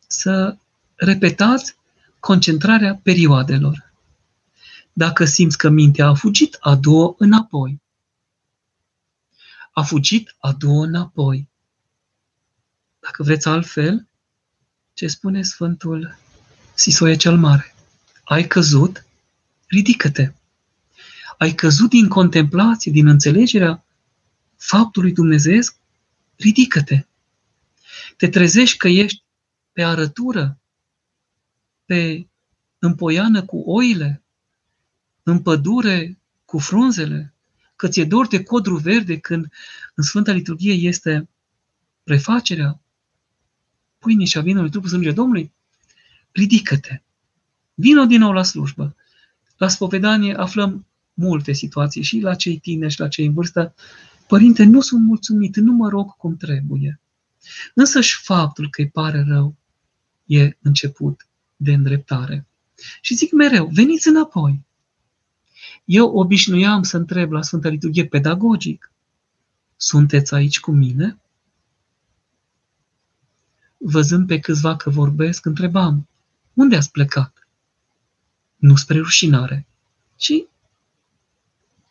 Să 0.07 0.57
repetați 0.95 1.77
concentrarea 2.21 3.01
perioadelor. 3.03 3.93
Dacă 4.93 5.25
simți 5.25 5.59
că 5.59 5.69
mintea 5.69 6.07
a 6.07 6.15
fugit, 6.15 6.57
adu-o 6.61 7.15
înapoi. 7.19 7.83
A 9.77 9.83
fugit, 9.83 10.35
adu-o 10.39 10.81
înapoi. 10.81 11.49
Dacă 12.99 13.23
vreți 13.23 13.49
altfel, 13.49 14.09
ce 14.93 15.07
spune 15.07 15.43
Sfântul 15.43 16.19
Sisoie 16.75 17.17
cel 17.17 17.39
Mare? 17.39 17.75
Ai 18.25 18.47
căzut? 18.47 19.07
Ridică-te! 19.67 20.33
Ai 21.39 21.53
căzut 21.53 21.91
din 21.91 22.09
contemplație, 22.09 22.93
din 22.93 23.07
înțelegerea 23.07 23.85
faptului 24.57 25.13
Dumnezeu? 25.13 25.61
Ridică-te! 26.37 27.07
Te 28.17 28.29
trezești 28.29 28.77
că 28.77 28.89
ești 28.89 29.23
pe 29.73 29.83
arătură, 29.83 30.59
pe 31.85 32.27
împoiană 32.79 33.45
cu 33.45 33.57
oile, 33.57 34.23
în 35.23 35.43
pădure 35.43 36.19
cu 36.45 36.59
frunzele, 36.59 37.34
că 37.77 37.89
ți-e 37.89 38.05
dor 38.05 38.27
de 38.27 38.43
codru 38.43 38.77
verde 38.77 39.19
când 39.19 39.53
în 39.95 40.05
Sfânta 40.05 40.33
Liturghie 40.33 40.73
este 40.73 41.29
prefacerea 42.03 42.81
pâinii 43.99 44.27
și 44.27 44.39
a 44.39 44.41
vinului 44.41 44.71
trupul 44.71 44.89
sânge 44.89 45.13
Domnului, 45.13 45.53
ridică-te. 46.33 47.03
Vino 47.75 48.05
din 48.05 48.19
nou 48.19 48.33
la 48.33 48.43
slujbă. 48.43 48.97
La 49.57 49.69
spovedanie 49.69 50.35
aflăm 50.35 50.87
multe 51.15 51.53
situații 51.53 52.03
și 52.03 52.21
la 52.21 52.35
cei 52.35 52.59
tineri 52.59 52.93
și 52.93 53.01
la 53.01 53.09
cei 53.09 53.27
în 53.27 53.33
vârstă. 53.33 53.75
Părinte, 54.27 54.65
nu 54.65 54.81
sunt 54.81 55.05
mulțumit, 55.05 55.57
nu 55.57 55.73
mă 55.73 55.89
rog 55.89 56.17
cum 56.17 56.37
trebuie. 56.37 57.01
Însă 57.75 58.01
și 58.01 58.23
faptul 58.23 58.71
că 58.71 58.81
îi 58.81 58.91
pare 58.91 59.25
rău 59.29 59.57
e 60.25 60.57
început 60.63 61.27
de 61.57 61.73
îndreptare. 61.73 62.47
Și 63.01 63.15
zic 63.15 63.33
mereu, 63.33 63.67
veniți 63.67 64.09
înapoi. 64.09 64.65
Eu 65.85 66.17
obișnuiam 66.17 66.83
să 66.83 66.97
întreb 66.97 67.31
la 67.31 67.43
Sfânta 67.43 67.69
Liturghie 67.69 68.07
pedagogic, 68.07 68.93
sunteți 69.77 70.35
aici 70.35 70.61
cu 70.61 70.71
mine? 70.71 71.19
Văzând 73.77 74.27
pe 74.27 74.41
câțiva 74.41 74.77
că 74.77 74.91
vorbesc, 74.91 75.45
întrebam, 75.45 76.09
unde 76.55 76.77
ați 76.77 76.91
plecat? 76.91 77.49
Nu 78.57 78.77
spre 78.77 78.99
rușinare, 78.99 79.67
ci 80.17 80.33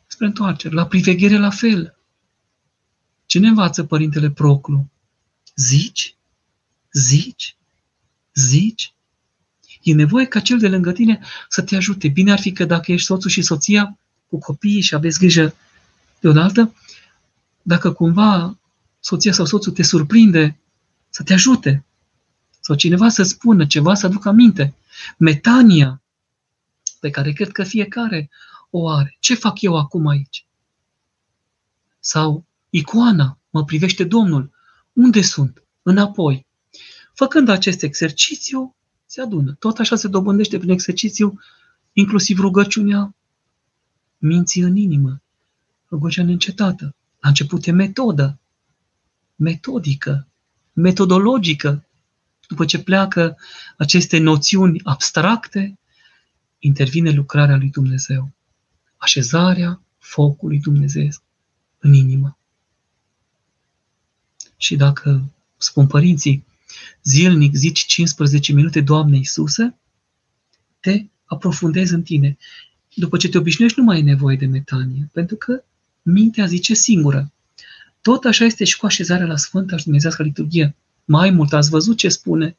spre 0.07 0.25
întoarcere, 0.25 0.73
la 0.73 0.87
priveghere 0.87 1.37
la 1.37 1.49
fel. 1.49 1.97
Ce 3.25 3.39
ne 3.39 3.47
învață 3.47 3.83
Părintele 3.83 4.31
Proclu? 4.31 4.89
Zici? 5.55 6.15
Zici? 6.91 7.57
Zici? 8.33 8.93
E 9.83 9.93
nevoie 9.93 10.25
ca 10.25 10.39
cel 10.39 10.59
de 10.59 10.67
lângă 10.67 10.91
tine 10.91 11.19
să 11.49 11.61
te 11.61 11.75
ajute. 11.75 12.07
Bine 12.07 12.31
ar 12.31 12.39
fi 12.39 12.51
că 12.51 12.65
dacă 12.65 12.91
ești 12.91 13.05
soțul 13.05 13.29
și 13.29 13.41
soția 13.41 13.97
cu 14.27 14.39
copiii 14.39 14.81
și 14.81 14.95
aveți 14.95 15.19
grijă 15.19 15.55
de 16.19 16.27
o 16.27 16.41
altă, 16.41 16.75
dacă 17.61 17.91
cumva 17.91 18.57
soția 18.99 19.31
sau 19.31 19.45
soțul 19.45 19.71
te 19.71 19.83
surprinde, 19.83 20.59
să 21.09 21.23
te 21.23 21.33
ajute. 21.33 21.85
Sau 22.59 22.75
cineva 22.75 23.09
să 23.09 23.23
spună 23.23 23.65
ceva, 23.65 23.93
să 23.93 24.05
aducă 24.05 24.29
aminte. 24.29 24.75
Metania, 25.17 26.01
pe 26.99 27.09
care 27.09 27.31
cred 27.31 27.51
că 27.51 27.63
fiecare 27.63 28.29
o 28.69 28.89
are. 28.89 29.17
Ce 29.19 29.35
fac 29.35 29.61
eu 29.61 29.77
acum 29.77 30.07
aici? 30.07 30.45
Sau 31.99 32.45
icoana, 32.69 33.39
mă 33.49 33.63
privește 33.63 34.03
Domnul. 34.03 34.51
Unde 34.93 35.21
sunt? 35.21 35.63
Înapoi. 35.81 36.45
Făcând 37.13 37.49
acest 37.49 37.81
exercițiu, 37.81 38.75
se 39.13 39.21
adună. 39.21 39.55
Tot 39.59 39.79
așa 39.79 39.95
se 39.95 40.07
dobândește 40.07 40.57
prin 40.57 40.69
exercițiu, 40.69 41.39
inclusiv 41.91 42.39
rugăciunea 42.39 43.15
minții 44.17 44.61
în 44.61 44.75
inimă, 44.75 45.21
rugăciunea 45.89 46.25
neîncetată. 46.25 46.95
La 47.19 47.29
început 47.29 47.65
e 47.65 47.71
metodă, 47.71 48.39
metodică, 49.35 50.27
metodologică. 50.73 51.85
După 52.47 52.65
ce 52.65 52.83
pleacă 52.83 53.37
aceste 53.77 54.17
noțiuni 54.17 54.81
abstracte, 54.83 55.79
intervine 56.59 57.09
lucrarea 57.09 57.57
lui 57.57 57.69
Dumnezeu. 57.69 58.31
Așezarea 58.97 59.81
focului 59.97 60.59
Dumnezeu 60.59 61.09
în 61.79 61.93
inimă. 61.93 62.37
Și 64.57 64.75
dacă, 64.75 65.23
spun 65.57 65.87
părinții, 65.87 66.45
zilnic 67.03 67.55
zici 67.55 67.85
15 67.85 68.53
minute, 68.53 68.81
Doamne 68.81 69.17
Iisuse, 69.17 69.77
te 70.79 71.05
aprofundezi 71.25 71.93
în 71.93 72.03
tine. 72.03 72.37
După 72.95 73.17
ce 73.17 73.29
te 73.29 73.37
obișnuiești, 73.37 73.79
nu 73.79 73.85
mai 73.85 73.95
ai 73.95 74.01
nevoie 74.01 74.37
de 74.37 74.45
metanie, 74.45 75.09
pentru 75.13 75.35
că 75.35 75.63
mintea 76.01 76.45
zice 76.45 76.73
singură. 76.73 77.31
Tot 78.01 78.25
așa 78.25 78.45
este 78.45 78.63
și 78.63 78.77
cu 78.77 78.85
așezarea 78.85 79.25
la 79.25 79.37
Sfânta 79.37 79.77
și 79.77 79.83
Dumnezească 79.83 80.23
Liturghie. 80.23 80.75
Mai 81.05 81.29
mult, 81.29 81.53
ați 81.53 81.69
văzut 81.69 81.97
ce 81.97 82.09
spune? 82.09 82.57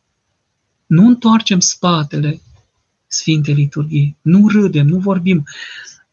Nu 0.86 1.06
întoarcem 1.06 1.60
spatele 1.60 2.40
Sfintei 3.06 3.54
Liturghii, 3.54 4.16
nu 4.22 4.48
râdem, 4.48 4.86
nu 4.86 4.98
vorbim. 4.98 5.44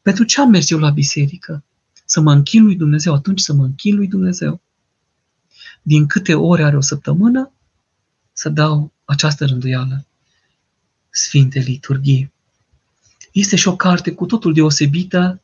Pentru 0.01 0.23
ce 0.23 0.41
am 0.41 0.49
mers 0.49 0.69
eu 0.69 0.79
la 0.79 0.89
biserică? 0.89 1.63
Să 2.05 2.21
mă 2.21 2.31
închin 2.31 2.63
lui 2.63 2.75
Dumnezeu, 2.75 3.13
atunci 3.13 3.39
să 3.39 3.53
mă 3.53 3.63
închin 3.63 3.95
lui 3.95 4.07
Dumnezeu. 4.07 4.61
Din 5.81 6.05
câte 6.05 6.35
ore 6.35 6.63
are 6.63 6.77
o 6.77 6.81
săptămână, 6.81 7.51
să 8.41 8.49
dau 8.49 8.91
această 9.05 9.45
rânduială 9.45 10.05
Sfinte 11.09 11.59
Liturghii. 11.59 12.31
Este 13.31 13.55
și 13.55 13.67
o 13.67 13.75
carte 13.75 14.13
cu 14.13 14.25
totul 14.25 14.53
deosebită, 14.53 15.41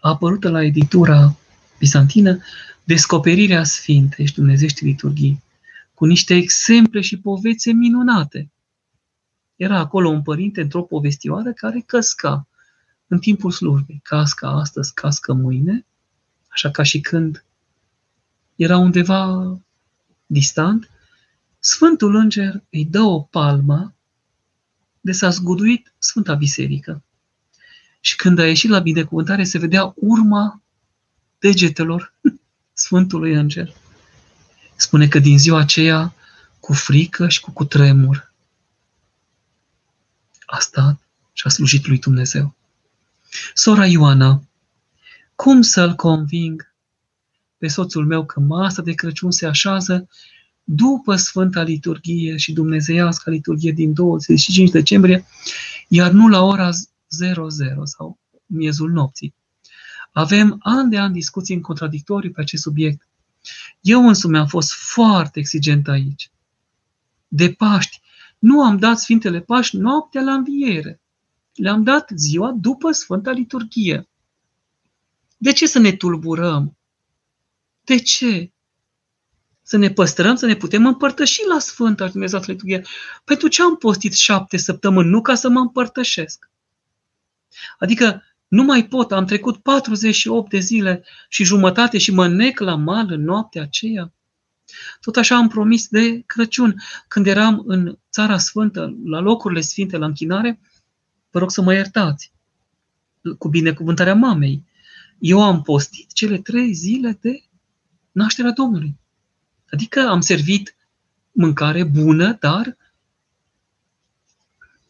apărută 0.00 0.48
la 0.48 0.62
editura 0.62 1.36
bizantină, 1.78 2.42
Descoperirea 2.84 3.64
Sfintei 3.64 4.26
și 4.26 4.34
Dumnezești 4.34 4.84
Liturghii, 4.84 5.42
cu 5.94 6.04
niște 6.04 6.34
exemple 6.34 7.00
și 7.00 7.18
povețe 7.18 7.72
minunate. 7.72 8.50
Era 9.56 9.78
acolo 9.78 10.08
un 10.08 10.22
părinte 10.22 10.60
într-o 10.60 10.82
povestioară 10.82 11.52
care 11.52 11.82
căsca 11.86 12.46
în 13.06 13.18
timpul 13.18 13.50
slujbei. 13.50 14.00
Cască 14.02 14.46
astăzi, 14.46 14.94
cască 14.94 15.32
mâine, 15.32 15.86
așa 16.48 16.70
ca 16.70 16.82
și 16.82 17.00
când 17.00 17.44
era 18.56 18.76
undeva 18.76 19.58
distant, 20.26 20.90
Sfântul 21.60 22.14
Înger 22.14 22.62
îi 22.70 22.84
dă 22.84 23.00
o 23.00 23.20
palmă 23.20 23.94
de 25.00 25.12
s-a 25.12 25.30
zguduit 25.30 25.92
Sfânta 25.98 26.34
Biserică. 26.34 27.02
Și 28.00 28.16
când 28.16 28.38
a 28.38 28.46
ieșit 28.46 28.70
la 28.70 28.78
binecuvântare, 28.78 29.44
se 29.44 29.58
vedea 29.58 29.92
urma 29.96 30.62
degetelor 31.38 32.14
Sfântului 32.72 33.34
Înger. 33.34 33.74
Spune 34.76 35.08
că 35.08 35.18
din 35.18 35.38
ziua 35.38 35.58
aceea, 35.58 36.14
cu 36.60 36.72
frică 36.72 37.28
și 37.28 37.40
cu 37.40 37.50
cutremur, 37.50 38.32
a 40.46 40.58
stat 40.58 41.00
și 41.32 41.46
a 41.46 41.50
slujit 41.50 41.86
lui 41.86 41.98
Dumnezeu. 41.98 42.54
Sora 43.54 43.86
Ioana, 43.86 44.42
cum 45.34 45.62
să-l 45.62 45.94
conving 45.94 46.74
pe 47.58 47.68
soțul 47.68 48.06
meu 48.06 48.26
că 48.26 48.40
masa 48.40 48.82
de 48.82 48.92
Crăciun 48.92 49.30
se 49.30 49.46
așează 49.46 50.08
după 50.72 51.16
Sfânta 51.16 51.62
Liturghie 51.62 52.36
și 52.36 52.52
Dumnezeiasca 52.52 53.30
Liturghie 53.30 53.72
din 53.72 53.92
25 53.92 54.70
decembrie, 54.70 55.26
iar 55.88 56.10
nu 56.10 56.28
la 56.28 56.42
ora 56.42 56.70
00 57.08 57.84
sau 57.84 58.18
miezul 58.46 58.90
nopții. 58.90 59.34
Avem 60.12 60.56
ani 60.60 60.90
de 60.90 60.98
ani 60.98 61.12
discuții 61.12 61.54
în 61.54 61.60
contradictoriu 61.60 62.30
pe 62.30 62.40
acest 62.40 62.62
subiect. 62.62 63.08
Eu 63.80 64.08
însumi 64.08 64.38
am 64.38 64.46
fost 64.46 64.72
foarte 64.72 65.38
exigent 65.38 65.88
aici. 65.88 66.30
De 67.28 67.52
Paști, 67.52 68.00
nu 68.38 68.62
am 68.62 68.76
dat 68.76 68.98
Sfintele 68.98 69.40
Paști 69.40 69.76
noaptea 69.76 70.22
la 70.22 70.32
înviere. 70.32 71.00
Le-am 71.54 71.82
dat 71.82 72.10
ziua 72.14 72.52
după 72.60 72.92
Sfânta 72.92 73.30
Liturghie. 73.30 74.08
De 75.36 75.52
ce 75.52 75.66
să 75.66 75.78
ne 75.78 75.92
tulburăm? 75.92 76.76
De 77.84 77.98
ce? 77.98 78.52
Să 79.70 79.76
ne 79.76 79.90
păstrăm, 79.90 80.36
să 80.36 80.46
ne 80.46 80.56
putem 80.56 80.86
împărtăși 80.86 81.40
la 81.52 81.58
Sfânta 81.58 82.08
Dumnezeu 82.08 82.40
Liturghie. 82.46 82.82
Pentru 83.24 83.48
ce 83.48 83.62
am 83.62 83.76
postit 83.76 84.14
șapte 84.14 84.56
săptămâni? 84.56 85.08
Nu 85.08 85.22
ca 85.22 85.34
să 85.34 85.48
mă 85.48 85.60
împărtășesc. 85.60 86.50
Adică 87.78 88.22
nu 88.48 88.62
mai 88.62 88.86
pot, 88.86 89.12
am 89.12 89.24
trecut 89.24 89.56
48 89.56 90.50
de 90.50 90.58
zile 90.58 91.04
și 91.28 91.44
jumătate 91.44 91.98
și 91.98 92.12
mă 92.12 92.28
nec 92.28 92.58
la 92.58 92.74
mal 92.74 93.10
în 93.10 93.22
noaptea 93.22 93.62
aceea. 93.62 94.12
Tot 95.00 95.16
așa 95.16 95.36
am 95.36 95.48
promis 95.48 95.88
de 95.88 96.22
Crăciun. 96.26 96.82
Când 97.08 97.26
eram 97.26 97.62
în 97.66 97.98
Țara 98.12 98.38
Sfântă, 98.38 98.96
la 99.04 99.20
locurile 99.20 99.60
sfinte, 99.60 99.96
la 99.96 100.06
închinare, 100.06 100.60
vă 101.30 101.38
rog 101.38 101.50
să 101.50 101.62
mă 101.62 101.74
iertați, 101.74 102.32
cu 103.38 103.48
binecuvântarea 103.48 104.14
mamei. 104.14 104.64
Eu 105.18 105.42
am 105.42 105.62
postit 105.62 106.12
cele 106.12 106.38
trei 106.38 106.72
zile 106.72 107.18
de 107.20 107.42
nașterea 108.12 108.50
Domnului. 108.50 108.98
Adică 109.70 110.08
am 110.08 110.20
servit 110.20 110.74
mâncare 111.32 111.84
bună, 111.84 112.36
dar 112.40 112.76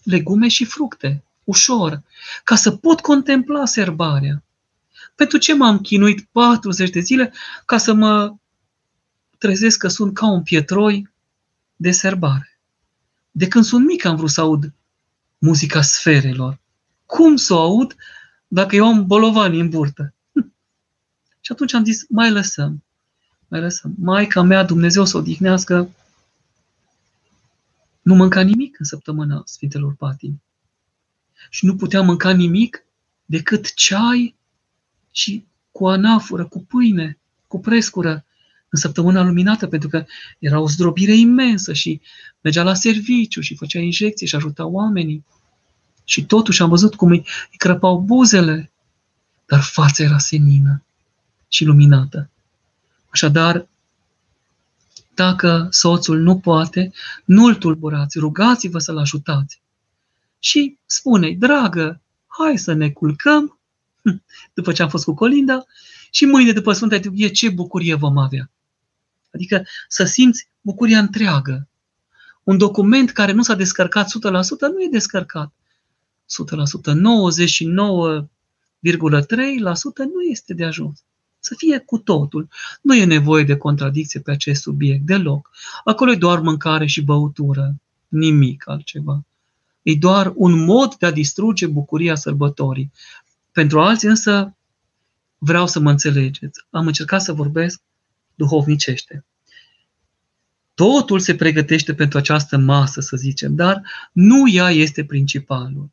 legume 0.03 0.49
și 0.49 0.64
fructe, 0.64 1.24
ușor, 1.45 2.03
ca 2.45 2.55
să 2.55 2.70
pot 2.70 3.01
contempla 3.01 3.66
serbarea. 3.66 4.43
Pentru 5.14 5.39
ce 5.39 5.55
m-am 5.55 5.78
chinuit 5.78 6.28
40 6.33 6.91
de 6.91 7.01
zile 7.01 7.33
ca 7.66 7.78
să 7.78 7.93
mă 7.93 8.35
trezesc 9.39 9.78
că 9.78 9.89
sunt 9.89 10.14
ca 10.14 10.26
un 10.31 10.43
pietroi 10.43 11.11
de 11.76 11.91
serbare. 11.91 12.61
De 13.31 13.49
când 13.49 13.64
sunt 13.64 13.87
mic 13.87 14.05
am 14.05 14.16
vrut 14.16 14.31
să 14.31 14.41
aud 14.41 14.72
muzica 15.39 15.83
sferelor. 15.83 16.59
Cum 17.07 17.37
să 17.37 17.55
o 17.55 17.61
aud 17.61 17.97
dacă 18.49 18.76
eu 18.76 18.87
am 18.87 19.07
bolovani 19.07 19.61
în 19.61 19.68
burtă? 19.68 20.14
Hm. 20.33 20.55
Și 21.41 21.53
atunci 21.53 21.72
am 21.72 21.85
zis, 21.85 22.05
mai 22.09 22.31
lăsăm, 22.31 22.85
mai 23.51 23.61
lăsăm. 23.61 23.95
Maica 23.99 24.43
mea, 24.43 24.65
Dumnezeu 24.65 25.05
să 25.05 25.17
o 25.17 25.21
odihnească, 25.21 25.91
nu 28.03 28.15
mânca 28.15 28.41
nimic 28.41 28.79
în 28.79 28.85
săptămâna 28.85 29.43
Sfintelor 29.47 29.95
Patimi. 29.95 30.43
Și 31.51 31.65
nu 31.65 31.77
putea 31.77 32.03
mânca 32.03 32.31
nimic 32.31 32.85
decât 33.25 33.75
ceai 33.75 34.35
și 35.11 35.45
cu 35.73 35.89
anafură, 35.89 36.45
cu 36.45 36.65
pâine, 36.65 37.19
cu 37.47 37.61
prescură, 37.61 38.25
în 38.69 38.79
săptămâna 38.79 39.23
luminată, 39.23 39.67
pentru 39.67 39.89
că 39.89 40.05
era 40.39 40.61
o 40.61 40.69
zdrobire 40.69 41.15
imensă 41.15 41.73
și 41.73 42.01
mergea 42.41 42.63
la 42.63 42.75
serviciu 42.75 43.41
și 43.41 43.57
făcea 43.57 43.79
injecții 43.79 44.27
și 44.27 44.35
ajuta 44.35 44.67
oamenii. 44.67 45.25
Și 46.05 46.25
totuși 46.25 46.63
am 46.63 46.69
văzut 46.69 46.95
cum 46.95 47.11
îi, 47.11 47.27
îi 47.51 47.57
crăpau 47.57 48.01
buzele, 48.01 48.73
dar 49.47 49.61
fața 49.61 50.03
era 50.03 50.19
senină 50.19 50.83
și 51.49 51.65
luminată. 51.65 52.31
Așadar, 53.11 53.69
dacă 55.15 55.67
soțul 55.71 56.19
nu 56.19 56.39
poate, 56.39 56.93
nu-l 57.25 57.55
tulburați, 57.55 58.19
rugați-vă 58.19 58.79
să-l 58.79 58.99
ajutați. 58.99 59.61
Și 60.39 60.79
spune 60.87 61.37
dragă, 61.39 62.01
hai 62.27 62.59
să 62.59 62.73
ne 62.73 62.91
culcăm, 62.91 63.59
după 64.55 64.73
ce 64.73 64.83
am 64.83 64.89
fost 64.89 65.05
cu 65.05 65.15
Colinda, 65.15 65.65
și 66.11 66.25
mâine 66.25 66.53
după 66.53 66.73
Sfânta 66.73 66.95
Liturghie 66.95 67.29
ce 67.29 67.49
bucurie 67.49 67.95
vom 67.95 68.19
avea. 68.19 68.51
Adică 69.35 69.67
să 69.89 70.05
simți 70.05 70.49
bucuria 70.61 70.99
întreagă. 70.99 71.69
Un 72.43 72.59
document 72.59 73.11
care 73.11 73.33
nu 73.33 73.43
s-a 73.43 73.55
descărcat 73.55 74.07
100% 74.07 74.09
nu 74.61 74.83
e 74.83 74.89
descărcat. 74.91 75.53
100%, 75.53 75.53
99,3% 76.93 76.97
nu 80.13 80.23
este 80.31 80.55
de 80.55 80.65
ajuns. 80.65 81.05
Să 81.41 81.55
fie 81.57 81.78
cu 81.78 81.99
totul. 81.99 82.49
Nu 82.82 82.95
e 82.95 83.05
nevoie 83.05 83.45
de 83.45 83.57
contradicție 83.57 84.20
pe 84.20 84.30
acest 84.30 84.62
subiect, 84.62 85.07
deloc. 85.07 85.51
Acolo 85.84 86.11
e 86.11 86.16
doar 86.16 86.41
mâncare 86.41 86.86
și 86.86 87.03
băutură, 87.03 87.74
nimic 88.09 88.68
altceva. 88.68 89.24
E 89.82 89.95
doar 89.95 90.32
un 90.34 90.64
mod 90.64 90.95
de 90.95 91.07
a 91.07 91.11
distruge 91.11 91.66
bucuria 91.66 92.14
sărbătorii. 92.14 92.93
Pentru 93.53 93.80
alții 93.80 94.09
însă 94.09 94.57
vreau 95.38 95.66
să 95.66 95.80
mă 95.80 95.91
înțelegeți. 95.91 96.64
Am 96.70 96.86
încercat 96.86 97.22
să 97.22 97.32
vorbesc 97.32 97.80
duhovnicește. 98.34 99.24
Totul 100.74 101.18
se 101.18 101.34
pregătește 101.34 101.95
pentru 101.95 102.18
această 102.18 102.57
masă, 102.57 103.01
să 103.01 103.16
zicem, 103.16 103.55
dar 103.55 103.82
nu 104.12 104.49
ea 104.49 104.70
este 104.70 105.05
principalul. 105.05 105.91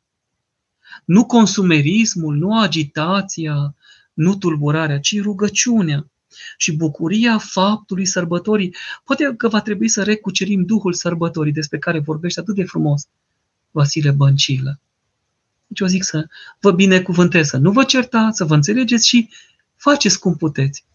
Nu 1.05 1.25
consumerismul, 1.25 2.35
nu 2.35 2.59
agitația, 2.59 3.75
nu 4.18 4.36
tulburarea, 4.36 4.99
ci 4.99 5.22
rugăciunea 5.22 6.07
și 6.57 6.76
bucuria 6.76 7.38
faptului 7.38 8.05
sărbătorii. 8.05 8.76
Poate 9.03 9.34
că 9.38 9.47
va 9.47 9.61
trebui 9.61 9.88
să 9.88 10.03
recucerim 10.03 10.65
Duhul 10.65 10.93
sărbătorii 10.93 11.51
despre 11.51 11.78
care 11.78 11.99
vorbește 11.99 12.39
atât 12.39 12.55
de 12.55 12.63
frumos 12.63 13.07
Vasile 13.72 14.11
Băncilă. 14.11 14.80
Deci 15.68 15.80
eu 15.80 15.88
zic 15.88 16.03
să 16.03 16.28
vă 16.59 16.72
binecuvântez, 16.72 17.47
să 17.47 17.57
nu 17.57 17.72
vă 17.72 17.84
certați, 17.84 18.38
să 18.38 18.45
vă 18.45 18.53
înțelegeți 18.53 19.07
și 19.07 19.30
faceți 19.76 20.20
cum 20.20 20.36
puteți. 20.36 20.86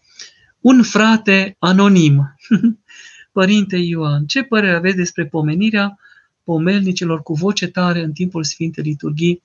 Un 0.59 0.83
frate 0.83 1.55
anonim. 1.59 2.35
Părinte 3.31 3.77
Ioan, 3.77 4.25
ce 4.25 4.43
părere 4.43 4.75
aveți 4.75 4.95
despre 4.95 5.25
pomenirea 5.25 5.99
pomelnicilor 6.43 7.21
cu 7.21 7.33
voce 7.33 7.67
tare 7.67 8.03
în 8.03 8.13
timpul 8.13 8.43
Sfintei 8.43 8.83
Liturghii 8.83 9.41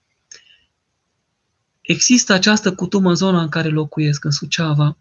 Există 1.89 2.33
această 2.33 2.75
cutumă 2.75 3.09
în 3.09 3.15
zona 3.15 3.43
în 3.43 3.49
care 3.49 3.69
locuiesc, 3.69 4.25
în 4.25 4.31
Suceava. 4.31 4.97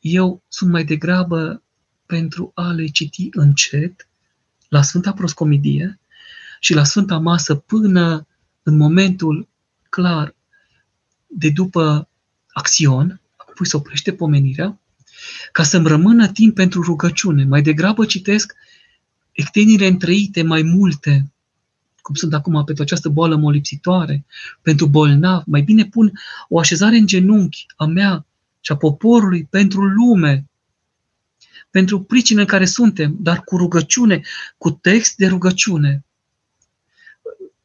Eu 0.00 0.42
sunt 0.48 0.70
mai 0.70 0.84
degrabă 0.84 1.62
pentru 2.06 2.52
a 2.54 2.70
le 2.70 2.86
citi 2.86 3.28
încet, 3.32 4.08
la 4.68 4.82
Sfânta 4.82 5.12
Proscomidie 5.12 6.00
și 6.60 6.74
la 6.74 6.84
Sfânta 6.84 7.18
Masă 7.18 7.54
până 7.54 8.26
în 8.62 8.76
momentul 8.76 9.48
clar 9.88 10.34
de 11.26 11.50
după 11.50 12.08
acțion, 12.52 13.20
apoi 13.36 13.66
se 13.66 13.76
oprește 13.76 14.12
pomenirea, 14.12 14.80
ca 15.52 15.62
să-mi 15.62 15.88
rămână 15.88 16.28
timp 16.28 16.54
pentru 16.54 16.82
rugăciune. 16.82 17.44
Mai 17.44 17.62
degrabă 17.62 18.04
citesc 18.04 18.52
ectenile 19.32 19.86
întreite 19.86 20.42
mai 20.42 20.62
multe, 20.62 21.31
cum 22.02 22.14
sunt 22.14 22.34
acum 22.34 22.64
pentru 22.64 22.82
această 22.82 23.08
boală 23.08 23.36
molipsitoare, 23.36 24.24
pentru 24.62 24.86
bolnav, 24.86 25.42
mai 25.46 25.60
bine 25.60 25.84
pun 25.84 26.12
o 26.48 26.58
așezare 26.58 26.96
în 26.96 27.06
genunchi 27.06 27.66
a 27.76 27.84
mea 27.84 28.26
și 28.60 28.72
a 28.72 28.76
poporului 28.76 29.46
pentru 29.50 29.84
lume, 29.84 30.46
pentru 31.70 32.02
pricine 32.02 32.40
în 32.40 32.46
care 32.46 32.64
suntem, 32.64 33.16
dar 33.20 33.44
cu 33.44 33.56
rugăciune, 33.56 34.20
cu 34.58 34.70
text 34.70 35.16
de 35.16 35.26
rugăciune. 35.26 36.04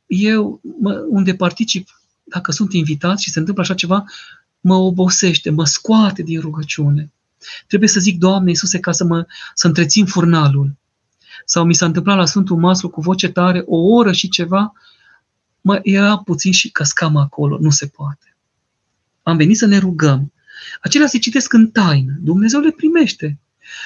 Eu, 0.05 0.61
mă, 0.79 1.05
unde 1.09 1.35
particip, 1.35 2.01
dacă 2.23 2.51
sunt 2.51 2.73
invitat 2.73 3.19
și 3.19 3.31
se 3.31 3.39
întâmplă 3.39 3.63
așa 3.63 3.73
ceva, 3.73 4.03
mă 4.59 4.75
obosește, 4.75 5.49
mă 5.49 5.65
scoate 5.65 6.21
din 6.21 6.39
rugăciune. 6.39 7.11
Trebuie 7.67 7.89
să 7.89 7.99
zic, 7.99 8.17
Doamne 8.17 8.49
Iisuse, 8.49 8.79
ca 8.79 8.91
să 8.91 9.03
mă 9.03 9.25
să 9.53 9.67
întrețin 9.67 10.05
furnalul 10.05 10.75
sau 11.45 11.65
mi 11.65 11.73
s-a 11.73 11.85
întâmplat 11.85 12.17
la 12.17 12.25
Sfântul 12.25 12.57
Maslu 12.57 12.89
cu 12.89 13.01
voce 13.01 13.29
tare, 13.29 13.63
o 13.65 13.77
oră 13.77 14.11
și 14.11 14.29
ceva, 14.29 14.71
mă, 15.61 15.79
era 15.83 16.17
puțin 16.17 16.51
și 16.51 16.71
căscam 16.71 17.15
acolo, 17.15 17.57
nu 17.59 17.69
se 17.69 17.87
poate. 17.87 18.35
Am 19.23 19.37
venit 19.37 19.57
să 19.57 19.65
ne 19.65 19.77
rugăm. 19.77 20.33
Acelea 20.81 21.07
se 21.07 21.17
citesc 21.17 21.53
în 21.53 21.69
taină. 21.69 22.13
Dumnezeu 22.19 22.59
le 22.59 22.71
primește. 22.71 23.39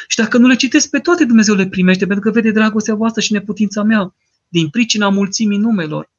Și 0.07 0.17
dacă 0.17 0.37
nu 0.37 0.47
le 0.47 0.55
citesc 0.55 0.89
pe 0.89 0.99
toate, 0.99 1.25
Dumnezeu 1.25 1.55
le 1.55 1.67
primește, 1.67 2.05
pentru 2.05 2.23
că 2.23 2.31
vede 2.31 2.51
dragostea 2.51 2.95
voastră 2.95 3.21
și 3.21 3.31
neputința 3.31 3.83
mea, 3.83 4.13
din 4.47 4.69
pricina 4.69 5.09
mulțimii 5.09 5.57
numelor. 5.57 6.11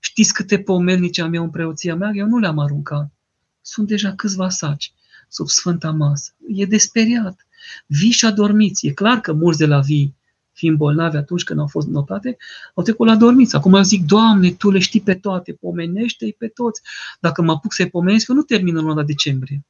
Știți 0.00 0.34
câte 0.34 0.58
pomelnice 0.58 1.22
am 1.22 1.34
eu 1.34 1.42
în 1.42 1.50
preoția 1.50 1.94
mea? 1.94 2.10
Eu 2.14 2.26
nu 2.26 2.38
le-am 2.38 2.58
aruncat. 2.58 3.12
Sunt 3.60 3.88
deja 3.88 4.14
câțiva 4.14 4.48
saci 4.48 4.92
sub 5.28 5.48
Sfânta 5.48 5.90
Masă. 5.90 6.34
E 6.48 6.64
desperiat. 6.64 7.46
Vii 7.86 8.10
și 8.10 8.24
adormiți. 8.24 8.86
E 8.86 8.92
clar 8.92 9.20
că 9.20 9.32
mulți 9.32 9.58
de 9.58 9.66
la 9.66 9.80
vii 9.80 10.14
fiind 10.52 10.76
bolnavi 10.76 11.16
atunci 11.16 11.44
când 11.44 11.58
au 11.58 11.66
fost 11.66 11.86
notate, 11.86 12.36
au 12.74 12.82
trecut 12.82 13.06
la 13.06 13.16
dormiți. 13.16 13.56
Acum 13.56 13.74
eu 13.74 13.82
zic, 13.82 14.04
Doamne, 14.04 14.50
Tu 14.50 14.70
le 14.70 14.78
știi 14.78 15.00
pe 15.00 15.14
toate, 15.14 15.52
pomenește-i 15.52 16.32
pe 16.32 16.48
toți. 16.48 16.82
Dacă 17.20 17.42
mă 17.42 17.52
apuc 17.52 17.72
să-i 17.72 17.90
pomenesc, 17.90 18.28
eu 18.28 18.34
nu 18.34 18.42
termin 18.42 18.76
în 18.76 18.84
luna 18.84 19.02
decembrie. 19.02 19.64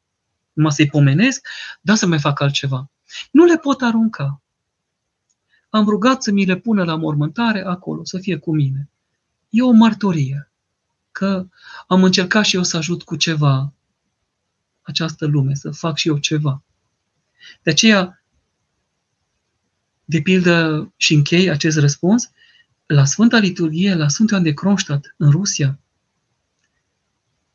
Numai 0.52 0.72
să-i 0.72 0.86
pomenesc, 0.86 1.48
da 1.80 1.94
să 1.94 2.06
mai 2.06 2.18
fac 2.20 2.40
altceva. 2.40 2.90
Nu 3.30 3.44
le 3.44 3.56
pot 3.56 3.82
arunca. 3.82 4.42
Am 5.68 5.84
rugat 5.84 6.22
să 6.22 6.30
mi 6.30 6.44
le 6.44 6.56
pună 6.56 6.84
la 6.84 6.96
mormântare 6.96 7.64
acolo, 7.66 8.04
să 8.04 8.18
fie 8.18 8.36
cu 8.36 8.54
mine. 8.54 8.90
E 9.48 9.62
o 9.62 9.70
mărturie 9.70 10.52
că 11.12 11.46
am 11.86 12.04
încercat 12.04 12.44
și 12.44 12.56
eu 12.56 12.62
să 12.62 12.76
ajut 12.76 13.02
cu 13.02 13.16
ceva 13.16 13.72
această 14.82 15.26
lume, 15.26 15.54
să 15.54 15.70
fac 15.70 15.96
și 15.96 16.08
eu 16.08 16.18
ceva. 16.18 16.62
De 17.62 17.70
aceea, 17.70 18.21
de 20.12 20.20
pildă, 20.20 20.92
și 20.96 21.14
închei 21.14 21.50
acest 21.50 21.78
răspuns, 21.78 22.30
la 22.86 23.04
Sfânta 23.04 23.38
Liturghie, 23.38 23.94
la 23.94 24.08
Sfântul 24.08 24.36
Ioan 24.36 24.48
de 24.48 24.54
Kronstadt, 24.54 25.14
în 25.16 25.30
Rusia, 25.30 25.78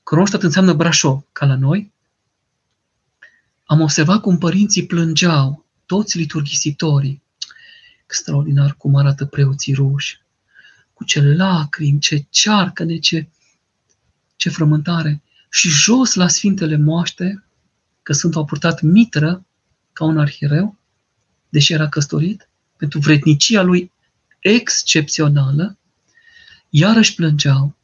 Kronstadt 0.08 0.44
înseamnă 0.44 0.74
Brașov, 0.74 1.26
ca 1.32 1.46
la 1.46 1.56
noi, 1.56 1.94
am 3.66 3.82
observat 3.82 4.22
cum 4.22 4.38
părinții 4.38 4.86
plângeau 4.86 5.66
toți 5.86 6.18
liturghisitorii. 6.18 7.22
Extraordinar 8.04 8.76
cum 8.76 8.96
arată 8.96 9.26
preoții 9.26 9.74
ruși. 9.74 10.22
Cu 10.94 11.04
ce 11.04 11.22
lacrimi, 11.22 12.00
ce 12.00 12.26
cearcăne, 12.30 12.98
ce, 12.98 13.30
ce 14.36 14.50
frământare. 14.50 15.22
Și 15.50 15.70
jos 15.70 16.14
la 16.14 16.28
Sfintele 16.28 16.78
Moaște, 16.78 17.44
că 18.04 18.14
Sfântul 18.14 18.42
a 18.42 18.46
purtat 18.46 18.82
mitră 18.82 19.46
ca 19.94 20.04
un 20.04 20.18
arhiereu, 20.18 20.78
deși 21.50 21.74
era 21.74 21.90
căsătorit, 21.90 22.47
pentru 22.78 23.00
vrednicia 23.00 23.62
lui 23.62 23.92
excepțională, 24.40 25.78
iarăși 26.70 27.16
plângeau, 27.16 27.76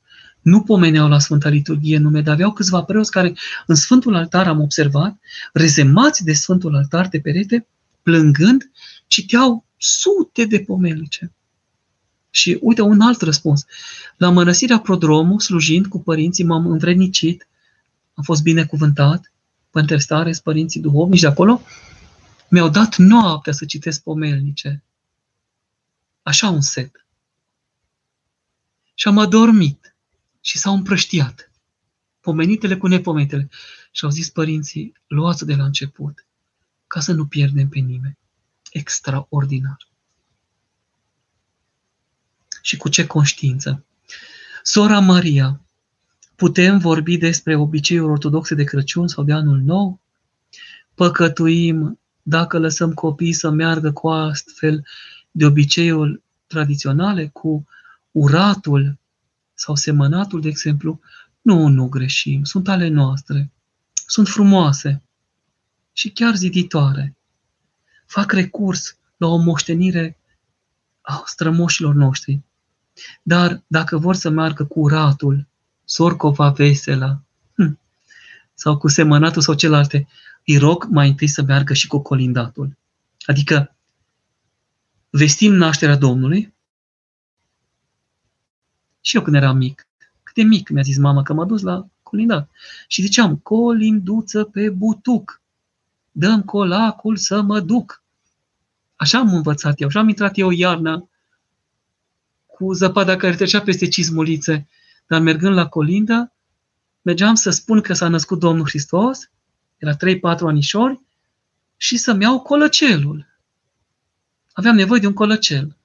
nu 0.42 0.62
pomeneau 0.62 1.08
la 1.08 1.20
Sfânta 1.20 1.50
Liturghie 1.50 1.98
nume, 1.98 2.22
dar 2.22 2.34
aveau 2.34 2.54
câțiva 2.54 2.84
preoți 2.84 3.12
care 3.12 3.34
în 3.66 3.76
Sfântul 3.76 4.16
Altar 4.16 4.48
am 4.48 4.62
observat, 4.62 5.16
rezemați 5.54 6.24
de 6.24 6.34
Sfântul 6.34 6.76
Altar 6.76 7.08
de 7.08 7.20
perete, 7.20 7.68
plângând, 8.02 8.72
citeau 9.08 9.66
sute 9.78 10.46
de 10.46 10.60
pomelice. 10.60 11.32
Și 12.30 12.58
uite 12.62 12.82
un 12.82 13.02
alt 13.02 13.22
răspuns. 13.22 13.66
La 14.18 14.30
mănăsirea 14.30 14.80
Prodromul, 14.80 15.40
slujind 15.40 15.88
cu 15.88 16.00
părinții, 16.02 16.44
m-am 16.44 16.72
învrednicit, 16.72 17.48
am 18.14 18.24
fost 18.24 18.42
binecuvântat, 18.42 19.32
Părinte 19.70 19.98
Stares, 19.98 20.40
părinții 20.40 20.82
duhovnici 20.82 21.22
de 21.22 21.28
acolo, 21.28 21.62
mi-au 22.54 22.70
dat 22.70 22.98
noaptea 22.98 23.54
să 23.54 23.66
citesc 23.66 24.04
pomelnice. 24.04 24.84
Așa 26.22 26.50
un 26.50 26.62
set. 26.62 27.06
Și 28.94 29.08
am 29.08 29.18
adormit 29.18 29.96
și 30.42 30.58
s-au 30.58 30.74
împrăștiat. 30.74 31.52
Pomenitele 32.20 32.78
cu 32.78 32.88
nepomenitele. 32.88 33.50
Și 33.92 34.04
au 34.04 34.10
zis 34.10 34.30
părinții, 34.30 34.94
luați 35.08 35.46
de 35.46 35.56
la 35.56 35.64
început, 35.64 36.26
ca 36.88 37.00
să 37.00 37.14
nu 37.14 37.26
pierdem 37.26 37.70
pe 37.70 37.80
nimeni. 37.80 38.18
Extraordinar. 38.72 39.88
Și 42.62 42.78
cu 42.78 42.90
ce 42.90 43.08
conștiință? 43.08 43.86
Sora 44.64 45.00
Maria, 45.00 45.62
putem 46.36 46.78
vorbi 46.78 47.18
despre 47.18 47.56
obiceiuri 47.56 48.12
ortodoxe 48.12 48.56
de 48.56 48.64
Crăciun 48.64 49.08
sau 49.08 49.24
de 49.24 49.34
Anul 49.34 49.60
Nou? 49.60 50.00
Păcătuim 50.94 51.98
dacă 52.24 52.58
lăsăm 52.60 52.94
copiii 52.94 53.34
să 53.34 53.50
meargă 53.50 53.92
cu 53.92 54.10
astfel 54.10 54.86
de 55.32 55.46
obiceiuri 55.46 56.22
tradiționale, 56.48 57.28
cu 57.28 57.68
uratul 58.12 58.98
sau 59.54 59.76
semănatul, 59.76 60.42
de 60.42 60.48
exemplu, 60.48 61.00
nu, 61.42 61.68
nu 61.68 61.88
greșim, 61.88 62.44
sunt 62.44 62.68
ale 62.68 62.88
noastre, 62.88 63.52
sunt 64.08 64.28
frumoase 64.28 65.02
și 65.94 66.10
chiar 66.10 66.36
ziditoare. 66.36 67.16
Fac 68.06 68.32
recurs 68.32 68.98
la 69.18 69.28
o 69.28 69.38
moștenire 69.38 70.18
a 71.02 71.24
strămoșilor 71.26 71.94
noștri. 71.94 72.42
Dar 73.24 73.64
dacă 73.68 73.98
vor 73.98 74.16
să 74.16 74.30
meargă 74.30 74.66
cu 74.66 74.80
uratul, 74.80 75.48
sorcova 75.86 76.50
vesela, 76.50 77.22
hm, 77.56 77.80
sau 78.54 78.78
cu 78.78 78.88
semănatul 78.88 79.42
sau 79.42 79.54
celelalte, 79.54 80.08
îi 80.46 80.58
rog 80.58 80.88
mai 80.90 81.10
întâi 81.10 81.28
să 81.28 81.42
meargă 81.42 81.74
și 81.74 81.88
cu 81.88 82.00
colindatul. 82.00 82.78
Adică 83.26 83.76
vestim 85.10 85.54
nașterea 85.54 85.96
Domnului. 85.96 86.54
Și 89.02 89.16
eu 89.16 89.22
când 89.22 89.36
eram 89.36 89.58
mic, 89.58 89.88
cât 90.24 90.36
de 90.36 90.44
mic 90.44 90.70
mi-a 90.70 90.82
zis 90.82 90.98
mama 90.98 91.24
că 91.24 91.34
m-a 91.34 91.46
dus 91.46 91.62
la 91.62 91.88
colindat. 92.04 92.50
Și 92.88 93.02
ziceam, 93.02 93.38
colinduță 93.38 94.44
pe 94.44 94.70
butuc, 94.70 95.42
dăm 96.12 96.44
colacul 96.44 97.16
să 97.16 97.42
mă 97.42 97.60
duc. 97.60 98.04
Așa 98.96 99.18
am 99.18 99.34
învățat 99.34 99.82
eu, 99.82 99.88
așa 99.88 100.00
am 100.00 100.10
intrat 100.10 100.38
eu 100.38 100.50
iarna 100.50 101.10
cu 102.46 102.74
zăpada 102.74 103.16
care 103.16 103.36
trecea 103.36 103.62
peste 103.62 103.88
cizmulițe, 103.88 104.68
dar 105.08 105.22
mergând 105.22 105.56
la 105.56 105.68
colinda, 105.68 106.32
mergeam 107.02 107.36
să 107.36 107.50
spun 107.50 107.82
că 107.82 107.94
s-a 107.94 108.08
născut 108.08 108.40
Domnul 108.40 108.68
Hristos, 108.68 109.30
era 109.84 109.96
3-4 109.96 110.40
anișori, 110.40 111.02
și 111.78 111.98
să-mi 111.98 112.24
iau 112.24 112.40
colăcelul. 112.40 113.28
Aveam 114.54 114.76
nevoie 114.76 115.00
de 115.00 115.08
un 115.08 115.14
colăcel. 115.14 115.76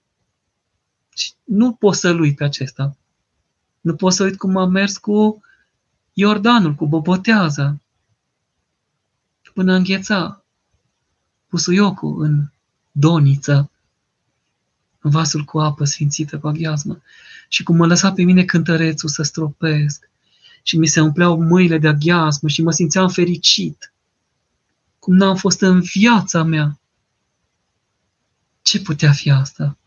Și 1.14 1.32
nu 1.44 1.72
pot 1.72 1.94
să-l 1.94 2.20
uit 2.20 2.36
pe 2.36 2.44
acesta. 2.44 2.96
Nu 3.80 3.94
pot 3.94 4.12
să 4.12 4.24
uit 4.24 4.36
cum 4.36 4.56
am 4.56 4.70
mers 4.70 4.96
cu 4.96 5.42
Iordanul, 6.12 6.74
cu 6.74 6.86
Boboteaza, 6.86 7.80
până 9.54 9.74
îngheța 9.74 10.44
pusuiocul 11.48 12.22
în 12.22 12.50
doniță, 12.92 13.70
în 15.00 15.10
vasul 15.10 15.44
cu 15.44 15.60
apă 15.60 15.84
sfințită, 15.84 16.38
cu 16.38 16.48
aghiazmă, 16.48 17.02
și 17.48 17.62
cum 17.62 17.76
mă 17.76 17.86
lăsa 17.86 18.12
pe 18.12 18.22
mine 18.22 18.44
cântărețul 18.44 19.08
să 19.08 19.22
stropesc, 19.22 20.10
și 20.68 20.76
mi 20.76 20.86
se 20.86 21.00
umpleau 21.00 21.42
mâile 21.42 21.78
de 21.78 21.88
aghiazmă 21.88 22.48
și 22.48 22.62
mă 22.62 22.70
simțeam 22.70 23.08
fericit, 23.08 23.92
cum 24.98 25.16
n-am 25.16 25.36
fost 25.36 25.60
în 25.60 25.80
viața 25.80 26.42
mea. 26.42 26.80
Ce 28.62 28.80
putea 28.80 29.12
fi 29.12 29.30
asta? 29.30 29.78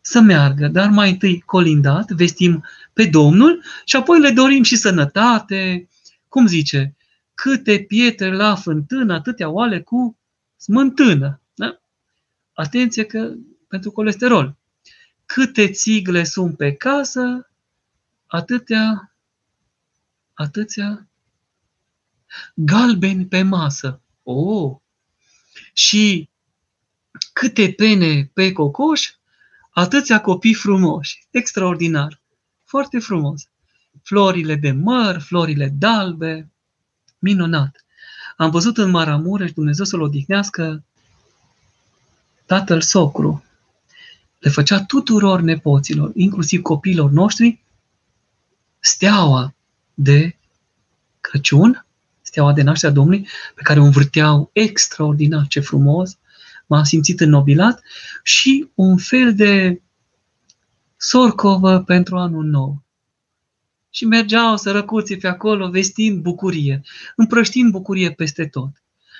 Să 0.00 0.20
meargă, 0.20 0.68
dar 0.68 0.90
mai 0.90 1.10
întâi 1.10 1.40
colindat, 1.40 2.10
vestim 2.10 2.64
pe 2.92 3.06
Domnul 3.06 3.62
și 3.84 3.96
apoi 3.96 4.20
le 4.20 4.30
dorim 4.30 4.62
și 4.62 4.76
sănătate, 4.76 5.88
cum 6.28 6.46
zice, 6.46 6.96
câte 7.34 7.78
pietre 7.78 8.36
la 8.36 8.54
fântână, 8.54 9.14
atâtea 9.14 9.48
oale 9.48 9.80
cu 9.80 10.18
smântână. 10.56 11.40
Da? 11.54 11.80
Atenție 12.52 13.04
că 13.04 13.32
pentru 13.68 13.90
colesterol. 13.90 14.56
Câte 15.26 15.70
țigle 15.70 16.24
sunt 16.24 16.56
pe 16.56 16.72
casă, 16.72 17.50
atâtea, 18.26 19.11
atâția 20.42 21.06
galbeni 22.54 23.26
pe 23.26 23.42
masă. 23.42 24.00
Oh! 24.22 24.76
Și 25.72 26.30
câte 27.32 27.72
pene 27.72 28.30
pe 28.34 28.52
cocoș, 28.52 29.10
atâția 29.70 30.20
copii 30.20 30.54
frumoși. 30.54 31.26
Extraordinar. 31.30 32.20
Foarte 32.64 32.98
frumos. 32.98 33.48
Florile 34.02 34.54
de 34.54 34.70
măr, 34.70 35.20
florile 35.20 35.68
dalbe. 35.68 36.50
Minunat. 37.18 37.84
Am 38.36 38.50
văzut 38.50 38.78
în 38.78 38.90
Maramureș, 38.90 39.52
Dumnezeu 39.52 39.84
să-l 39.84 40.00
odihnească, 40.00 40.84
tatăl 42.46 42.80
socru. 42.80 43.44
Le 44.38 44.50
făcea 44.50 44.84
tuturor 44.84 45.40
nepoților, 45.40 46.10
inclusiv 46.14 46.62
copiilor 46.62 47.10
noștri, 47.10 47.64
steaua 48.78 49.54
de 49.94 50.36
Crăciun, 51.20 51.86
steaua 52.22 52.52
de 52.52 52.62
naștere 52.62 52.92
a 52.92 52.94
Domnului, 52.94 53.28
pe 53.54 53.62
care 53.62 53.80
o 53.80 53.84
învârteau 53.84 54.50
extraordinar, 54.52 55.46
ce 55.46 55.60
frumos, 55.60 56.18
m-am 56.66 56.84
simțit 56.84 57.20
înnobilat, 57.20 57.82
și 58.22 58.68
un 58.74 58.96
fel 58.96 59.34
de 59.34 59.80
sorcovă 60.96 61.82
pentru 61.82 62.16
anul 62.16 62.44
nou. 62.44 62.82
Și 63.90 64.04
mergeau 64.04 64.56
sărăcuții 64.56 65.16
pe 65.16 65.28
acolo 65.28 65.68
vestind 65.68 66.22
bucurie, 66.22 66.82
împrăștind 67.16 67.70
bucurie 67.70 68.12
peste 68.12 68.46
tot. 68.46 68.70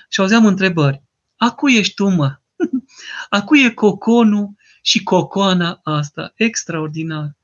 Și 0.09 0.20
auzeam 0.20 0.47
întrebări. 0.47 1.03
A 1.37 1.51
cui 1.51 1.77
ești 1.77 1.95
tu, 1.95 2.09
mă? 2.09 2.39
A 3.31 3.43
cui 3.43 3.64
e 3.64 3.70
coconul 3.70 4.51
și 4.83 5.03
cocoana 5.03 5.81
asta? 5.83 6.33
Extraordinar. 6.37 7.37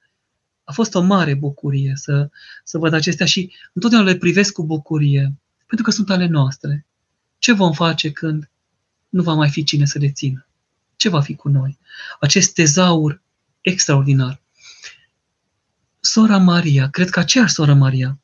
A 0.68 0.72
fost 0.72 0.94
o 0.94 1.00
mare 1.00 1.34
bucurie 1.34 1.92
să, 1.96 2.30
să 2.64 2.78
văd 2.78 2.92
acestea 2.92 3.26
și 3.26 3.52
întotdeauna 3.72 4.10
le 4.10 4.16
privesc 4.16 4.52
cu 4.52 4.64
bucurie, 4.64 5.34
pentru 5.66 5.86
că 5.86 5.90
sunt 5.90 6.10
ale 6.10 6.26
noastre. 6.26 6.86
Ce 7.38 7.52
vom 7.52 7.72
face 7.72 8.10
când 8.10 8.50
nu 9.08 9.22
va 9.22 9.32
mai 9.32 9.50
fi 9.50 9.64
cine 9.64 9.84
să 9.84 9.98
le 9.98 10.10
țină? 10.10 10.46
Ce 10.96 11.08
va 11.08 11.20
fi 11.20 11.34
cu 11.34 11.48
noi? 11.48 11.78
Acest 12.20 12.54
tezaur 12.54 13.22
extraordinar. 13.60 14.40
Sora 16.00 16.38
Maria, 16.38 16.88
cred 16.88 17.10
că 17.10 17.18
aceeași 17.18 17.52
sora 17.52 17.74
Maria, 17.74 18.18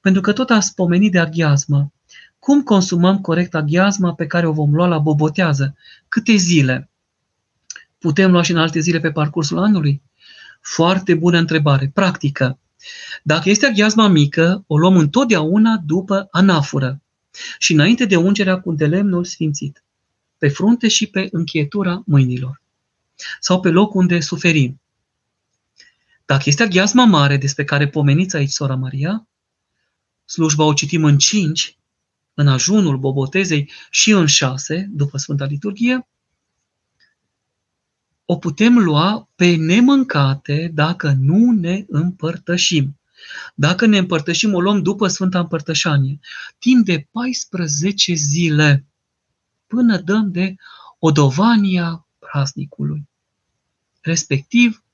pentru 0.00 0.20
că 0.20 0.32
tot 0.32 0.50
a 0.50 0.60
spomenit 0.60 1.12
de 1.12 1.18
aghiazmă. 1.18 1.92
Cum 2.38 2.62
consumăm 2.62 3.20
corect 3.20 3.54
aghiazma 3.54 4.14
pe 4.14 4.26
care 4.26 4.46
o 4.46 4.52
vom 4.52 4.74
lua 4.74 4.86
la 4.86 4.98
bobotează? 4.98 5.76
Câte 6.08 6.34
zile? 6.36 6.90
Putem 7.98 8.30
lua 8.30 8.42
și 8.42 8.50
în 8.50 8.58
alte 8.58 8.80
zile 8.80 9.00
pe 9.00 9.12
parcursul 9.12 9.58
anului? 9.58 10.02
Foarte 10.60 11.14
bună 11.14 11.38
întrebare. 11.38 11.90
Practică. 11.94 12.58
Dacă 13.22 13.50
este 13.50 13.66
aghiazma 13.66 14.08
mică, 14.08 14.64
o 14.66 14.78
luăm 14.78 14.96
întotdeauna 14.96 15.82
după 15.84 16.28
anafură 16.30 17.02
și 17.58 17.72
înainte 17.72 18.04
de 18.04 18.16
ungerea 18.16 18.60
cu 18.60 18.72
delemnul 18.72 19.24
sfințit, 19.24 19.84
pe 20.38 20.48
frunte 20.48 20.88
și 20.88 21.06
pe 21.06 21.28
încheietura 21.32 22.02
mâinilor 22.06 22.62
sau 23.40 23.60
pe 23.60 23.68
loc 23.68 23.94
unde 23.94 24.20
suferim. 24.20 24.80
Dacă 26.24 26.42
este 26.46 26.62
aghiazma 26.62 27.04
mare 27.04 27.36
despre 27.36 27.64
care 27.64 27.88
pomeniți 27.88 28.36
aici, 28.36 28.50
sora 28.50 28.74
Maria, 28.74 29.28
slujba 30.24 30.64
o 30.64 30.72
citim 30.72 31.04
în 31.04 31.18
cinci, 31.18 31.76
în 32.34 32.48
ajunul 32.48 32.98
Bobotezei 32.98 33.70
și 33.90 34.10
în 34.10 34.26
șase, 34.26 34.88
după 34.90 35.18
Sfânta 35.18 35.44
Liturghie, 35.44 36.08
o 38.30 38.36
putem 38.36 38.78
lua 38.78 39.28
pe 39.34 39.54
nemâncate 39.54 40.70
dacă 40.74 41.16
nu 41.18 41.52
ne 41.52 41.84
împărtășim. 41.88 42.98
Dacă 43.54 43.86
ne 43.86 43.98
împărtășim, 43.98 44.54
o 44.54 44.60
luăm 44.60 44.82
după 44.82 45.08
Sfânta 45.08 45.38
Împărtășanie. 45.38 46.20
Timp 46.58 46.84
de 46.84 47.08
14 47.10 48.14
zile, 48.14 48.84
până 49.66 49.98
dăm 49.98 50.30
de 50.30 50.54
odovania 50.98 52.06
praznicului, 52.18 53.08
respectiv 54.00 54.84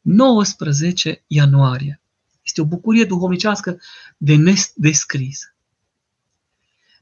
19 0.00 1.24
ianuarie. 1.26 2.00
Este 2.42 2.60
o 2.60 2.64
bucurie 2.64 3.04
duhovnicească 3.04 3.80
de 4.16 4.36
nescris. 4.74 5.54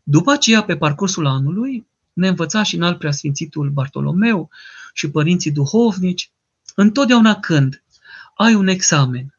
După 0.03 0.33
aceea, 0.33 0.65
pe 0.65 0.77
parcursul 0.77 1.27
anului, 1.27 1.87
ne 2.13 2.29
învăța 2.29 2.63
și 2.63 2.75
în 2.75 2.83
alt 2.83 2.99
preasfințitul 2.99 3.71
Bartolomeu 3.71 4.51
și 4.93 5.11
părinții 5.11 5.51
duhovnici, 5.51 6.31
întotdeauna 6.75 7.41
când 7.41 7.83
ai 8.35 8.55
un 8.55 8.67
examen, 8.67 9.39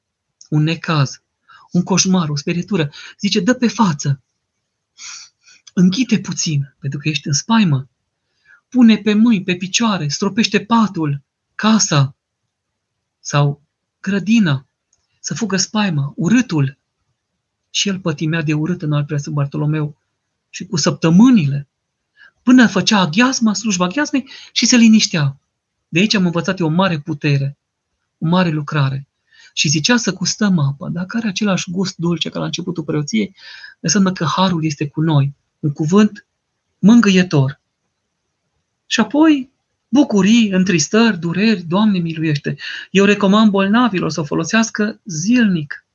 un 0.49 0.63
necaz, 0.63 1.21
un 1.71 1.83
coșmar, 1.83 2.29
o 2.29 2.35
sperietură, 2.35 2.91
zice, 3.19 3.39
dă 3.39 3.53
pe 3.53 3.67
față, 3.67 4.21
închide 5.73 6.19
puțin, 6.19 6.75
pentru 6.79 6.99
că 6.99 7.09
ești 7.09 7.27
în 7.27 7.33
spaimă, 7.33 7.89
pune 8.69 8.97
pe 8.97 9.13
mâini, 9.13 9.43
pe 9.43 9.55
picioare, 9.55 10.07
stropește 10.07 10.59
patul, 10.59 11.21
casa 11.55 12.15
sau 13.19 13.61
grădina, 14.01 14.67
să 15.19 15.33
fugă 15.33 15.57
spaima, 15.57 16.13
urâtul. 16.15 16.77
Și 17.69 17.87
el 17.87 17.99
pătimea 17.99 18.41
de 18.41 18.53
urât 18.53 18.81
în 18.81 18.93
al 18.93 19.05
preasă 19.05 19.29
Bartolomeu 19.29 19.97
și 20.49 20.65
cu 20.65 20.75
săptămânile, 20.75 21.67
până 22.43 22.67
făcea 22.67 22.99
aghiazma, 22.99 23.53
slujba 23.53 23.85
aghiazmei 23.85 24.29
și 24.51 24.65
se 24.65 24.75
liniștea. 24.75 25.37
De 25.93 25.99
aici 25.99 26.15
am 26.15 26.25
învățat 26.25 26.59
eu 26.59 26.65
o 26.65 26.69
mare 26.69 26.99
putere, 26.99 27.57
o 28.17 28.27
mare 28.27 28.49
lucrare. 28.49 29.07
Și 29.53 29.67
zicea 29.67 29.97
să 29.97 30.13
gustăm 30.13 30.59
apă, 30.59 30.89
dacă 30.89 31.17
are 31.17 31.27
același 31.27 31.71
gust 31.71 31.95
dulce 31.97 32.29
ca 32.29 32.39
la 32.39 32.45
începutul 32.45 32.83
preoției, 32.83 33.35
înseamnă 33.79 34.11
că 34.11 34.25
harul 34.25 34.65
este 34.65 34.87
cu 34.87 35.01
noi. 35.01 35.33
Un 35.59 35.71
cuvânt 35.71 36.25
mângâietor. 36.79 37.61
Și 38.85 38.99
apoi 38.99 39.51
bucurii, 39.87 40.49
întristări, 40.49 41.19
dureri, 41.19 41.61
Doamne 41.61 41.99
miluiește. 41.99 42.57
Eu 42.91 43.05
recomand 43.05 43.51
bolnavilor 43.51 44.11
să 44.11 44.21
folosească 44.21 45.01
zilnic 45.05 45.85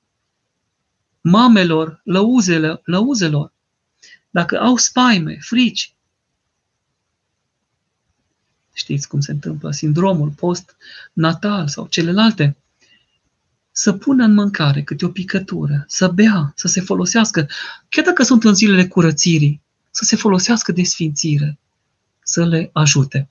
mamelor, 1.20 2.00
lăuzele, 2.04 2.80
lăuzelor, 2.84 3.52
dacă 4.30 4.60
au 4.60 4.76
spaime, 4.76 5.36
frici, 5.40 5.94
știți 8.78 9.08
cum 9.08 9.20
se 9.20 9.32
întâmplă, 9.32 9.70
sindromul 9.70 10.28
post-natal 10.28 11.68
sau 11.68 11.86
celelalte, 11.86 12.56
să 13.70 13.92
pună 13.92 14.24
în 14.24 14.34
mâncare 14.34 14.82
câte 14.82 15.04
o 15.04 15.08
picătură, 15.08 15.84
să 15.88 16.08
bea, 16.08 16.52
să 16.56 16.68
se 16.68 16.80
folosească, 16.80 17.48
chiar 17.88 18.04
dacă 18.04 18.22
sunt 18.22 18.44
în 18.44 18.54
zilele 18.54 18.86
curățirii, 18.86 19.62
să 19.90 20.04
se 20.04 20.16
folosească 20.16 20.72
de 20.72 20.82
sfințire, 20.82 21.58
să 22.22 22.44
le 22.44 22.70
ajute. 22.72 23.28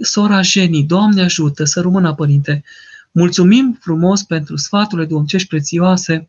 Sora 0.00 0.42
Jenny, 0.42 0.84
Doamne 0.84 1.22
ajută, 1.22 1.64
să 1.64 1.80
rămână, 1.80 2.14
Părinte, 2.14 2.64
mulțumim 3.10 3.78
frumos 3.80 4.22
pentru 4.22 4.56
sfaturile 4.56 5.06
domcești 5.06 5.48
prețioase, 5.48 6.28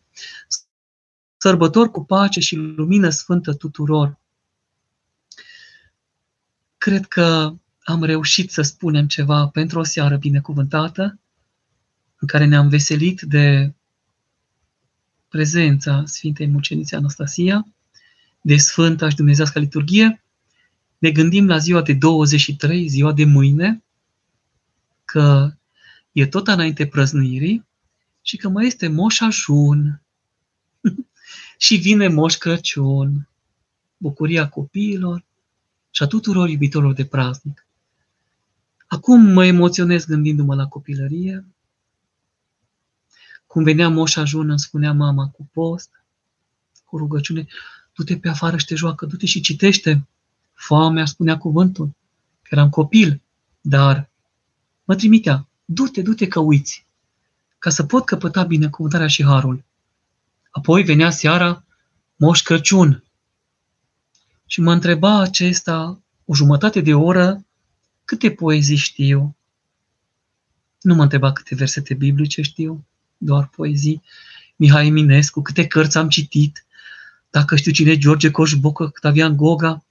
sărbători 1.37 1.91
cu 1.91 2.05
pace 2.05 2.39
și 2.39 2.55
lumină 2.55 3.09
sfântă 3.09 3.53
tuturor. 3.53 4.17
Cred 6.79 7.05
că 7.05 7.53
am 7.83 8.03
reușit 8.03 8.51
să 8.51 8.61
spunem 8.61 9.07
ceva 9.07 9.47
pentru 9.47 9.79
o 9.79 9.83
seară 9.83 10.17
binecuvântată, 10.17 11.19
în 12.19 12.27
care 12.27 12.45
ne-am 12.45 12.69
veselit 12.69 13.21
de 13.21 13.73
prezența 15.27 16.03
Sfintei 16.05 16.47
Mucenițe 16.47 16.95
Anastasia, 16.95 17.67
de 18.41 18.57
Sfânta 18.57 19.09
și 19.09 19.15
Dumnezească 19.15 19.59
Liturghie, 19.59 20.23
ne 20.97 21.11
gândim 21.11 21.47
la 21.47 21.57
ziua 21.57 21.81
de 21.81 21.93
23, 21.93 22.87
ziua 22.87 23.13
de 23.13 23.25
mâine, 23.25 23.83
că 25.05 25.53
e 26.11 26.27
tot 26.27 26.47
înainte 26.47 26.87
prăznuirii 26.87 27.65
și 28.21 28.37
că 28.37 28.49
mai 28.49 28.65
este 28.65 28.87
Moș 28.87 29.19
Ajun. 29.19 30.01
Și 31.57 31.75
vine 31.75 32.07
Moș 32.07 32.35
Crăciun, 32.35 33.27
bucuria 33.97 34.49
copiilor 34.49 35.27
și 35.91 36.03
a 36.03 36.07
tuturor 36.07 36.49
iubitorilor 36.49 36.93
de 36.93 37.05
praznic. 37.05 37.65
Acum 38.87 39.21
mă 39.21 39.45
emoționez 39.45 40.05
gândindu-mă 40.05 40.55
la 40.55 40.67
copilărie, 40.67 41.45
cum 43.47 43.63
venea 43.63 43.89
Moș 43.89 44.15
Ajun, 44.15 44.49
îmi 44.49 44.59
spunea 44.59 44.93
mama 44.93 45.27
cu 45.27 45.49
post, 45.53 45.89
cu 46.85 46.97
rugăciune, 46.97 47.47
du-te 47.93 48.17
pe 48.17 48.29
afară 48.29 48.57
și 48.57 48.65
te 48.65 48.75
joacă, 48.75 49.05
du-te 49.05 49.25
și 49.25 49.41
citește. 49.41 50.07
Foamea 50.53 51.05
spunea 51.05 51.37
cuvântul, 51.37 51.91
că 52.41 52.49
eram 52.51 52.69
copil, 52.69 53.21
dar 53.61 54.09
mă 54.83 54.95
trimitea, 54.95 55.47
du-te, 55.65 56.01
du-te 56.01 56.27
că 56.27 56.39
uiți, 56.39 56.85
ca 57.57 57.69
să 57.69 57.83
pot 57.83 58.05
căpăta 58.05 58.43
binecuvântarea 58.43 59.07
și 59.07 59.23
harul. 59.23 59.63
Apoi 60.49 60.83
venea 60.83 61.09
seara 61.09 61.63
Moș 62.15 62.41
Crăciun 62.41 63.03
și 64.51 64.61
mă 64.61 64.71
întreba 64.71 65.19
acesta 65.19 65.99
o 66.25 66.35
jumătate 66.35 66.81
de 66.81 66.93
oră 66.93 67.45
câte 68.05 68.31
poezii 68.31 68.75
știu. 68.75 69.35
Nu 70.81 70.95
mă 70.95 71.01
întreba 71.01 71.31
câte 71.31 71.55
versete 71.55 71.93
biblice 71.93 72.41
știu, 72.41 72.85
doar 73.17 73.47
poezii. 73.47 74.01
Mihai 74.55 74.87
Eminescu, 74.87 75.41
câte 75.41 75.67
cărți 75.67 75.97
am 75.97 76.09
citit, 76.09 76.65
dacă 77.29 77.55
știu 77.55 77.71
cine 77.71 77.97
George 77.97 78.31
Coșbucă, 78.31 78.83
Octavian 78.83 79.35
Goga, 79.35 79.83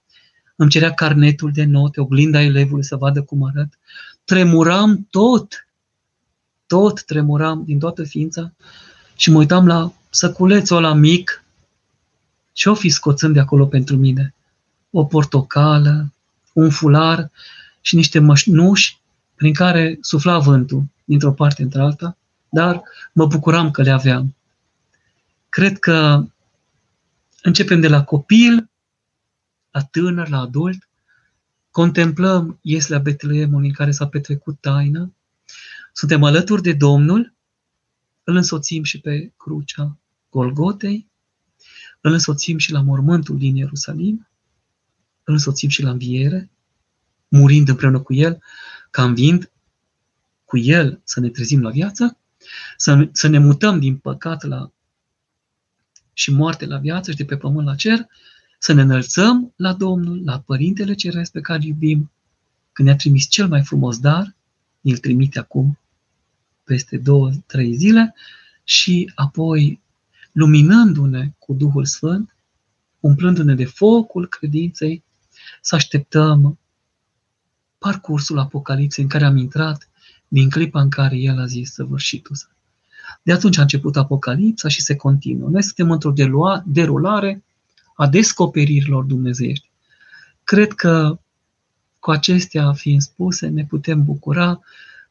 îmi 0.57 0.71
cerea 0.71 0.95
carnetul 0.95 1.53
de 1.53 1.65
note, 1.65 2.01
oglinda 2.01 2.41
elevului 2.41 2.85
să 2.85 2.97
vadă 2.97 3.23
cum 3.23 3.43
arăt. 3.45 3.79
Tremuram 4.25 5.07
tot, 5.11 5.67
tot 6.67 7.05
tremuram 7.05 7.65
din 7.65 7.79
toată 7.79 8.05
ființa 8.05 8.53
și 9.17 9.31
mă 9.31 9.39
uitam 9.39 9.67
la 9.67 9.93
săculețul 10.11 10.77
ăla 10.77 10.93
mic 10.93 11.45
și 12.53 12.69
o 12.69 12.75
fi 12.75 12.89
scoțând 12.89 13.35
de 13.35 13.41
acolo 13.41 13.67
pentru 13.67 13.97
mine. 13.97 14.33
O 14.91 15.05
portocală, 15.05 16.13
un 16.53 16.71
fular 16.71 17.31
și 17.81 17.95
niște 17.95 18.19
mășnuși 18.19 19.01
prin 19.35 19.55
care 19.55 19.99
sufla 20.01 20.39
vântul 20.39 20.85
dintr-o 21.05 21.33
parte 21.33 21.63
într-alta, 21.63 22.17
dar 22.49 22.83
mă 23.13 23.27
bucuram 23.27 23.71
că 23.71 23.83
le 23.83 23.91
aveam. 23.91 24.35
Cred 25.49 25.79
că 25.79 26.25
începem 27.43 27.81
de 27.81 27.89
la 27.89 28.05
copil, 28.05 28.71
la 29.71 29.83
tânăr, 29.83 30.29
la 30.29 30.39
adult, 30.39 30.89
contemplăm 31.71 32.59
Ieslea 32.63 32.99
Betleemului 32.99 33.69
în 33.69 33.75
care 33.75 33.91
s-a 33.91 34.09
petrecut 34.09 34.61
taina, 34.61 35.11
suntem 35.93 36.23
alături 36.23 36.63
de 36.63 36.73
Domnul, 36.73 37.33
îl 38.25 38.37
însoțim 38.37 38.83
și 38.83 39.01
pe 39.01 39.33
crucea 39.37 39.97
Golgotei, 40.31 41.07
îl 42.01 42.13
însoțim 42.13 42.59
și 42.59 42.73
la 42.73 42.81
mormântul 42.81 43.39
din 43.39 43.57
Ierusalim, 43.57 44.29
îl 45.29 45.35
însoțim 45.35 45.69
și 45.69 45.83
la 45.83 45.91
înviere, 45.91 46.51
murind 47.29 47.69
împreună 47.69 48.01
cu 48.01 48.15
El, 48.15 48.43
ca 48.91 49.05
învind 49.05 49.51
cu 50.45 50.59
El 50.59 51.01
să 51.05 51.21
ne 51.21 51.29
trezim 51.29 51.63
la 51.63 51.71
viață, 51.71 52.17
să, 52.77 53.09
să 53.13 53.29
ne 53.29 53.39
mutăm 53.39 53.79
din 53.79 53.97
păcat 53.97 54.43
la 54.43 54.71
și 56.13 56.31
moarte 56.31 56.67
la 56.67 56.79
viață 56.79 57.11
și 57.11 57.17
de 57.17 57.25
pe 57.25 57.37
pământ 57.37 57.67
la 57.67 57.75
cer, 57.75 58.07
să 58.59 58.73
ne 58.73 58.83
înălțăm 58.83 59.53
la 59.57 59.73
Domnul, 59.73 60.25
la 60.25 60.41
Părintele 60.41 60.95
Ceresc 60.95 61.33
pe 61.33 61.41
care 61.41 61.67
iubim, 61.67 62.11
când 62.73 62.89
ne-a 62.89 62.97
trimis 62.97 63.29
cel 63.29 63.49
mai 63.49 63.63
frumos 63.63 63.99
dar, 63.99 64.35
îl 64.81 64.97
trimite 64.97 65.39
acum 65.39 65.79
peste 66.65 66.97
două, 66.97 67.31
trei 67.47 67.75
zile 67.75 68.15
și 68.65 69.13
apoi 69.15 69.81
luminându-ne 70.33 71.33
cu 71.39 71.53
Duhul 71.53 71.85
Sfânt, 71.85 72.35
umplându-ne 73.01 73.55
de 73.55 73.65
focul 73.65 74.29
credinței, 74.29 75.03
să 75.61 75.75
așteptăm 75.75 76.59
parcursul 77.79 78.39
Apocalipsei 78.39 79.05
în 79.05 79.11
care 79.11 79.25
am 79.25 79.37
intrat 79.37 79.89
din 80.29 80.51
clipa 80.51 80.81
în 80.81 80.91
care 80.91 81.17
El 81.17 81.39
a 81.39 81.47
zis 81.47 81.73
săvârșitul 81.73 82.37
său. 82.37 82.51
De 83.23 83.33
atunci 83.33 83.59
a 83.59 83.63
început 83.63 83.97
Apocalipsa 83.97 84.69
și 84.69 84.83
se 84.83 84.97
continuă. 84.97 85.49
Noi 85.49 85.63
suntem 85.63 85.91
într-o 85.91 86.13
derulare 86.65 87.45
a 87.97 88.07
descoperirilor 88.07 89.05
dumnezeiești. 89.05 89.71
Cred 90.45 90.73
că 90.73 91.19
cu 91.99 92.11
acestea 92.11 92.73
fiind 92.73 93.01
spuse, 93.01 93.47
ne 93.47 93.65
putem 93.65 94.05
bucura. 94.05 94.61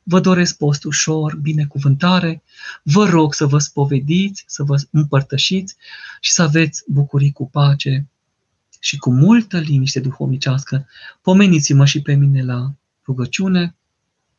Vă 0.04 0.20
doresc 0.20 0.58
post 0.58 0.84
ușor, 0.84 1.36
binecuvântare. 1.36 2.44
Vă 2.84 3.06
rog 3.06 3.34
să 3.34 3.46
vă 3.46 3.58
spovediți, 3.58 4.44
să 4.48 4.64
vă 4.64 4.76
împărtășiți 4.92 5.76
și 6.22 6.32
să 6.32 6.42
aveți 6.42 6.84
bucurii 6.88 7.32
cu 7.32 7.50
pace 7.50 8.08
și 8.80 8.98
cu 8.98 9.12
multă 9.12 9.60
liniște 9.60 10.00
duhovnicească, 10.00 10.88
pomeniți-mă 11.22 11.86
și 11.86 12.02
pe 12.02 12.14
mine 12.14 12.44
la 12.44 12.74
rugăciune, 13.06 13.76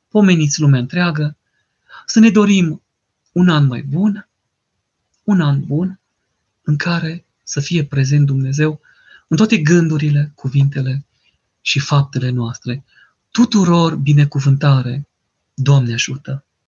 pomeniți 0.08 0.60
lumea 0.60 0.80
întreagă, 0.80 1.36
să 2.06 2.20
ne 2.20 2.30
dorim 2.30 2.82
un 3.32 3.48
an 3.48 3.66
mai 3.66 3.82
bun, 3.82 4.28
un 5.24 5.40
an 5.40 5.64
bun 5.66 6.00
în 6.62 6.76
care 6.76 7.24
să 7.42 7.60
fie 7.60 7.84
prezent 7.84 8.26
Dumnezeu 8.26 8.80
în 9.28 9.36
toate 9.36 9.58
gândurile, 9.58 10.32
cuvintele 10.34 11.04
și 11.60 11.78
faptele 11.78 12.30
noastre. 12.30 12.84
Tuturor 13.30 13.96
binecuvântare, 13.96 15.08
Doamne 15.54 15.92
ajută! 15.92 16.47